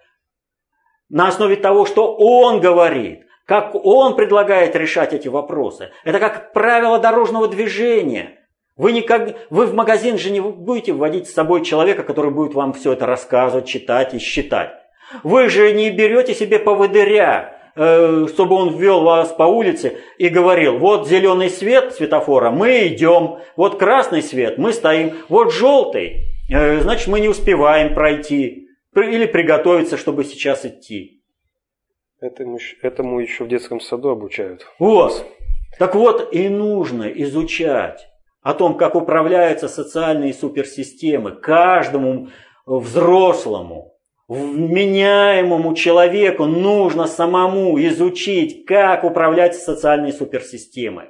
На 1.10 1.28
основе 1.28 1.56
того, 1.56 1.86
что 1.86 2.16
он 2.16 2.62
говорит, 2.62 3.25
как 3.46 3.76
он 3.76 4.16
предлагает 4.16 4.76
решать 4.76 5.14
эти 5.14 5.28
вопросы. 5.28 5.91
Это 6.04 6.20
как 6.20 6.54
правило 6.54 7.00
дорожного 7.00 7.48
движения. 7.48 8.39
Вы, 8.76 8.91
никак, 8.91 9.36
вы 9.50 9.68
в 9.68 9.74
магазин 9.74 10.18
же 10.18 10.32
не 10.32 10.41
будете 10.41 10.93
вводить 10.93 11.30
с 11.30 11.34
собой 11.34 11.64
человека, 11.64 12.04
который 12.04 12.32
будет 12.32 12.54
вам 12.54 12.74
все 12.74 12.93
это 12.93 13.06
рассказывать, 13.06 13.68
читать 13.68 14.14
и 14.14 14.20
считать. 14.20 14.72
Вы 15.24 15.50
же 15.50 15.72
не 15.72 15.91
берете 15.91 16.34
себе 16.34 16.60
поводыря, 16.60 17.56
Э, 17.78 18.26
чтобы 18.30 18.56
он 18.56 18.78
ввел 18.78 19.02
вас 19.02 19.34
по 19.34 19.43
улице 19.43 19.98
и 20.18 20.30
говорил, 20.30 20.78
вот 20.78 21.10
зеленый 21.10 21.50
свет 21.50 21.93
светофора, 21.93 22.50
мы 22.50 22.88
идем, 22.88 23.39
вот 23.58 23.78
красный 23.78 24.24
свет, 24.24 24.58
мы 24.58 24.72
стоим, 24.72 25.12
вот 25.28 25.52
желтый, 25.52 26.24
э, 26.50 26.80
значит 26.80 27.08
мы 27.08 27.20
не 27.20 27.28
успеваем 27.28 27.93
пройти 27.93 28.70
или 28.96 29.26
приготовиться, 29.26 29.98
чтобы 29.98 30.24
сейчас 30.24 30.64
идти. 30.64 31.22
Этому, 32.20 32.59
этому 32.82 33.20
еще 33.20 33.43
в 33.43 33.47
детском 33.47 33.80
саду 33.80 34.09
обучают. 34.09 34.66
Вот. 34.80 35.26
Так 35.78 35.95
вот 35.95 36.34
и 36.34 36.47
нужно 36.49 37.03
изучать 37.03 38.07
о 38.41 38.53
том, 38.53 38.78
как 38.78 38.95
управляются 38.95 39.68
социальные 39.68 40.34
суперсистемы 40.34 41.32
каждому 41.32 42.30
взрослому, 42.66 43.95
Вменяемому 44.28 45.76
человеку 45.76 46.45
нужно 46.45 47.05
самому 47.05 47.80
изучить, 47.80 48.66
как 48.66 49.03
управлять 49.03 49.55
социальной 49.55 50.11
суперсистемой. 50.11 51.09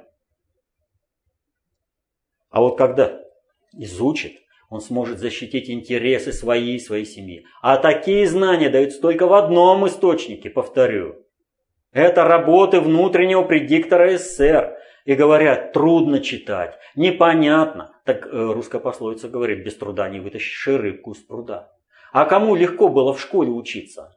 А 2.50 2.60
вот 2.60 2.76
когда 2.76 3.18
изучит, 3.72 4.42
он 4.68 4.80
сможет 4.80 5.18
защитить 5.18 5.70
интересы 5.70 6.32
свои 6.32 6.74
и 6.74 6.80
своей 6.80 7.04
семьи. 7.04 7.46
А 7.62 7.76
такие 7.76 8.26
знания 8.26 8.68
даются 8.68 9.00
только 9.00 9.26
в 9.26 9.34
одном 9.34 9.86
источнике, 9.86 10.50
повторю. 10.50 11.26
Это 11.92 12.24
работы 12.24 12.80
внутреннего 12.80 13.42
предиктора 13.42 14.16
СССР. 14.18 14.76
И 15.04 15.14
говорят, 15.14 15.72
трудно 15.72 16.18
читать, 16.18 16.76
непонятно. 16.96 17.92
Так 18.04 18.26
э, 18.26 18.28
русская 18.32 18.80
пословица 18.80 19.28
говорит, 19.28 19.64
без 19.64 19.76
труда 19.76 20.08
не 20.08 20.18
вытащишь 20.18 20.66
рыбку 20.66 21.12
из 21.12 21.18
пруда. 21.18 21.72
А 22.12 22.24
кому 22.24 22.56
легко 22.56 22.88
было 22.88 23.14
в 23.14 23.20
школе 23.20 23.50
учиться? 23.50 24.16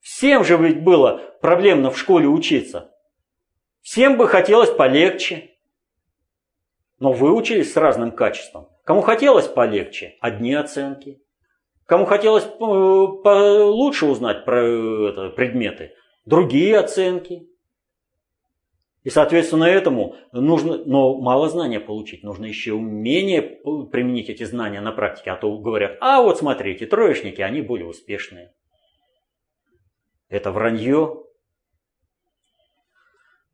Всем 0.00 0.44
же 0.44 0.56
ведь 0.56 0.84
было 0.84 1.20
проблемно 1.40 1.90
в 1.90 1.98
школе 1.98 2.28
учиться. 2.28 2.92
Всем 3.80 4.16
бы 4.16 4.28
хотелось 4.28 4.70
полегче. 4.70 5.53
Но 6.98 7.12
вы 7.12 7.34
учились 7.34 7.72
с 7.72 7.76
разным 7.76 8.12
качеством. 8.12 8.68
Кому 8.84 9.00
хотелось 9.00 9.48
полегче– 9.48 10.16
одни 10.20 10.54
оценки. 10.54 11.20
Кому 11.86 12.06
хотелось 12.06 12.44
э, 12.44 13.62
лучше 13.62 14.06
узнать 14.06 14.44
про 14.44 14.62
это, 15.08 15.30
предметы– 15.30 15.92
другие 16.24 16.78
оценки. 16.78 17.48
И, 19.02 19.10
соответственно, 19.10 19.64
этому 19.64 20.16
нужно, 20.32 20.78
но 20.78 21.18
мало 21.20 21.50
знания 21.50 21.78
получить, 21.78 22.22
нужно 22.22 22.46
еще 22.46 22.72
умение 22.72 23.42
применить 23.42 24.30
эти 24.30 24.44
знания 24.44 24.80
на 24.80 24.92
практике. 24.92 25.30
А 25.30 25.36
то 25.36 25.58
говорят, 25.58 25.98
а 26.00 26.22
вот 26.22 26.38
смотрите, 26.38 26.86
троечники, 26.86 27.42
они 27.42 27.60
более 27.60 27.86
успешные. 27.86 28.54
Это 30.30 30.52
вранье. 30.52 31.22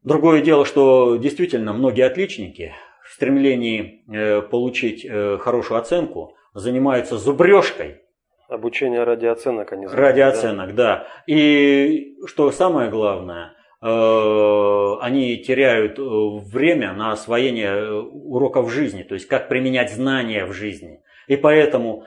Другое 0.04 0.40
дело, 0.40 0.64
что 0.64 1.16
действительно 1.16 1.72
многие 1.72 2.06
отличники 2.06 2.72
в 3.10 3.12
стремлении 3.12 4.04
э, 4.08 4.40
получить 4.40 5.04
э, 5.04 5.38
хорошую 5.38 5.80
оценку 5.80 6.36
занимаются 6.54 7.18
зубрежкой. 7.18 8.02
Обучение 8.48 9.02
ради 9.02 9.26
оценок, 9.26 9.72
они 9.72 9.86
Ради 9.86 10.20
оценок, 10.20 10.74
да. 10.74 10.96
да. 10.96 11.06
И 11.26 12.16
что 12.26 12.50
самое 12.52 12.88
главное– 12.88 13.52
Э, 13.82 14.96
они 15.00 15.38
теряют 15.38 15.98
время 15.98 16.92
на 16.92 17.12
освоение 17.12 18.02
уроков 18.02 18.70
жизни, 18.70 19.02
то 19.02 19.14
есть 19.14 19.26
как 19.26 19.48
применять 19.48 19.90
знания 19.90 20.44
в 20.44 20.52
жизни. 20.52 21.00
И 21.28 21.36
поэтому 21.36 22.04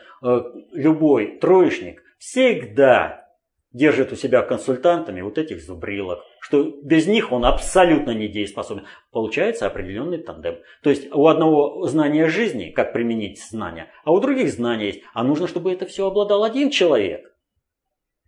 любой 0.74 1.38
троечник 1.40 2.04
всегда 2.20 3.30
держит 3.72 4.12
у 4.12 4.16
себя 4.16 4.42
консультантами 4.42 5.22
вот 5.22 5.38
этих 5.38 5.62
зубрилок, 5.62 6.20
что 6.44 6.62
без 6.84 7.08
них 7.08 7.32
он 7.32 7.46
абсолютно 7.46 8.12
недееспособен. 8.12 8.86
Получается 9.14 9.66
определенный 9.66 10.18
тандем. 10.18 10.58
То 10.82 10.90
есть 10.90 11.10
у 11.14 11.28
одного 11.28 11.88
знания 11.88 12.28
жизни, 12.28 12.70
как 12.70 12.92
применить 12.92 13.42
знания, 13.42 13.90
а 14.04 14.12
у 14.12 14.20
других 14.20 14.52
знания 14.52 14.88
есть. 14.88 15.04
А 15.14 15.24
нужно, 15.24 15.48
чтобы 15.48 15.72
это 15.72 15.86
все 15.86 16.06
обладал 16.06 16.44
один 16.44 16.70
человек. 16.70 17.34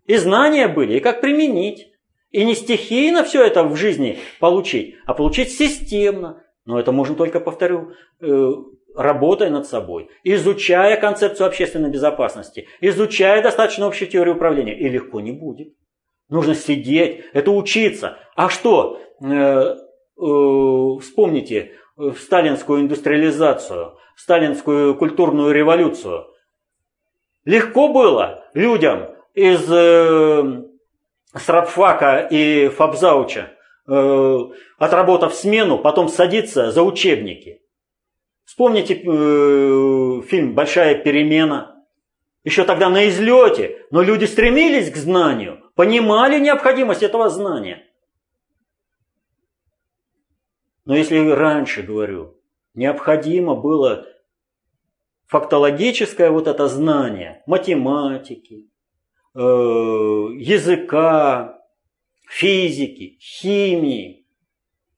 И 0.05 0.15
знания 0.15 0.69
были, 0.69 0.95
и 0.95 0.99
как 1.01 1.19
применить. 1.19 1.91
И 2.31 2.45
не 2.45 2.55
стихийно 2.55 3.25
все 3.25 3.43
это 3.43 3.65
в 3.65 3.75
жизни 3.75 4.19
получить, 4.39 4.95
а 5.05 5.13
получить 5.13 5.51
системно. 5.51 6.41
Но 6.63 6.79
это 6.79 6.93
можно 6.93 7.15
только, 7.15 7.41
повторю, 7.41 7.91
э, 8.21 8.51
работая 8.95 9.49
над 9.49 9.67
собой, 9.67 10.07
изучая 10.23 10.95
концепцию 11.01 11.47
общественной 11.47 11.91
безопасности, 11.91 12.69
изучая 12.79 13.43
достаточно 13.43 13.87
общую 13.87 14.09
теорию 14.09 14.35
управления. 14.35 14.79
И 14.79 14.87
легко 14.87 15.19
не 15.19 15.33
будет. 15.33 15.73
Нужно 16.29 16.55
сидеть, 16.55 17.25
это 17.33 17.51
учиться. 17.51 18.17
А 18.35 18.49
что? 18.49 18.99
Э, 19.21 19.25
э, 19.25 19.75
вспомните 20.17 21.73
сталинскую 22.17 22.81
индустриализацию, 22.81 23.97
сталинскую 24.15 24.95
культурную 24.95 25.53
революцию. 25.53 26.27
Легко 27.45 27.89
было 27.89 28.43
людям 28.53 29.09
из 29.33 29.65
э, 29.71 30.63
Срабфака 31.35 32.27
и 32.31 32.69
Фабзауча, 32.69 33.51
э, 33.87 34.37
отработав 34.77 35.33
смену, 35.33 35.77
потом 35.77 36.09
садиться 36.09 36.71
за 36.71 36.81
учебники. 36.81 37.61
Вспомните 38.45 38.95
э, 38.95 40.21
фильм 40.27 40.53
«Большая 40.53 40.95
перемена». 40.95 41.83
Еще 42.43 42.63
тогда 42.63 42.89
на 42.89 43.07
излете, 43.09 43.85
но 43.89 44.01
люди 44.01 44.25
стремились 44.25 44.91
к 44.91 44.95
знанию, 44.95 45.64
понимали 45.75 46.39
необходимость 46.39 47.03
этого 47.03 47.29
знания. 47.29 47.83
Но 50.85 50.95
если 50.95 51.17
раньше, 51.29 51.83
говорю, 51.83 52.37
необходимо 52.73 53.55
было 53.55 54.07
фактологическое 55.27 56.29
вот 56.29 56.47
это 56.47 56.67
знание 56.67 57.43
математики, 57.47 58.69
э, 59.33 59.39
языка, 59.39 61.59
физики, 62.29 63.17
химии, 63.19 64.27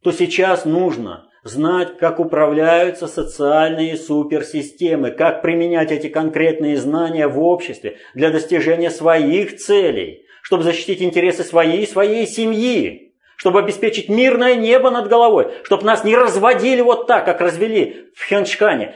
то 0.01 0.11
сейчас 0.11 0.65
нужно 0.65 1.29
знать, 1.43 1.97
как 1.97 2.19
управляются 2.19 3.07
социальные 3.07 3.97
суперсистемы, 3.97 5.11
как 5.11 5.41
применять 5.41 5.91
эти 5.91 6.09
конкретные 6.09 6.77
знания 6.77 7.27
в 7.27 7.41
обществе 7.41 7.97
для 8.13 8.29
достижения 8.29 8.91
своих 8.91 9.55
целей, 9.55 10.26
чтобы 10.47 10.63
защитить 10.63 11.01
интересы 11.01 11.43
своей 11.43 11.83
и 11.83 11.85
своей 11.85 12.25
семьи, 12.25 13.13
чтобы 13.35 13.59
обеспечить 13.59 14.07
мирное 14.07 14.55
небо 14.55 14.89
над 14.89 15.09
головой, 15.09 15.51
чтобы 15.63 15.83
нас 15.83 16.05
не 16.05 16.15
разводили 16.15 16.79
вот 16.79 17.05
так, 17.05 17.25
как 17.25 17.41
развели 17.41 18.13
в 18.15 18.23
Хенчкане. 18.23 18.95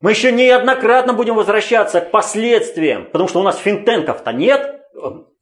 Мы 0.00 0.12
еще 0.12 0.32
неоднократно 0.32 1.12
будем 1.12 1.34
возвращаться 1.34 2.00
к 2.00 2.10
последствиям, 2.10 3.04
потому 3.04 3.28
что 3.28 3.40
у 3.40 3.42
нас 3.42 3.58
финтенков-то 3.58 4.32
нет, 4.32 4.80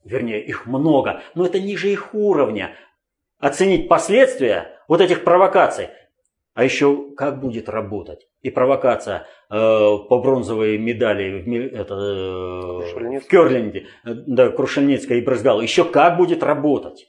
вернее, 0.04 0.44
их 0.44 0.66
много, 0.66 1.22
но 1.36 1.46
это 1.46 1.60
ниже 1.60 1.90
их 1.90 2.12
уровня. 2.12 2.74
Оценить 3.38 3.86
последствия 3.86 4.80
вот 4.88 5.00
этих 5.00 5.22
провокаций 5.22 5.90
а 6.56 6.64
еще 6.64 7.10
как 7.16 7.38
будет 7.38 7.68
работать? 7.68 8.26
И 8.46 8.50
провокация 8.50 9.26
э, 9.50 9.56
по 9.56 10.20
бронзовой 10.20 10.78
медали 10.78 11.42
в, 11.42 11.74
это, 11.74 11.94
э, 11.94 13.18
в 13.18 13.28
Керлинге, 13.28 13.88
э, 14.04 14.14
да, 14.28 14.50
Крушельницкая 14.50 15.18
и 15.18 15.20
Брызгал. 15.20 15.60
Еще 15.60 15.82
как 15.84 16.16
будет 16.16 16.44
работать? 16.44 17.08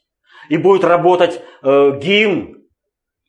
И 0.49 0.57
будет 0.57 0.83
работать 0.83 1.39
э, 1.61 1.99
гимн. 2.01 2.63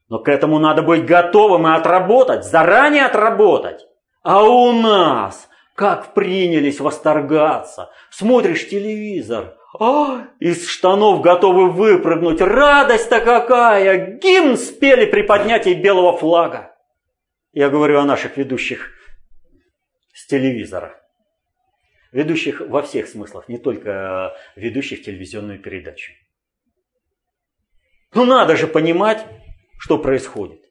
Но 0.09 0.20
к 0.20 0.30
этому 0.30 0.59
надо 0.59 0.80
быть 0.80 1.04
готовым 1.04 1.66
и 1.66 1.76
отработать, 1.76 2.46
заранее 2.46 3.04
отработать. 3.04 3.84
А 4.22 4.42
у 4.42 4.72
нас 4.72 5.46
как 5.74 6.14
принялись 6.14 6.80
восторгаться. 6.80 7.90
Смотришь 8.09 8.70
телевизор, 8.70 9.54
а, 9.78 10.28
из 10.40 10.66
штанов 10.66 11.20
готовы 11.20 11.70
выпрыгнуть. 11.70 12.40
Радость-то 12.40 13.20
какая! 13.20 14.18
Гимн 14.18 14.56
спели 14.56 15.04
при 15.04 15.20
поднятии 15.20 15.74
белого 15.74 16.16
флага. 16.16 16.72
Я 17.53 17.70
говорю 17.70 17.99
о 17.99 18.05
наших 18.05 18.36
ведущих 18.36 18.92
с 20.12 20.26
телевизора. 20.26 21.01
Ведущих 22.12 22.61
во 22.61 22.82
всех 22.82 23.07
смыслах, 23.07 23.49
не 23.49 23.59
только 23.59 24.34
ведущих 24.57 25.03
телевизионную 25.03 25.61
передачу. 25.61 26.12
Ну 28.14 28.24
надо 28.24 28.57
же 28.57 28.66
понимать, 28.66 29.26
что 29.78 29.99
происходит. 29.99 30.64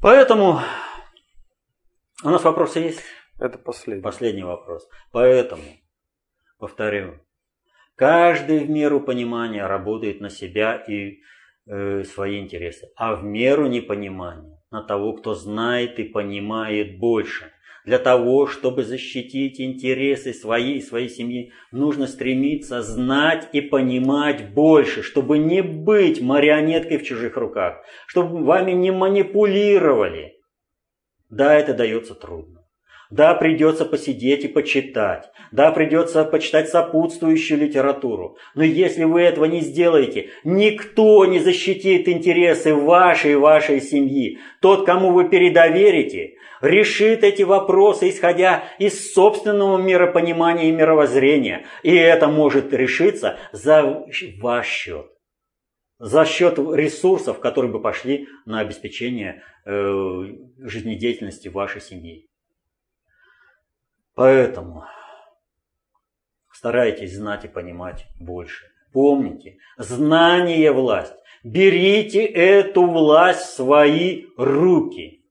Поэтому 0.00 0.60
у 2.24 2.28
нас 2.30 2.42
вопросы 2.44 2.80
есть? 2.80 3.02
Это 3.38 3.58
последний. 3.58 4.02
Последний 4.02 4.42
вопрос. 4.42 4.88
Поэтому 5.12 5.62
Повторю, 6.58 7.20
каждый 7.94 8.64
в 8.64 8.70
меру 8.70 9.00
понимания 9.00 9.64
работает 9.64 10.20
на 10.20 10.28
себя 10.28 10.74
и 10.74 11.20
э, 11.66 12.02
свои 12.02 12.40
интересы, 12.40 12.90
а 12.96 13.14
в 13.14 13.22
меру 13.22 13.68
непонимания 13.68 14.57
на 14.70 14.82
того, 14.82 15.14
кто 15.14 15.34
знает 15.34 15.98
и 15.98 16.04
понимает 16.04 16.98
больше. 16.98 17.52
Для 17.84 17.98
того, 17.98 18.46
чтобы 18.46 18.84
защитить 18.84 19.60
интересы 19.60 20.34
своей 20.34 20.78
и 20.78 20.82
своей 20.82 21.08
семьи, 21.08 21.52
нужно 21.72 22.06
стремиться 22.06 22.82
знать 22.82 23.48
и 23.52 23.62
понимать 23.62 24.52
больше, 24.52 25.02
чтобы 25.02 25.38
не 25.38 25.62
быть 25.62 26.20
марионеткой 26.20 26.98
в 26.98 27.04
чужих 27.04 27.36
руках, 27.36 27.82
чтобы 28.06 28.44
вами 28.44 28.72
не 28.72 28.90
манипулировали. 28.90 30.34
Да, 31.30 31.54
это 31.54 31.72
дается 31.72 32.14
трудно. 32.14 32.57
Да, 33.10 33.34
придется 33.34 33.86
посидеть 33.86 34.44
и 34.44 34.48
почитать. 34.48 35.30
Да, 35.50 35.72
придется 35.72 36.24
почитать 36.24 36.68
сопутствующую 36.68 37.58
литературу. 37.60 38.36
Но 38.54 38.62
если 38.62 39.04
вы 39.04 39.22
этого 39.22 39.46
не 39.46 39.60
сделаете, 39.60 40.28
никто 40.44 41.24
не 41.24 41.38
защитит 41.38 42.06
интересы 42.06 42.74
вашей 42.74 43.32
и 43.32 43.36
вашей 43.36 43.80
семьи. 43.80 44.38
Тот, 44.60 44.84
кому 44.84 45.12
вы 45.12 45.28
передоверите, 45.30 46.34
решит 46.60 47.24
эти 47.24 47.42
вопросы, 47.42 48.10
исходя 48.10 48.64
из 48.78 49.14
собственного 49.14 49.78
миропонимания 49.78 50.68
и 50.68 50.72
мировоззрения. 50.72 51.64
И 51.82 51.94
это 51.94 52.28
может 52.28 52.74
решиться 52.74 53.38
за 53.52 54.04
ваш 54.40 54.66
счет. 54.66 55.06
За 55.98 56.26
счет 56.26 56.58
ресурсов, 56.58 57.40
которые 57.40 57.72
бы 57.72 57.80
пошли 57.80 58.28
на 58.44 58.60
обеспечение 58.60 59.42
э, 59.64 60.24
жизнедеятельности 60.58 61.48
вашей 61.48 61.80
семьи. 61.80 62.27
Поэтому 64.18 64.84
старайтесь 66.50 67.14
знать 67.14 67.44
и 67.44 67.48
понимать 67.48 68.08
больше. 68.18 68.66
Помните, 68.92 69.58
знание– 69.76 70.72
власть. 70.72 71.14
Берите 71.44 72.24
эту 72.24 72.84
власть 72.84 73.42
в 73.42 73.54
свои 73.54 74.26
руки. 74.36 75.24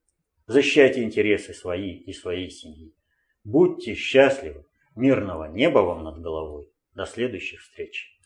Защищайте 0.46 1.04
интересы 1.04 1.54
свои 1.54 1.98
и 1.98 2.14
своей 2.14 2.50
семьи. 2.50 2.96
Будьте 3.44 3.94
счастливы. 3.94 4.66
Мирного 4.96 5.52
неба 5.52 5.80
вам 5.80 6.06
над 6.06 6.22
головой. 6.22 6.72
До 6.94 7.06
следующих 7.06 7.60
встреч. 7.60 8.17